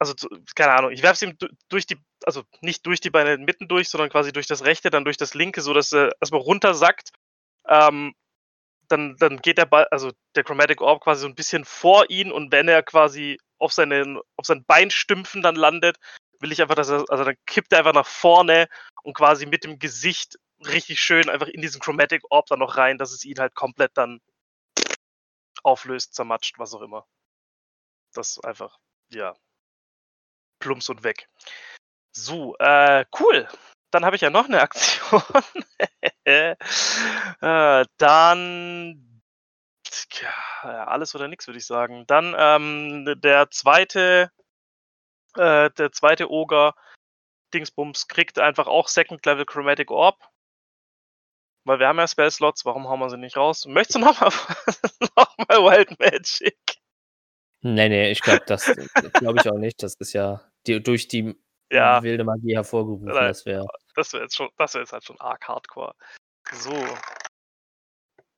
Also, 0.00 0.14
zu- 0.14 0.28
keine 0.54 0.72
Ahnung, 0.72 0.92
ich 0.92 1.02
werfe 1.02 1.14
es 1.14 1.22
ihm 1.22 1.36
du- 1.38 1.48
durch 1.68 1.84
die, 1.86 1.98
also 2.24 2.44
nicht 2.60 2.86
durch 2.86 3.00
die 3.00 3.10
Beine 3.10 3.36
mitten 3.36 3.68
durch, 3.68 3.90
sondern 3.90 4.10
quasi 4.10 4.32
durch 4.32 4.46
das 4.46 4.64
rechte, 4.64 4.90
dann 4.90 5.04
durch 5.04 5.16
das 5.16 5.34
linke, 5.34 5.60
so 5.60 5.74
dass 5.74 5.92
er 5.92 6.12
erstmal 6.20 6.40
runtersackt. 6.40 7.10
Ähm, 7.68 8.14
dann, 8.88 9.16
dann 9.18 9.38
geht 9.38 9.58
der 9.58 9.66
Ball, 9.66 9.86
also 9.90 10.12
der 10.36 10.44
Chromatic 10.44 10.80
Orb 10.80 11.02
quasi 11.02 11.22
so 11.22 11.28
ein 11.28 11.34
bisschen 11.34 11.64
vor 11.64 12.08
ihn 12.10 12.32
und 12.32 12.52
wenn 12.52 12.68
er 12.68 12.82
quasi 12.82 13.38
auf 13.58 13.72
seinen, 13.72 14.18
auf 14.36 14.46
seinen 14.46 14.64
Beinstümpfen 14.64 15.42
dann 15.42 15.56
landet, 15.56 15.98
will 16.40 16.52
ich 16.52 16.62
einfach, 16.62 16.76
dass 16.76 16.88
er, 16.90 17.04
also 17.10 17.24
dann 17.24 17.36
kippt 17.46 17.72
er 17.72 17.80
einfach 17.80 17.94
nach 17.94 18.06
vorne 18.06 18.68
und 19.02 19.14
quasi 19.14 19.46
mit 19.46 19.64
dem 19.64 19.78
Gesicht 19.78 20.38
richtig 20.66 21.00
schön 21.00 21.28
einfach 21.28 21.48
in 21.48 21.62
diesen 21.62 21.80
Chromatic 21.80 22.22
Orb 22.30 22.46
dann 22.46 22.58
noch 22.58 22.76
rein, 22.76 22.98
dass 22.98 23.12
es 23.12 23.24
ihn 23.24 23.38
halt 23.38 23.54
komplett 23.54 23.96
dann 23.96 24.20
auflöst, 25.62 26.14
zermatscht, 26.14 26.58
was 26.58 26.74
auch 26.74 26.82
immer. 26.82 27.06
Das 28.14 28.38
einfach, 28.40 28.78
ja, 29.10 29.34
plumps 30.60 30.88
und 30.88 31.04
weg. 31.04 31.28
So, 32.12 32.56
äh, 32.58 33.04
cool. 33.20 33.48
Dann 33.90 34.04
habe 34.04 34.16
ich 34.16 34.22
ja 34.22 34.30
noch 34.30 34.46
eine 34.46 34.60
Aktion. 34.62 35.22
äh, 36.24 36.56
dann 37.96 39.04
ja, 40.62 40.84
alles 40.84 41.14
oder 41.14 41.28
nichts, 41.28 41.46
würde 41.46 41.58
ich 41.58 41.66
sagen. 41.66 42.06
Dann 42.06 42.34
ähm, 42.36 43.20
der 43.20 43.50
zweite, 43.50 44.30
äh, 45.36 45.70
der 45.70 45.92
zweite 45.92 46.30
Oger 46.30 46.74
Dingsbums 47.54 48.08
kriegt 48.08 48.38
einfach 48.38 48.66
auch 48.66 48.88
Second 48.88 49.24
Level 49.24 49.46
Chromatic 49.46 49.90
Orb. 49.90 50.28
Weil 51.68 51.80
wir 51.80 51.86
haben 51.86 51.98
ja 51.98 52.08
Spell 52.08 52.30
Slots, 52.30 52.64
warum 52.64 52.88
hauen 52.88 52.98
wir 52.98 53.10
sie 53.10 53.18
nicht 53.18 53.36
raus? 53.36 53.66
Möchtest 53.66 53.96
du 53.96 53.98
nochmal 53.98 54.30
noch 55.16 55.36
mal 55.36 55.58
Wild 55.58 56.00
Magic? 56.00 56.56
Nee, 57.60 57.90
nee, 57.90 58.10
ich 58.10 58.22
glaube, 58.22 58.42
das 58.46 58.72
glaube 59.12 59.38
ich 59.38 59.50
auch 59.50 59.58
nicht. 59.58 59.82
Das 59.82 59.94
ist 59.96 60.14
ja 60.14 60.40
die, 60.66 60.82
durch 60.82 61.08
die 61.08 61.36
Ja, 61.70 62.02
wilde 62.02 62.24
Magie 62.24 62.54
hervorgerufen. 62.56 63.08
Nein. 63.08 63.28
Das 63.28 63.44
wäre. 63.44 63.66
das 63.94 64.14
wäre 64.14 64.22
jetzt 64.22 64.36
schon, 64.36 64.48
das 64.56 64.72
wäre 64.72 64.84
jetzt 64.84 64.94
halt 64.94 65.04
schon 65.04 65.20
arg 65.20 65.46
hardcore. 65.46 65.94
So. 66.52 66.72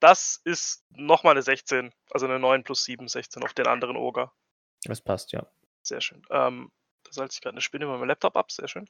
das 0.01 0.41
ist 0.43 0.85
nochmal 0.91 1.35
eine 1.35 1.43
16. 1.43 1.93
Also 2.11 2.26
eine 2.26 2.41
9 2.41 2.64
plus 2.64 2.83
7, 2.83 3.07
16 3.07 3.45
auf 3.45 3.55
den 3.55 3.68
anderen 3.68 3.97
Oger. 3.97 4.33
Das 4.83 5.01
passt, 5.01 5.31
ja. 5.31 5.47
Sehr 5.83 6.01
schön. 6.01 6.26
Ähm, 6.31 6.72
da 7.05 7.12
salze 7.12 7.35
ich 7.35 7.43
gerade 7.43 7.55
eine 7.55 7.61
Spinne 7.61 7.87
bei 7.87 7.93
meinem 7.93 8.09
Laptop 8.09 8.37
ab. 8.37 8.51
Sehr 8.51 8.66
schön. 8.66 8.89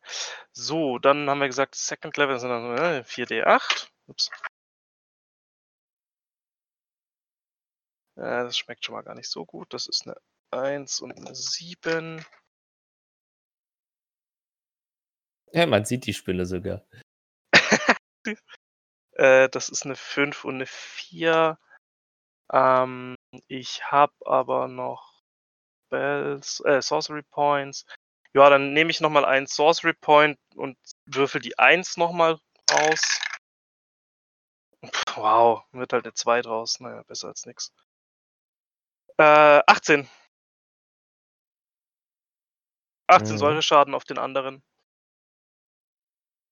So, 0.52 0.98
dann 0.98 1.28
haben 1.28 1.40
wir 1.40 1.46
gesagt, 1.46 1.74
Second 1.74 2.16
Level 2.16 2.38
sind 2.38 2.48
dann 2.48 2.78
äh, 2.78 3.04
4D8. 3.06 3.90
Ups. 4.10 4.30
Äh, 8.16 8.44
das 8.44 8.58
schmeckt 8.58 8.84
schon 8.84 8.94
mal 8.94 9.02
gar 9.02 9.14
nicht 9.14 9.30
so 9.30 9.46
gut. 9.46 9.72
Das 9.72 9.86
ist 9.86 10.06
eine 10.06 10.16
1 10.50 11.00
und 11.00 11.12
eine 11.12 11.34
7. 11.34 12.24
Ja, 15.52 15.66
man 15.66 15.84
sieht 15.84 16.06
die 16.06 16.14
Spinne 16.14 16.44
sogar. 16.44 16.84
Äh, 19.14 19.48
das 19.50 19.68
ist 19.68 19.84
eine 19.84 19.96
5 19.96 20.44
und 20.44 20.54
eine 20.56 20.66
4. 20.66 21.58
Ähm, 22.52 23.16
ich 23.48 23.84
habe 23.90 24.14
aber 24.24 24.68
noch 24.68 25.22
Spells, 25.86 26.60
äh, 26.64 26.80
Sorcery 26.80 27.22
Points. 27.22 27.84
Ja, 28.34 28.48
dann 28.48 28.72
nehme 28.72 28.90
ich 28.90 29.00
nochmal 29.00 29.24
einen 29.24 29.46
Sorcery 29.46 29.94
Point 29.94 30.38
und 30.54 30.78
würfel 31.06 31.40
die 31.40 31.58
1 31.58 31.96
nochmal 31.96 32.38
aus. 32.70 33.20
Wow, 35.14 35.64
wird 35.72 35.92
halt 35.92 36.04
eine 36.04 36.14
2 36.14 36.42
draus. 36.42 36.80
Naja, 36.80 37.02
besser 37.02 37.28
als 37.28 37.46
nix. 37.46 37.72
Äh, 39.18 39.62
18. 39.66 40.08
18 43.08 43.34
Mhm. 43.34 43.38
Säureschaden 43.38 43.94
auf 43.94 44.04
den 44.04 44.18
anderen. 44.18 44.62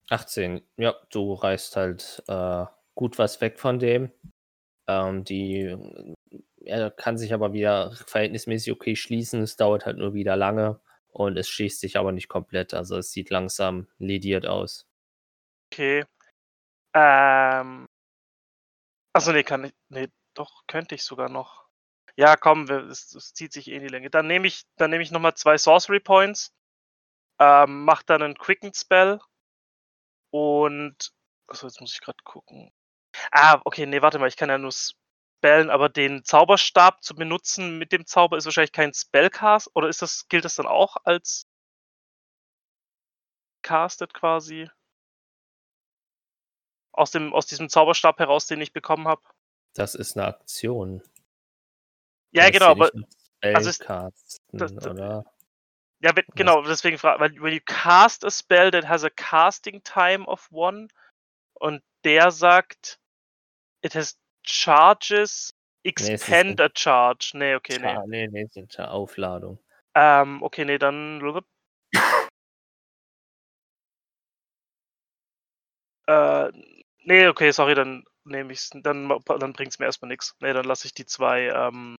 18, 0.09 0.61
ja, 0.77 0.95
du 1.11 1.33
reißt 1.33 1.75
halt 1.75 2.23
äh, 2.27 2.65
gut 2.95 3.17
was 3.17 3.41
weg 3.41 3.59
von 3.59 3.79
dem. 3.79 4.11
Ähm, 4.87 5.23
die, 5.23 5.77
er 6.65 6.91
kann 6.91 7.17
sich 7.17 7.33
aber 7.33 7.53
wieder 7.53 7.91
verhältnismäßig 8.07 8.73
okay 8.73 8.95
schließen. 8.95 9.41
Es 9.43 9.55
dauert 9.55 9.85
halt 9.85 9.97
nur 9.97 10.13
wieder 10.13 10.35
lange 10.35 10.79
und 11.11 11.37
es 11.37 11.47
schließt 11.49 11.79
sich 11.79 11.97
aber 11.97 12.11
nicht 12.11 12.27
komplett. 12.29 12.73
Also 12.73 12.97
es 12.97 13.11
sieht 13.11 13.29
langsam 13.29 13.87
lediert 13.99 14.47
aus. 14.47 14.87
Okay. 15.71 16.05
Ähm. 16.95 17.88
Achso, 19.13 19.31
nee, 19.31 19.43
kann 19.43 19.65
ich. 19.65 19.73
Nee, 19.89 20.07
doch, 20.33 20.63
könnte 20.67 20.95
ich 20.95 21.03
sogar 21.03 21.29
noch. 21.29 21.67
Ja, 22.15 22.35
komm, 22.35 22.67
wir- 22.69 22.85
es, 22.89 23.13
es 23.15 23.33
zieht 23.33 23.53
sich 23.53 23.67
eh 23.69 23.75
in 23.75 23.81
die 23.83 23.87
Länge. 23.87 24.09
Dann 24.09 24.27
nehme 24.27 24.47
ich, 24.47 24.63
dann 24.77 24.89
nehme 24.91 25.03
ich 25.03 25.11
nochmal 25.11 25.35
zwei 25.35 25.57
Sorcery 25.57 25.99
Points. 25.99 26.53
Ähm, 27.39 27.85
mach 27.85 28.03
dann 28.03 28.23
einen 28.23 28.37
Quicken 28.37 28.73
Spell. 28.73 29.19
Und. 30.31 31.11
Achso, 31.47 31.67
jetzt 31.67 31.81
muss 31.81 31.93
ich 31.93 32.01
gerade 32.01 32.17
gucken. 32.23 32.71
Ah, 33.31 33.61
okay, 33.65 33.85
nee, 33.87 34.01
warte 34.01 34.19
mal, 34.19 34.27
ich 34.29 34.37
kann 34.37 34.49
ja 34.49 34.57
nur 34.59 34.71
spellen, 34.73 35.69
aber 35.71 35.89
den 35.89 36.23
Zauberstab 36.25 37.03
zu 37.03 37.15
benutzen 37.15 37.77
mit 37.79 37.91
dem 37.93 38.05
Zauber 38.07 38.37
ist 38.37 38.45
wahrscheinlich 38.45 38.73
kein 38.73 38.93
Spellcast. 38.93 39.71
Oder 39.75 39.89
ist 39.89 40.01
das, 40.01 40.27
gilt 40.29 40.45
das 40.45 40.55
dann 40.55 40.67
auch 40.67 40.97
als 41.05 41.47
casted 43.63 44.11
quasi? 44.13 44.67
Aus, 46.91 47.11
dem, 47.11 47.33
aus 47.33 47.45
diesem 47.47 47.69
Zauberstab 47.69 48.19
heraus, 48.19 48.47
den 48.47 48.61
ich 48.61 48.73
bekommen 48.73 49.07
habe? 49.07 49.21
Das 49.75 49.95
ist 49.95 50.17
eine 50.17 50.27
Aktion. 50.27 51.01
Ja, 52.31 52.43
Das 52.45 52.51
genau, 52.53 52.71
aber 52.71 52.91
also 53.41 53.69
es- 53.69 53.75
Spellcasten, 53.77 54.57
das- 54.59 54.87
oder? 54.87 55.25
Ja, 56.01 56.13
genau, 56.33 56.61
deswegen 56.63 56.97
frage 56.97 57.19
weil 57.19 57.41
when 57.41 57.53
you 57.53 57.59
cast 57.65 58.23
a 58.23 58.29
spell 58.31 58.71
that 58.71 58.87
has 58.87 59.03
a 59.03 59.09
casting 59.09 59.83
time 59.83 60.25
of 60.25 60.47
one 60.51 60.87
und 61.55 61.83
der 62.05 62.31
sagt, 62.31 62.99
it 63.81 63.95
has 63.95 64.17
charges, 64.43 65.53
es 65.83 65.91
ist 66.03 66.09
expend 66.09 66.61
a 66.61 66.69
charge. 66.73 67.31
Nee, 67.33 67.55
okay, 67.55 67.73
nee. 67.79 67.79
Tja, 67.79 68.03
nee, 68.07 68.27
nee, 68.27 68.45
das 68.45 68.55
ist 68.55 68.79
eine 68.79 68.91
Aufladung. 68.91 69.59
Ähm, 69.93 70.41
okay, 70.41 70.63
nee, 70.63 70.77
dann. 70.77 71.19
Äh, 76.07 76.51
nee, 77.09 77.27
okay, 77.27 77.51
sorry, 77.51 77.75
dann 77.75 78.03
nehme 78.23 78.53
ich's, 78.53 78.69
dann, 78.73 79.09
dann 79.25 79.53
bringt's 79.53 79.79
mir 79.79 79.85
erstmal 79.85 80.09
nichts. 80.09 80.35
Nee, 80.39 80.53
dann 80.53 80.65
lasse 80.65 80.87
ich 80.87 80.93
die 80.93 81.05
zwei 81.05 81.47
ähm, 81.47 81.95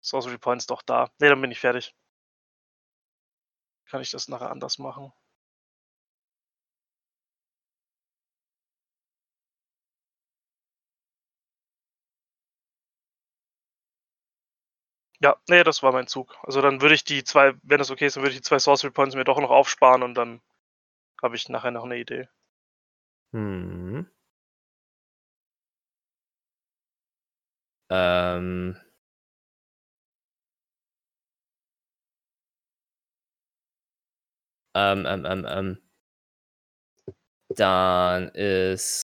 Sorcery 0.00 0.38
Points 0.38 0.66
doch 0.66 0.82
da. 0.82 1.10
Nee, 1.20 1.28
dann 1.30 1.40
bin 1.40 1.52
ich 1.52 1.60
fertig. 1.60 1.94
Kann 3.86 4.02
ich 4.02 4.12
das 4.12 4.28
nachher 4.28 4.52
anders 4.52 4.78
machen? 4.78 5.12
Ja, 15.20 15.36
nee, 15.48 15.62
das 15.62 15.82
war 15.84 15.92
mein 15.92 16.08
Zug. 16.08 16.36
Also 16.42 16.60
dann 16.60 16.80
würde 16.80 16.94
ich 16.96 17.04
die 17.04 17.22
zwei, 17.22 17.54
wenn 17.62 17.78
das 17.78 17.90
okay 17.92 18.06
ist, 18.06 18.16
dann 18.16 18.22
würde 18.24 18.32
ich 18.32 18.38
die 18.38 18.42
zwei 18.42 18.58
Sorcery 18.58 18.90
Points 18.92 19.14
mir 19.14 19.22
doch 19.24 19.38
noch 19.40 19.50
aufsparen 19.50 20.02
und 20.02 20.14
dann 20.14 20.40
habe 21.22 21.36
ich 21.36 21.48
nachher 21.50 21.70
noch 21.72 21.84
eine 21.84 21.98
Idee. 21.98 22.28
Hm. 23.34 24.08
Ähm. 27.90 28.76
Ähm, 34.74 35.04
ähm, 35.06 35.24
ähm, 35.26 35.46
ähm. 35.48 35.78
Dann 37.54 38.28
ist 38.34 39.02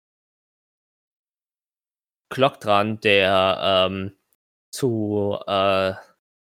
Glock 2.32 2.60
dran, 2.60 3.00
der 3.02 3.60
ähm, 3.90 4.16
zu 4.72 5.38
äh, 5.48 5.94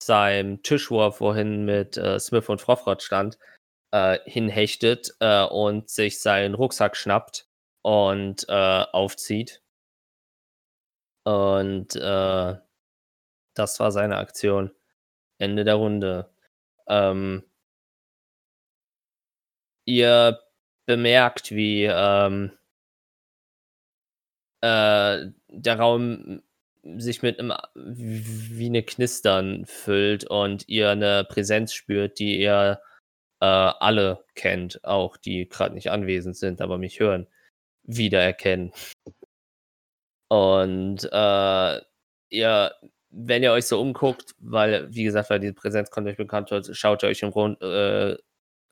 seinem 0.01 0.63
Tisch, 0.63 0.89
wo 0.91 1.01
er 1.01 1.11
vorhin 1.11 1.65
mit 1.65 1.97
äh, 1.97 2.19
Smith 2.19 2.47
und 2.49 2.61
Frofrott 2.61 3.03
stand, 3.03 3.37
äh, 3.91 4.19
hinhechtet 4.25 5.15
äh, 5.19 5.43
und 5.45 5.89
sich 5.89 6.21
seinen 6.21 6.55
Rucksack 6.55 6.97
schnappt 6.97 7.47
und 7.83 8.45
äh, 8.49 8.85
aufzieht. 8.91 9.61
Und 11.25 11.95
äh, 11.95 12.55
das 13.53 13.79
war 13.79 13.91
seine 13.91 14.17
Aktion. 14.17 14.71
Ende 15.37 15.63
der 15.63 15.75
Runde. 15.75 16.29
Ähm, 16.87 17.43
ihr 19.85 20.39
bemerkt, 20.85 21.51
wie 21.51 21.85
ähm, 21.85 22.51
äh, 24.61 25.27
der 25.49 25.79
Raum 25.79 26.41
sich 26.83 27.21
mit 27.21 27.39
einem 27.39 27.53
wie 27.75 28.65
eine 28.65 28.83
Knistern 28.83 29.65
füllt 29.65 30.25
und 30.25 30.67
ihr 30.67 30.89
eine 30.91 31.23
Präsenz 31.23 31.73
spürt, 31.73 32.19
die 32.19 32.39
ihr 32.41 32.81
äh, 33.41 33.45
alle 33.45 34.25
kennt, 34.35 34.83
auch 34.83 35.17
die 35.17 35.47
gerade 35.47 35.75
nicht 35.75 35.91
anwesend 35.91 36.37
sind, 36.37 36.61
aber 36.61 36.77
mich 36.77 36.99
hören, 36.99 37.27
wiedererkennen. 37.83 38.71
Und 40.29 41.07
äh, 41.11 41.81
ihr, 42.29 42.71
wenn 43.11 43.43
ihr 43.43 43.51
euch 43.51 43.65
so 43.65 43.79
umguckt, 43.79 44.33
weil, 44.39 44.93
wie 44.93 45.03
gesagt, 45.03 45.29
weil 45.29 45.39
diese 45.39 45.53
Präsenz 45.53 45.91
kommt 45.91 46.07
euch 46.07 46.17
bekannt 46.17 46.51
wird, 46.51 46.75
schaut 46.75 47.03
ihr 47.03 47.09
euch 47.09 47.21
im, 47.21 47.31
Grund, 47.31 47.61
äh, 47.61 48.17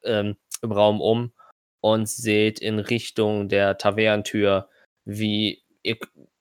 ähm, 0.04 0.38
im 0.62 0.72
Raum 0.72 1.02
um 1.02 1.34
und 1.82 2.10
seht 2.10 2.60
in 2.60 2.80
Richtung 2.80 3.50
der 3.50 3.78
Tavernentür, 3.78 4.70
wie 5.06 5.64
ihr 5.84 5.98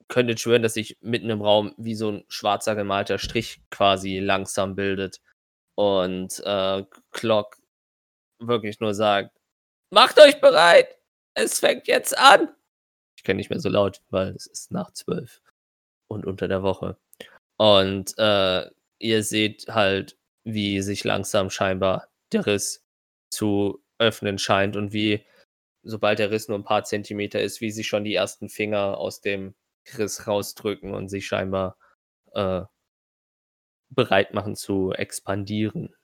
könntet 0.08 0.40
schwören, 0.40 0.62
dass 0.62 0.74
sich 0.74 0.98
mitten 1.00 1.30
im 1.30 1.42
Raum 1.42 1.74
wie 1.78 1.94
so 1.94 2.10
ein 2.10 2.24
schwarzer 2.28 2.74
gemalter 2.74 3.18
Strich 3.18 3.62
quasi 3.70 4.18
langsam 4.18 4.74
bildet. 4.74 5.20
Und 5.76 6.40
äh, 6.44 6.84
Clock 7.12 7.56
wirklich 8.38 8.80
nur 8.80 8.94
sagt, 8.94 9.36
macht 9.90 10.18
euch 10.20 10.40
bereit, 10.40 10.98
es 11.34 11.60
fängt 11.60 11.86
jetzt 11.88 12.16
an. 12.18 12.48
Ich 13.20 13.24
kann 13.24 13.36
nicht 13.36 13.50
mehr 13.50 13.60
so 13.60 13.68
laut, 13.68 14.00
weil 14.08 14.30
es 14.34 14.46
ist 14.46 14.72
nach 14.72 14.92
zwölf 14.92 15.42
und 16.08 16.24
unter 16.24 16.48
der 16.48 16.62
Woche. 16.62 16.96
Und 17.58 18.14
äh, 18.16 18.70
ihr 18.98 19.22
seht 19.22 19.66
halt, 19.68 20.16
wie 20.42 20.80
sich 20.80 21.04
langsam 21.04 21.50
scheinbar 21.50 22.08
der 22.32 22.46
Riss 22.46 22.82
zu 23.30 23.84
öffnen 23.98 24.38
scheint 24.38 24.74
und 24.74 24.94
wie, 24.94 25.26
sobald 25.82 26.18
der 26.18 26.30
Riss 26.30 26.48
nur 26.48 26.58
ein 26.58 26.64
paar 26.64 26.84
Zentimeter 26.84 27.42
ist, 27.42 27.60
wie 27.60 27.70
sich 27.70 27.88
schon 27.88 28.04
die 28.04 28.14
ersten 28.14 28.48
Finger 28.48 28.96
aus 28.96 29.20
dem 29.20 29.54
Riss 29.98 30.26
rausdrücken 30.26 30.94
und 30.94 31.10
sich 31.10 31.26
scheinbar 31.26 31.76
äh, 32.32 32.62
bereit 33.90 34.32
machen 34.32 34.56
zu 34.56 34.92
expandieren. 34.92 35.94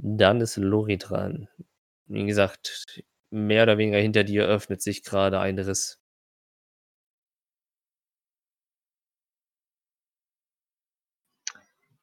Dann 0.00 0.40
ist 0.40 0.56
Lori 0.56 0.98
dran. 0.98 1.48
Wie 2.06 2.26
gesagt, 2.26 3.02
mehr 3.30 3.64
oder 3.64 3.76
weniger 3.76 3.98
hinter 3.98 4.22
dir 4.22 4.46
öffnet 4.46 4.82
sich 4.82 5.02
gerade 5.02 5.40
ein 5.40 5.58
Riss. 5.58 6.00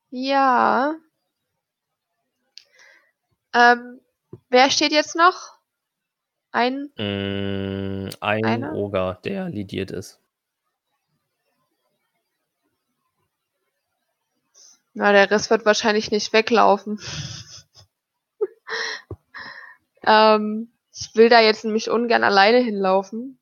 Ja. 0.09 0.95
Ähm, 3.53 4.01
wer 4.49 4.69
steht 4.69 4.91
jetzt 4.91 5.15
noch? 5.15 5.55
Ein. 6.51 6.89
Mm, 6.97 8.09
ein 8.21 8.45
Einer? 8.45 8.73
Oger, 8.73 9.19
der 9.23 9.49
lidiert 9.49 9.91
ist. 9.91 10.19
Na, 14.93 15.11
der 15.11 15.29
Riss 15.29 15.49
wird 15.49 15.65
wahrscheinlich 15.65 16.09
nicht 16.09 16.31
weglaufen. 16.31 17.01
ähm, 20.03 20.71
ich 20.93 21.13
will 21.15 21.27
da 21.27 21.41
jetzt 21.41 21.65
nämlich 21.65 21.89
ungern 21.89 22.23
alleine 22.23 22.59
hinlaufen, 22.59 23.37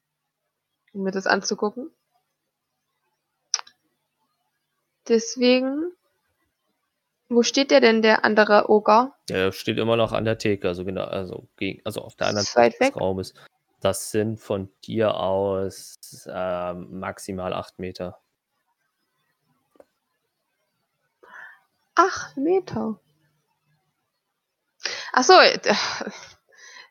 um 0.93 1.03
mir 1.03 1.11
das 1.11 1.28
anzugucken. 1.28 1.91
Deswegen, 5.07 5.91
wo 7.34 7.44
steht 7.44 7.72
der 7.72 7.82
denn, 7.82 8.02
der 8.02 8.26
andere 8.26 8.70
Oger? 8.70 9.16
Der 9.30 9.52
steht 9.52 9.78
immer 9.78 9.96
noch 9.96 10.12
an 10.12 10.26
der 10.26 10.38
Theke, 10.38 10.68
also 10.68 10.86
genau, 10.86 11.04
also, 11.04 11.48
gegen, 11.58 11.82
also 11.86 12.02
auf 12.02 12.16
der 12.16 12.28
anderen 12.28 12.46
Seite 12.46 12.78
des? 12.80 12.96
Raumes. 12.96 13.34
Das 13.82 14.12
sind 14.12 14.40
von 14.40 14.70
dir 14.86 15.16
aus 15.16 15.96
ähm, 16.28 17.00
maximal 17.00 17.54
acht 17.54 17.80
Meter. 17.80 18.20
Acht 21.96 22.38
Meter. 22.38 23.00
Ach 25.12 25.24
so, 25.24 25.34
äh, 25.34 25.60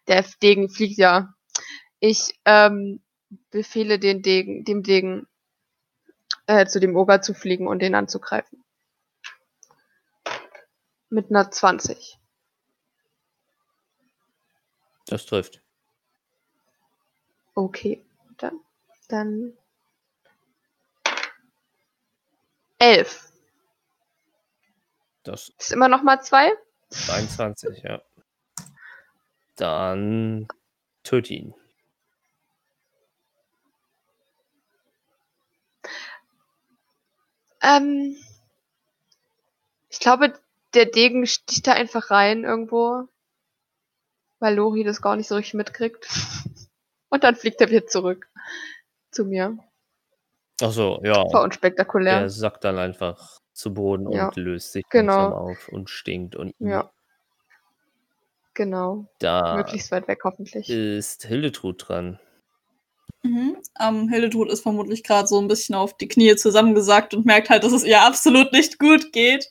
der 0.06 0.24
Degen 0.42 0.68
fliegt 0.68 0.98
ja. 0.98 1.34
Ich 1.98 2.38
ähm, 2.44 3.00
befehle 3.50 3.98
den 3.98 4.22
Degen, 4.22 4.64
dem 4.64 4.82
Degen 4.82 5.26
äh, 6.46 6.66
zu 6.66 6.80
dem 6.80 6.96
Oger 6.96 7.22
zu 7.22 7.34
fliegen 7.34 7.66
und 7.66 7.80
den 7.80 7.94
anzugreifen. 7.94 8.61
Mit 11.12 11.28
einer 11.28 11.50
20. 11.50 12.18
Das 15.08 15.26
trifft. 15.26 15.60
Okay, 17.54 18.02
dann, 18.38 18.58
dann 19.08 19.52
11. 22.78 23.30
Das 25.22 25.50
Ist 25.58 25.72
immer 25.72 25.88
noch 25.88 26.02
mal 26.02 26.22
zwei? 26.22 26.50
23, 26.88 27.82
ja. 27.82 28.00
Dann 29.56 30.48
töte 31.02 31.34
ihn. 31.34 31.54
Ähm, 37.60 38.16
ich 39.90 40.00
glaube, 40.00 40.40
der 40.74 40.86
Degen 40.86 41.26
sticht 41.26 41.66
da 41.66 41.72
einfach 41.72 42.10
rein 42.10 42.44
irgendwo, 42.44 43.08
weil 44.40 44.54
Lori 44.54 44.84
das 44.84 45.02
gar 45.02 45.16
nicht 45.16 45.28
so 45.28 45.36
richtig 45.36 45.54
mitkriegt. 45.54 46.06
Und 47.10 47.24
dann 47.24 47.36
fliegt 47.36 47.60
er 47.60 47.70
wieder 47.70 47.86
zurück 47.86 48.26
zu 49.10 49.24
mir. 49.26 49.58
Ach 50.62 50.72
so, 50.72 51.00
ja. 51.04 51.24
War 51.32 51.42
unspektakulär. 51.42 52.20
Der 52.20 52.30
sackt 52.30 52.64
dann 52.64 52.78
einfach 52.78 53.38
zu 53.52 53.74
Boden 53.74 54.10
Ja, 54.10 54.28
und 54.28 54.36
löst 54.36 54.72
sich 54.72 54.84
genau. 54.88 55.16
langsam 55.16 55.32
auf 55.32 55.68
und 55.68 55.90
stinkt. 55.90 56.36
Und 56.36 56.54
Ja. 56.58 56.90
Genau. 58.54 59.06
da 59.18 59.56
Möglichst 59.56 59.90
weit 59.92 60.08
weg 60.08 60.20
hoffentlich. 60.24 60.68
ist 60.68 61.24
Hildetrud 61.26 61.88
dran. 61.88 62.18
Mhm. 63.22 63.56
Ähm, 63.80 64.08
Hildetrud 64.08 64.50
ist 64.50 64.62
vermutlich 64.62 65.04
gerade 65.04 65.28
so 65.28 65.38
ein 65.40 65.48
bisschen 65.48 65.74
auf 65.74 65.96
die 65.96 66.08
Knie 66.08 66.36
zusammengesackt 66.36 67.14
und 67.14 67.24
merkt 67.24 67.50
halt, 67.50 67.64
dass 67.64 67.72
es 67.72 67.84
ihr 67.84 68.02
absolut 68.02 68.52
nicht 68.52 68.78
gut 68.78 69.12
geht. 69.12 69.50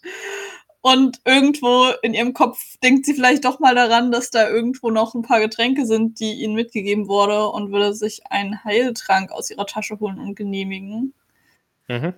Und 0.82 1.22
irgendwo 1.26 1.90
in 2.02 2.16
ihrem 2.16 2.34
Kopf 2.34 2.58
denkt 2.84 3.06
sie 3.06 3.14
vielleicht 3.14 3.46
doch 3.46 3.60
mal 3.60 3.76
daran, 3.76 4.12
dass 4.12 4.32
da 4.32 4.50
irgendwo 4.50 4.90
noch 4.90 5.14
ein 5.14 5.22
paar 5.22 5.40
Getränke 5.40 5.86
sind, 5.86 6.20
die 6.20 6.34
ihnen 6.34 6.56
mitgegeben 6.56 7.08
wurde 7.08 7.48
und 7.50 7.72
würde 7.72 7.94
sich 7.94 8.26
einen 8.32 8.64
Heiltrank 8.64 9.32
aus 9.32 9.52
ihrer 9.52 9.68
Tasche 9.68 10.00
holen 10.00 10.20
und 10.20 10.36
genehmigen. 10.36 11.14
Mhm. 11.88 12.14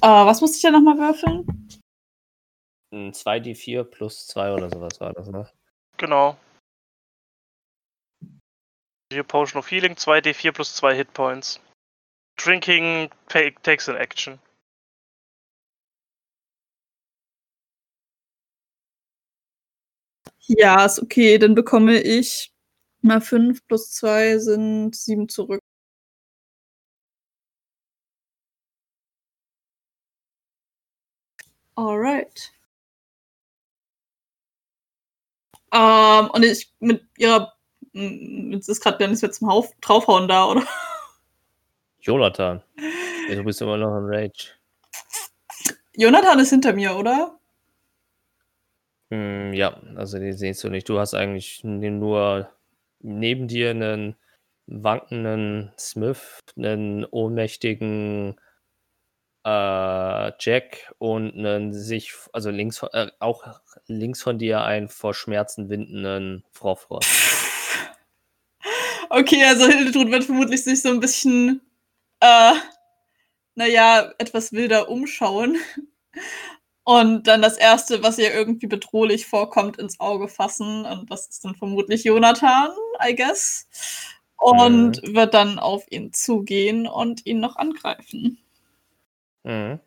Äh, 0.00 0.08
was 0.08 0.40
musste 0.40 0.56
ich 0.56 0.62
da 0.62 0.70
nochmal 0.72 0.98
würfeln? 0.98 1.46
Ein 2.90 3.12
2d4 3.12 3.84
plus 3.84 4.26
2 4.26 4.52
oder 4.52 4.68
sowas 4.70 5.00
war 5.00 5.12
das, 5.12 5.28
ne? 5.28 5.48
Genau. 5.96 6.36
Hier 9.12 9.22
Potion 9.22 9.60
of 9.60 9.70
Healing, 9.70 9.94
2d4 9.94 10.52
plus 10.52 10.74
2 10.74 10.94
Hitpoints. 10.94 11.60
Drinking 12.36 13.10
ta 13.28 13.50
takes 13.62 13.88
an 13.88 13.96
action. 13.96 14.38
Ja, 20.48 20.84
ist 20.84 21.00
okay. 21.02 21.38
Dann 21.38 21.54
bekomme 21.54 22.00
ich 22.00 22.52
mal 23.02 23.20
5 23.20 23.66
plus 23.66 23.90
2 23.92 24.38
sind 24.38 24.94
7 24.96 25.28
zurück. 25.28 25.60
Alright. 31.76 32.52
Ähm, 35.72 36.30
und 36.32 36.44
ich 36.44 36.72
mit 36.80 37.02
ihrer. 37.18 37.54
mm, 37.92 38.52
Jetzt 38.52 38.68
ist 38.68 38.80
gerade 38.82 39.06
nichts 39.06 39.22
mehr 39.22 39.32
zum 39.32 39.48
Hauf 39.48 39.72
draufhauen 39.80 40.28
da, 40.28 40.46
oder? 40.46 40.64
Jonathan. 42.00 42.62
Du 43.28 43.44
bist 43.44 43.60
immer 43.60 43.76
noch 43.76 43.98
in 43.98 44.06
Rage. 44.06 44.52
Jonathan 45.94 46.38
ist 46.38 46.50
hinter 46.50 46.72
mir, 46.72 46.96
oder? 46.96 47.37
Hm, 49.10 49.52
ja, 49.54 49.80
also 49.96 50.18
den 50.18 50.36
siehst 50.36 50.62
du 50.64 50.68
nicht. 50.68 50.88
Du 50.88 50.98
hast 50.98 51.14
eigentlich 51.14 51.64
nur 51.64 52.50
neben 53.00 53.48
dir 53.48 53.70
einen 53.70 54.16
wankenden 54.66 55.72
Smith, 55.78 56.40
einen 56.56 57.04
ohnmächtigen 57.06 58.38
äh, 59.44 60.32
Jack 60.40 60.92
und 60.98 61.32
einen 61.34 61.72
sich, 61.72 62.12
also 62.32 62.50
links, 62.50 62.82
äh, 62.92 63.10
auch 63.18 63.60
links 63.86 64.22
von 64.22 64.38
dir 64.38 64.62
einen 64.62 64.88
vor 64.88 65.14
Schmerzen 65.14 65.68
windenden 65.68 66.44
Frofrost. 66.52 67.08
Okay, 69.10 69.42
also 69.44 69.66
Hildetrud 69.66 70.10
wird 70.10 70.24
vermutlich 70.24 70.62
sich 70.64 70.82
so 70.82 70.90
ein 70.90 71.00
bisschen, 71.00 71.62
äh, 72.20 72.52
naja, 73.54 74.12
etwas 74.18 74.52
wilder 74.52 74.88
umschauen. 74.90 75.56
Und 76.88 77.24
dann 77.24 77.42
das 77.42 77.58
Erste, 77.58 78.02
was 78.02 78.16
ihr 78.16 78.32
irgendwie 78.32 78.66
bedrohlich 78.66 79.26
vorkommt, 79.26 79.76
ins 79.76 80.00
Auge 80.00 80.26
fassen. 80.26 80.86
Und 80.86 81.10
das 81.10 81.28
ist 81.28 81.44
dann 81.44 81.54
vermutlich 81.54 82.04
Jonathan, 82.04 82.70
I 83.06 83.14
guess. 83.14 83.68
Und 84.38 85.02
wird 85.02 85.34
dann 85.34 85.58
auf 85.58 85.84
ihn 85.90 86.14
zugehen 86.14 86.86
und 86.86 87.26
ihn 87.26 87.40
noch 87.40 87.56
angreifen. 87.56 88.38
Mhm. 89.42 89.80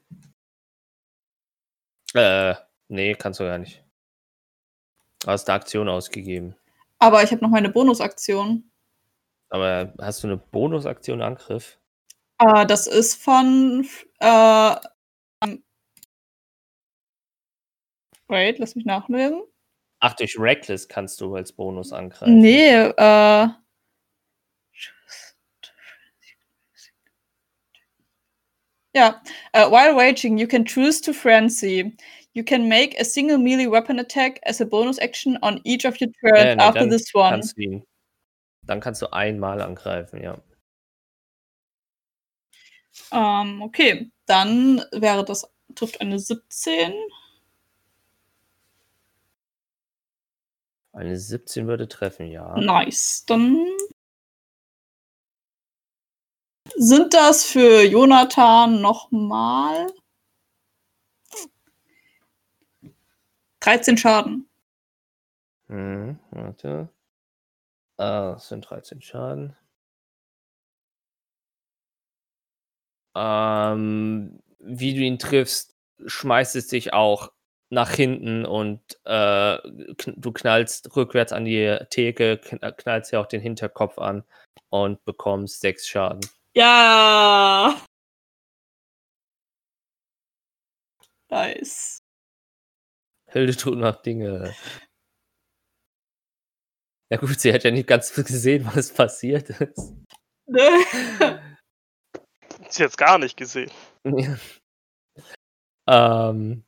Äh, 2.14 2.54
nee, 2.88 3.16
kannst 3.16 3.40
du 3.40 3.46
gar 3.46 3.58
nicht. 3.58 3.84
Du 5.22 5.32
hast 5.32 5.50
eine 5.50 5.56
Aktion 5.56 5.90
ausgegeben. 5.90 6.56
Aber 7.00 7.24
ich 7.24 7.32
habe 7.32 7.42
noch 7.42 7.50
meine 7.50 7.70
Bonusaktion. 7.70 8.70
Aber 9.50 9.92
hast 10.00 10.22
du 10.22 10.28
eine 10.28 10.38
Bonusaktion 10.38 11.24
Angriff? 11.24 11.80
Äh, 12.38 12.68
das 12.68 12.86
ist 12.86 13.16
von. 13.16 13.88
Äh, 14.20 14.76
wait, 18.32 18.58
lass 18.58 18.76
mich 18.76 18.86
nachlesen. 18.86 19.44
Ach, 20.00 20.16
durch 20.16 20.40
Reckless 20.40 20.88
kannst 20.88 21.22
du 21.22 21.36
als 21.36 21.54
Bonus 21.54 21.94
angreifen. 21.94 22.40
Nee, 22.40 22.74
äh. 22.74 23.48
Ja, 28.94 29.22
uh, 29.56 29.72
while 29.72 29.96
raging, 29.96 30.38
you 30.38 30.48
can 30.48 30.66
choose 30.66 31.00
to 31.02 31.14
frenzy. 31.14 31.96
You 32.34 32.44
can 32.44 32.68
make 32.68 33.00
a 33.00 33.06
single 33.06 33.38
melee 33.38 33.68
weapon 33.68 34.00
attack 34.00 34.40
as 34.44 34.60
a 34.60 34.66
bonus 34.66 34.98
action 35.00 35.38
on 35.42 35.62
each 35.64 35.86
of 35.86 36.00
your 36.02 36.12
turns 36.22 36.40
Ja, 36.40 36.56
nee, 36.56 36.62
after 36.62 36.90
this 36.90 37.14
one. 37.14 37.30
Kannst 37.30 37.58
du 37.58 37.62
ihn, 37.62 37.84
dann 38.64 38.82
kannst 38.82 39.02
du 39.02 39.14
einmal 39.14 39.62
angreifen, 39.62 40.22
ja. 40.22 40.42
Ähm, 43.12 43.62
okay, 43.62 44.12
dann 44.26 44.84
wäre 44.92 45.24
das, 45.24 45.50
trifft 45.76 46.02
eine 46.02 46.20
17. 46.20 46.94
Eine 50.94 51.18
17 51.18 51.68
würde 51.68 51.88
treffen, 51.88 52.28
ja. 52.28 52.58
Nice. 52.58 53.24
Dann 53.26 53.66
sind 56.76 57.14
das 57.14 57.46
für 57.46 57.84
Jonathan 57.84 58.82
nochmal 58.82 59.88
13 63.62 63.98
Schaden. 63.98 64.50
Mhm, 65.68 66.20
warte. 66.32 66.90
Ah, 67.98 68.34
das 68.34 68.50
sind 68.50 68.70
13 68.70 69.02
Schaden. 69.02 69.56
Ähm, 73.16 74.42
wie 74.60 74.94
du 74.94 75.02
ihn 75.02 75.20
triffst, 75.20 75.76
schmeißt 76.06 76.56
es 76.56 76.68
dich 76.68 76.94
auch 76.94 77.32
nach 77.72 77.92
hinten 77.92 78.46
und 78.46 78.82
äh, 79.06 79.58
kn 79.96 80.14
du 80.18 80.32
knallst 80.32 80.96
rückwärts 80.96 81.34
an 81.34 81.46
die 81.46 81.78
Theke, 81.90 82.38
kn 82.38 82.60
knallst 82.78 83.12
ja 83.12 83.22
auch 83.22 83.28
den 83.28 83.42
Hinterkopf 83.42 83.98
an 83.98 84.24
und 84.70 85.04
bekommst 85.06 85.62
sechs 85.62 85.88
Schaden. 85.88 86.22
Ja. 86.56 87.82
Nice. 91.30 92.00
Hildetrud 93.28 93.78
macht 93.78 94.06
Dinge. 94.06 94.54
Ja 97.10 97.18
gut, 97.18 97.40
sie 97.40 97.54
hat 97.54 97.64
ja 97.64 97.72
nicht 97.72 97.88
ganz 97.88 98.14
gesehen, 98.16 98.70
was 98.74 98.94
passiert 98.94 99.50
ist. 99.50 99.94
Ne? 100.48 100.70
Sie 102.70 102.84
jetzt 102.84 102.98
gar 102.98 103.18
nicht 103.18 103.38
gesehen. 103.38 103.72
Ja. 105.88 106.30
Ähm, 106.30 106.64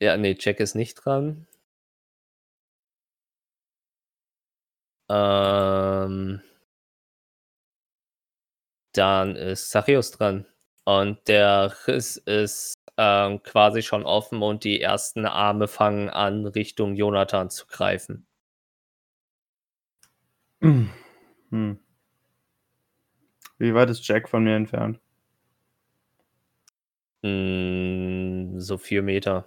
ja, 0.00 0.16
nee, 0.16 0.36
Jack 0.38 0.60
ist 0.60 0.74
nicht 0.74 0.94
dran. 0.94 1.46
Ähm, 5.10 6.42
dann 8.92 9.36
ist 9.36 9.70
Zachäus 9.70 10.10
dran. 10.10 10.46
Und 10.84 11.28
der 11.28 11.72
Riss 11.86 12.16
ist 12.16 12.74
ähm, 12.96 13.42
quasi 13.42 13.82
schon 13.82 14.04
offen 14.04 14.42
und 14.42 14.64
die 14.64 14.80
ersten 14.80 15.26
Arme 15.26 15.68
fangen 15.68 16.10
an, 16.10 16.46
Richtung 16.46 16.96
Jonathan 16.96 17.50
zu 17.50 17.66
greifen. 17.66 18.26
Hm. 20.60 20.90
Hm. 21.50 21.78
Wie 23.58 23.74
weit 23.74 23.90
ist 23.90 24.06
Jack 24.08 24.28
von 24.28 24.42
mir 24.42 24.56
entfernt? 24.56 24.98
Mm, 27.22 28.58
so 28.60 28.76
vier 28.78 29.02
Meter. 29.02 29.44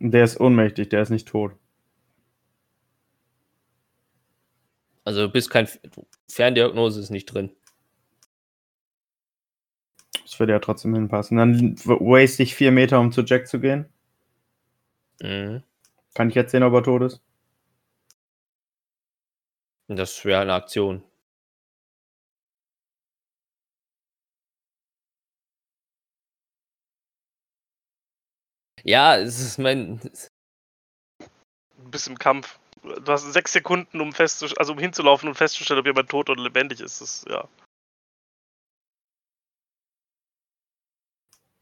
Der 0.00 0.24
ist 0.24 0.40
ohnmächtig, 0.40 0.88
der 0.90 1.02
ist 1.02 1.10
nicht 1.10 1.28
tot. 1.28 1.52
Also 5.04 5.22
du 5.22 5.32
bist 5.32 5.50
kein 5.50 5.68
Ferndiagnose 6.28 7.00
ist 7.00 7.10
nicht 7.10 7.26
drin. 7.26 7.50
Das 10.22 10.38
würde 10.38 10.52
ja 10.52 10.58
trotzdem 10.58 10.94
hinpassen. 10.94 11.38
Dann 11.38 11.76
waste 11.84 12.42
ich 12.42 12.54
vier 12.54 12.70
Meter, 12.70 13.00
um 13.00 13.10
zu 13.10 13.22
Jack 13.22 13.48
zu 13.48 13.58
gehen. 13.58 13.86
Mhm. 15.22 15.62
Kann 16.14 16.28
ich 16.28 16.34
jetzt 16.34 16.52
sehen, 16.52 16.62
ob 16.62 16.74
er 16.74 16.82
tot 16.82 17.02
ist? 17.02 17.22
Das 19.88 20.24
wäre 20.24 20.42
eine 20.42 20.52
Aktion. 20.52 21.02
Ja, 28.84 29.16
es 29.16 29.40
ist 29.40 29.58
mein. 29.58 30.00
Du 31.76 31.90
bist 31.90 32.08
im 32.08 32.18
Kampf. 32.18 32.58
Du 32.82 33.12
hast 33.12 33.32
sechs 33.32 33.52
Sekunden, 33.52 34.00
um 34.00 34.12
festzustellen, 34.12 34.58
also 34.58 34.72
um 34.72 34.78
hinzulaufen 34.78 35.28
und 35.28 35.34
festzustellen, 35.34 35.80
ob 35.80 35.86
jemand 35.86 36.08
tot 36.08 36.30
oder 36.30 36.42
lebendig 36.42 36.80
ist. 36.80 37.00
Das, 37.00 37.24
ja. 37.28 37.48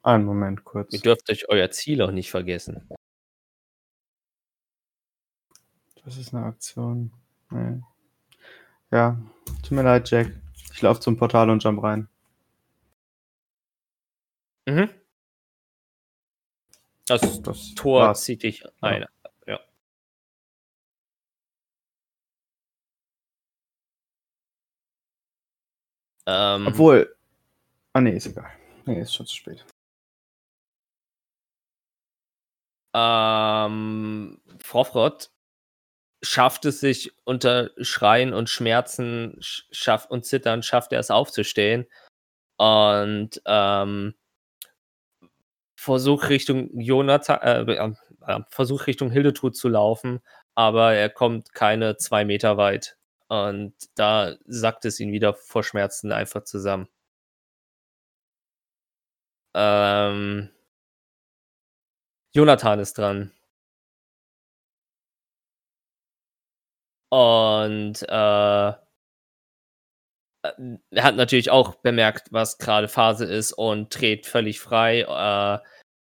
Einen 0.03 0.25
Moment 0.25 0.65
kurz. 0.65 0.93
Ihr 0.93 1.01
dürft 1.01 1.29
euch 1.31 1.49
euer 1.49 1.71
Ziel 1.71 2.01
auch 2.03 2.13
nicht 2.13 2.31
vergessen. 2.31 2.89
Das 6.05 6.17
ist 6.17 6.33
eine 6.33 6.47
Aktion. 6.47 7.13
Nee. 7.51 7.83
Ja, 8.93 9.19
tut 9.63 9.73
mir 9.73 9.83
leid, 9.83 10.09
Jack. 10.09 10.31
Ich 10.73 10.83
laufe 10.83 11.01
zum 11.01 11.17
Portal 11.17 11.51
und 11.51 11.65
jump 11.65 11.83
rein. 11.83 12.09
Mhm. 14.67 14.91
Das, 17.09 17.43
Das 17.43 17.75
Tor 17.75 18.01
war's. 18.09 18.25
zieht 18.25 18.43
dich 18.43 18.65
ein. 18.81 19.07
Ja. 19.47 19.61
Ähm, 26.27 26.67
Obwohl. 26.67 27.15
Ah, 27.93 28.01
nee, 28.01 28.17
ist 28.17 28.27
egal. 28.27 28.51
Nee, 28.85 29.01
ist 29.01 29.15
schon 29.15 29.27
zu 29.27 29.35
spät. 29.37 29.65
Ähm, 32.95 34.41
Frofrott 34.59 35.31
schafft 36.23 36.65
es 36.65 36.81
sich 36.81 37.13
unter 37.25 37.71
Schreien 37.83 38.33
und 38.33 38.49
Schmerzen 38.49 39.39
sch- 39.41 39.65
schaff, 39.71 40.07
und 40.07 40.25
Zittern, 40.25 40.63
schafft 40.63 40.93
er 40.93 41.01
es 41.01 41.11
aufzustehen 41.11 41.87
und 42.59 43.43
ähm, 43.47 44.15
versucht 45.87 46.29
Richtung 46.29 46.69
Jonathan, 46.79 47.41
äh, 47.43 47.93
äh, 48.27 48.41
versucht 48.51 48.87
Richtung 48.89 49.11
Hildetrud 49.11 49.57
zu 49.57 49.69
laufen, 49.69 50.21
aber 50.55 50.95
er 50.95 51.09
kommt 51.11 51.55
keine 51.55 51.97
zwei 51.97 52.25
Meter 52.25 52.57
weit 52.59 52.97
und 53.29 53.75
da 53.95 54.35
sackt 54.47 54.85
es 54.85 55.01
ihn 55.01 55.13
wieder 55.13 55.35
vor 55.35 55.63
Schmerzen 55.65 56.13
einfach 56.13 56.45
zusammen. 56.45 56.89
Ähm, 59.55 60.51
Jonathan 62.35 62.79
ist 62.81 62.99
dran. 62.99 63.33
Und 67.11 68.03
äh, 68.09 68.13
er 68.13 68.79
hat 71.03 71.17
natürlich 71.17 71.51
auch 71.51 71.77
bemerkt, 71.77 72.29
was 72.33 72.59
gerade 72.59 72.89
Phase 72.89 73.25
ist 73.25 73.53
und 73.53 73.99
dreht 73.99 74.27
völlig 74.27 74.61
frei, 74.61 75.01
äh, 75.01 75.59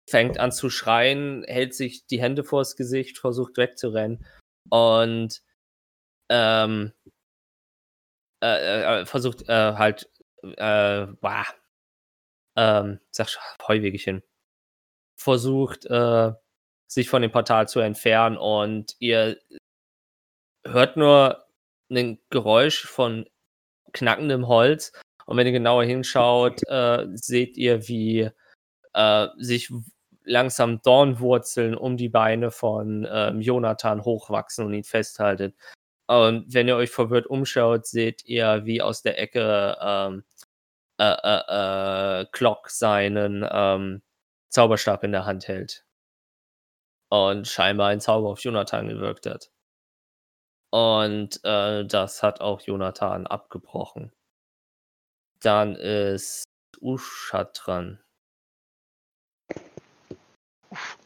fängt 0.09 0.39
an 0.39 0.53
zu 0.53 0.71
schreien, 0.71 1.45
hält 1.47 1.75
sich 1.75 2.07
die 2.07 2.21
Hände 2.21 2.45
vors 2.45 2.77
Gesicht, 2.77 3.19
versucht 3.19 3.57
wegzurennen 3.57 4.25
und 4.71 5.43
ähm, 6.31 6.93
äh, 8.43 9.01
äh, 9.01 9.07
versucht 9.07 9.49
äh, 9.49 9.75
halt, 9.75 10.11
äh, 10.43 11.07
bah, 11.21 11.47
ähm, 12.57 13.01
sag 13.11 13.31
schon, 13.31 13.43
Heuwegechen, 13.67 14.23
versucht, 15.17 15.87
äh, 15.87 16.33
sich 16.89 17.09
von 17.09 17.23
dem 17.23 17.33
Portal 17.33 17.69
zu 17.69 17.81
entfernen 17.81 18.37
und 18.37 18.95
ihr 18.99 19.41
hört 20.67 20.97
nur 20.97 21.47
ein 21.91 22.19
Geräusch 22.31 22.85
von 22.87 23.29
knackendem 23.93 24.49
Holz 24.49 24.93
und 25.27 25.37
wenn 25.37 25.47
ihr 25.47 25.53
genauer 25.53 25.85
hinschaut, 25.85 26.63
äh, 26.69 27.07
seht 27.15 27.57
ihr, 27.57 27.89
wie 27.89 28.31
äh, 28.95 29.29
sich 29.39 29.73
langsam 30.25 30.81
Dornwurzeln 30.83 31.75
um 31.77 31.97
die 31.97 32.09
Beine 32.09 32.51
von 32.51 33.07
ähm, 33.11 33.41
Jonathan 33.41 34.05
hochwachsen 34.05 34.67
und 34.67 34.75
ihn 34.75 34.85
festhalten. 34.85 35.55
Und 36.07 36.53
wenn 36.53 36.69
ihr 36.69 36.77
euch 36.77 36.91
verwirrt 36.91 37.27
umschaut, 37.27 37.87
seht 37.87 38.25
ihr, 38.27 38.63
wie 38.65 38.83
aus 38.83 39.03
der 39.03 39.19
Ecke 39.19 39.77
ähm, 39.81 40.25
äh, 40.99 41.05
äh, 41.05 42.21
äh, 42.23 42.27
Clock 42.33 42.71
seinen 42.71 43.47
ähm, 43.51 44.03
Zauberstab 44.51 45.05
in 45.05 45.13
der 45.13 45.27
Hand 45.27 45.49
hält. 45.49 45.85
Und 47.11 47.49
scheinbar 47.49 47.89
ein 47.89 48.01
Zauber 48.01 48.31
auf 48.31 48.41
Jonathan 48.41 48.89
gewirkt 48.89 49.27
hat. 49.27 49.51
Und 50.71 51.41
äh, 51.45 51.85
das 51.87 52.23
hat 52.23 52.41
auch 52.41 52.61
Jonathan 52.61 53.27
abgebrochen. 53.27 54.13
Dann 55.41 55.77
ist 55.77 56.45
Usha 56.81 57.45
dran. 57.45 58.01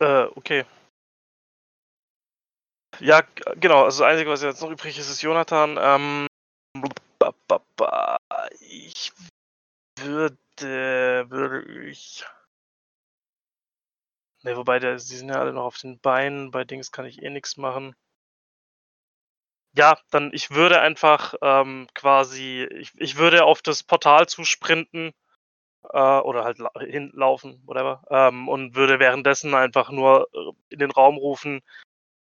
Äh, 0.01 0.25
okay. 0.35 0.65
Ja, 3.01 3.23
genau. 3.57 3.85
Also 3.85 4.03
das 4.03 4.11
Einzige, 4.11 4.31
was 4.31 4.43
jetzt 4.43 4.61
noch 4.63 4.71
übrig 4.71 4.99
ist, 4.99 5.09
ist 5.11 5.23
Jonathan. 5.23 5.79
Ähm, 5.81 6.27
ich 8.61 9.13
würde, 9.99 10.37
würde 11.31 11.89
ich. 11.89 12.25
Ne, 14.43 14.57
wobei, 14.57 14.79
der, 14.79 14.99
sie 14.99 15.17
sind 15.17 15.29
ja 15.29 15.41
alle 15.41 15.53
noch 15.53 15.65
auf 15.65 15.79
den 15.79 15.99
Beinen. 16.01 16.51
Bei 16.51 16.65
Dings 16.65 16.93
kann 16.93 17.07
ich 17.07 17.23
eh 17.23 17.31
nichts 17.31 17.57
machen. 17.57 17.95
Ja, 19.77 19.99
dann 20.11 20.33
ich 20.33 20.51
würde 20.51 20.81
einfach 20.81 21.35
ähm, 21.43 21.87
quasi, 21.95 22.67
ich, 22.73 22.93
ich 22.97 23.17
würde 23.17 23.45
auf 23.45 23.63
das 23.63 23.83
Portal 23.83 24.27
zusprinten 24.29 25.13
äh, 25.93 26.21
oder 26.21 26.45
halt 26.45 26.59
la- 26.59 26.73
hinlaufen, 26.81 27.63
whatever, 27.67 28.05
ähm, 28.11 28.49
und 28.49 28.75
würde 28.75 28.99
währenddessen 28.99 29.55
einfach 29.55 29.91
nur 29.91 30.29
äh, 30.33 30.53
in 30.75 30.79
den 30.81 30.91
Raum 30.91 31.17
rufen, 31.17 31.61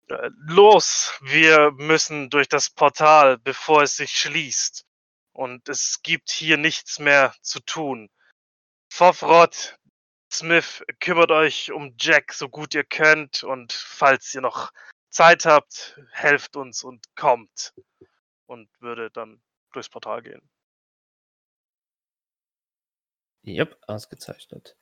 äh, 0.08 0.30
los, 0.46 1.18
wir 1.22 1.70
müssen 1.72 2.30
durch 2.30 2.48
das 2.48 2.70
Portal, 2.70 3.38
bevor 3.38 3.82
es 3.82 3.96
sich 3.96 4.10
schließt. 4.12 4.84
Und 5.32 5.68
es 5.68 6.02
gibt 6.02 6.30
hier 6.30 6.56
nichts 6.56 6.98
mehr 6.98 7.34
zu 7.40 7.60
tun. 7.60 8.10
Fofrod, 8.92 9.78
Smith, 10.32 10.82
kümmert 11.00 11.30
euch 11.30 11.72
um 11.72 11.94
Jack 11.98 12.32
so 12.32 12.48
gut 12.48 12.74
ihr 12.74 12.84
könnt 12.84 13.44
und 13.44 13.72
falls 13.72 14.34
ihr 14.34 14.40
noch 14.40 14.70
Zeit 15.08 15.44
habt, 15.44 15.98
helft 16.12 16.56
uns 16.56 16.82
und 16.84 17.04
kommt. 17.16 17.72
Und 18.46 18.68
würde 18.80 19.10
dann 19.12 19.40
durchs 19.72 19.88
Portal 19.88 20.22
gehen. 20.22 20.42
Yep, 23.44 23.76
ausgezeichnet. 23.86 24.76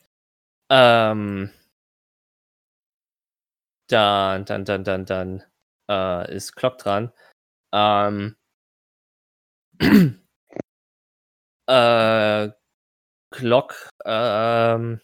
Ähm, 0.70 1.52
dann, 3.88 4.44
dann, 4.44 4.64
dann, 4.64 4.84
dann, 4.84 5.04
dann 5.06 5.44
äh, 5.90 6.34
ist 6.34 6.54
Clock 6.56 6.78
dran. 6.78 7.12
Ähm, 7.72 8.36
äh, 11.68 12.50
Clock, 13.30 13.88
ähm, 14.04 15.00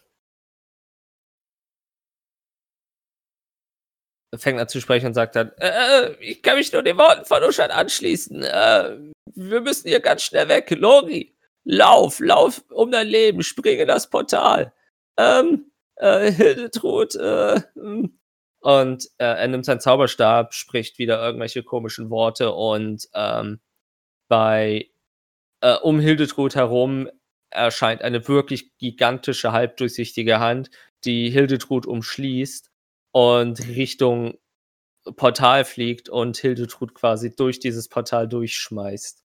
fängt 4.37 4.59
an 4.59 4.67
zu 4.67 4.81
sprechen 4.81 5.07
und 5.07 5.13
sagt 5.13 5.35
dann, 5.35 5.51
äh, 5.59 6.11
ich 6.19 6.41
kann 6.41 6.57
mich 6.57 6.71
nur 6.71 6.83
den 6.83 6.97
Worten 6.97 7.25
von 7.25 7.43
Uschan 7.43 7.71
anschließen. 7.71 8.43
Äh, 8.43 8.97
wir 9.35 9.61
müssen 9.61 9.87
hier 9.87 9.99
ganz 9.99 10.23
schnell 10.23 10.47
weg. 10.49 10.69
Lori, 10.71 11.34
lauf, 11.65 12.19
lauf 12.19 12.63
um 12.69 12.91
dein 12.91 13.07
Leben, 13.07 13.43
springe 13.43 13.81
in 13.81 13.87
das 13.87 14.09
Portal. 14.09 14.73
Ähm, 15.17 15.71
äh, 15.97 16.31
Hildetrud, 16.31 17.15
äh, 17.15 17.61
hm. 17.73 18.17
und 18.59 19.05
äh, 19.17 19.25
er 19.25 19.47
nimmt 19.47 19.65
seinen 19.65 19.81
Zauberstab, 19.81 20.53
spricht 20.53 20.97
wieder 20.97 21.23
irgendwelche 21.23 21.63
komischen 21.63 22.09
Worte 22.09 22.51
und 22.53 23.07
ähm, 23.13 23.59
bei 24.27 24.89
äh, 25.61 25.75
um 25.75 25.99
Hildetrud 25.99 26.55
herum 26.55 27.09
erscheint 27.49 28.01
eine 28.01 28.27
wirklich 28.27 28.77
gigantische, 28.77 29.51
halbdurchsichtige 29.51 30.39
Hand, 30.39 30.69
die 31.05 31.29
Hildetrud 31.29 31.85
umschließt 31.85 32.69
und 33.11 33.65
Richtung 33.67 34.37
Portal 35.15 35.63
fliegt 35.65 36.09
und 36.09 36.37
Hildetrud 36.37 36.93
quasi 36.95 37.35
durch 37.35 37.59
dieses 37.59 37.87
Portal 37.87 38.27
durchschmeißt. 38.27 39.23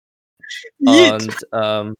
Yeet. 0.78 1.12
Und, 1.12 1.46
ähm, 1.52 1.94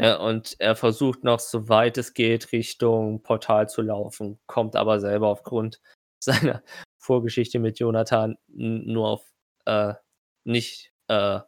ja, 0.00 0.16
und 0.16 0.56
er 0.60 0.76
versucht 0.76 1.24
noch, 1.24 1.40
soweit 1.40 1.98
es 1.98 2.14
geht, 2.14 2.52
Richtung 2.52 3.22
Portal 3.22 3.68
zu 3.68 3.82
laufen, 3.82 4.38
kommt 4.46 4.76
aber 4.76 5.00
selber 5.00 5.28
aufgrund 5.28 5.80
seiner 6.20 6.62
Vorgeschichte 6.98 7.58
mit 7.58 7.78
Jonathan 7.78 8.36
nur 8.46 9.08
auf 9.08 9.32
äh, 9.66 9.94
nicht 10.44 10.92
äh, 11.08 11.40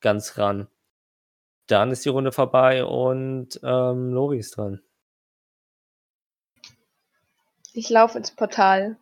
ganz 0.00 0.38
ran. 0.38 0.68
Dann 1.66 1.90
ist 1.90 2.04
die 2.04 2.10
Runde 2.10 2.32
vorbei 2.32 2.84
und 2.84 3.58
ähm, 3.62 4.12
Lori 4.12 4.38
ist 4.38 4.56
dran. 4.56 4.82
Ich 7.72 7.90
laufe 7.90 8.16
ins 8.18 8.30
Portal. 8.30 8.96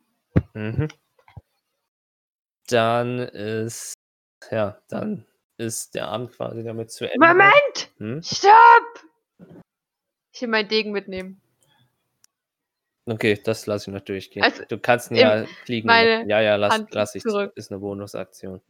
Mhm. 0.54 0.88
Dann 2.66 3.18
ist, 3.18 3.94
ja, 4.50 4.80
dann 4.88 5.26
ist 5.56 5.94
der 5.94 6.08
Abend 6.08 6.32
quasi 6.32 6.62
damit 6.62 6.90
zu 6.90 7.10
Ende. 7.10 7.26
Moment! 7.26 7.90
Hm? 7.98 8.22
Stopp! 8.22 9.04
Ich 10.32 10.42
will 10.42 10.48
meinen 10.48 10.68
Degen 10.68 10.92
mitnehmen. 10.92 11.40
Okay, 13.06 13.38
das 13.44 13.66
lasse 13.66 13.90
ich 13.90 13.94
natürlich 13.94 14.30
gehen. 14.30 14.42
Also, 14.42 14.64
du 14.66 14.78
kannst 14.78 15.10
ihn 15.10 15.18
ja 15.18 15.44
fliegen. 15.64 15.86
meine 15.86 16.26
ja, 16.28 16.40
ja, 16.40 16.56
lass, 16.56 16.84
lass 16.90 17.14
ich. 17.14 17.22
zurück. 17.22 17.52
Ist 17.54 17.70
eine 17.70 17.80
Bonusaktion. 17.80 18.62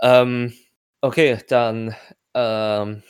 Ähm, 0.00 0.52
okay, 1.00 1.38
dann, 1.48 1.94
ähm, 2.34 3.02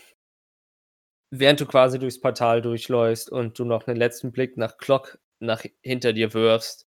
während 1.30 1.60
du 1.60 1.66
quasi 1.66 1.98
durchs 1.98 2.20
Portal 2.20 2.60
durchläufst 2.60 3.30
und 3.30 3.58
du 3.58 3.64
noch 3.64 3.86
einen 3.86 3.96
letzten 3.96 4.32
Blick 4.32 4.56
nach 4.56 4.76
Clock 4.76 5.18
nach 5.38 5.64
hinter 5.82 6.12
dir 6.12 6.34
wirfst, 6.34 6.86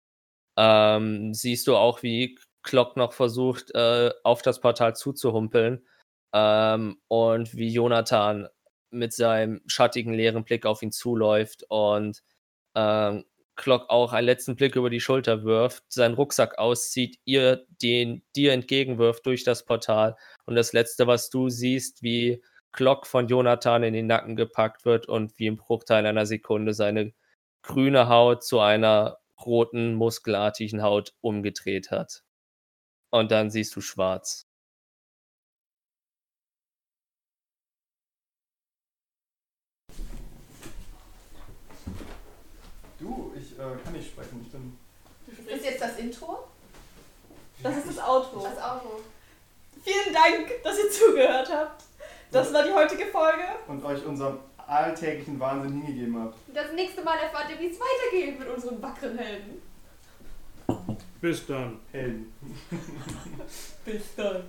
ähm, 0.56 1.34
siehst 1.34 1.66
du 1.66 1.76
auch, 1.76 2.02
wie 2.02 2.38
Clock 2.68 2.98
noch 2.98 3.14
versucht, 3.14 3.74
äh, 3.74 4.10
auf 4.24 4.42
das 4.42 4.60
Portal 4.60 4.94
zuzuhumpeln 4.94 5.86
ähm, 6.34 6.98
und 7.08 7.56
wie 7.56 7.72
Jonathan 7.72 8.46
mit 8.90 9.14
seinem 9.14 9.62
schattigen, 9.66 10.12
leeren 10.12 10.44
Blick 10.44 10.66
auf 10.66 10.82
ihn 10.82 10.92
zuläuft 10.92 11.64
und 11.70 12.22
ähm, 12.74 13.24
Clock 13.56 13.88
auch 13.88 14.12
einen 14.12 14.26
letzten 14.26 14.54
Blick 14.54 14.76
über 14.76 14.90
die 14.90 15.00
Schulter 15.00 15.44
wirft, 15.44 15.90
seinen 15.90 16.12
Rucksack 16.12 16.58
auszieht, 16.58 17.18
ihr 17.24 17.64
den 17.82 18.22
dir 18.36 18.52
entgegenwirft 18.52 19.24
durch 19.24 19.44
das 19.44 19.64
Portal 19.64 20.16
und 20.44 20.54
das 20.54 20.74
letzte, 20.74 21.06
was 21.06 21.30
du 21.30 21.48
siehst, 21.48 22.02
wie 22.02 22.42
Clock 22.72 23.06
von 23.06 23.28
Jonathan 23.28 23.82
in 23.82 23.94
den 23.94 24.08
Nacken 24.08 24.36
gepackt 24.36 24.84
wird 24.84 25.08
und 25.08 25.38
wie 25.38 25.46
im 25.46 25.56
Bruchteil 25.56 26.04
einer 26.04 26.26
Sekunde 26.26 26.74
seine 26.74 27.14
grüne 27.62 28.10
Haut 28.10 28.44
zu 28.44 28.60
einer 28.60 29.20
roten, 29.44 29.94
muskelartigen 29.94 30.82
Haut 30.82 31.14
umgedreht 31.22 31.90
hat. 31.90 32.24
Und 33.10 33.30
dann 33.30 33.50
siehst 33.50 33.74
du 33.74 33.80
schwarz. 33.80 34.46
Du, 42.98 43.32
ich 43.36 43.52
äh, 43.52 43.76
kann 43.82 43.92
nicht 43.92 44.08
sprechen. 44.08 44.44
Ich 44.44 44.52
bin. 44.52 44.76
Ist 45.46 45.64
jetzt 45.64 45.80
das 45.80 45.98
Intro? 45.98 46.48
Das 47.62 47.76
ist 47.76 47.88
das 47.88 47.98
Outro. 47.98 48.42
Das 48.42 48.58
Auto. 48.58 49.00
Vielen 49.82 50.12
Dank, 50.12 50.62
dass 50.62 50.78
ihr 50.78 50.90
zugehört 50.90 51.48
habt. 51.50 51.84
Das 52.30 52.52
war 52.52 52.62
die 52.62 52.72
heutige 52.72 53.06
Folge. 53.06 53.44
Und 53.68 53.84
euch 53.84 54.04
unserem 54.04 54.38
alltäglichen 54.56 55.40
Wahnsinn 55.40 55.80
hingegeben 55.80 56.20
habt. 56.20 56.36
Das 56.52 56.72
nächste 56.72 57.02
Mal 57.02 57.18
erfahrt 57.18 57.50
ihr, 57.50 57.58
wie 57.58 57.68
es 57.68 57.78
weitergeht 57.80 58.38
mit 58.38 58.48
unseren 58.48 58.82
wackeren 58.82 59.16
Helden. 59.16 59.62
Bis 61.20 61.46
dann. 61.46 61.80
Helden. 61.90 62.32
Bis 63.84 64.14
dann. 64.14 64.42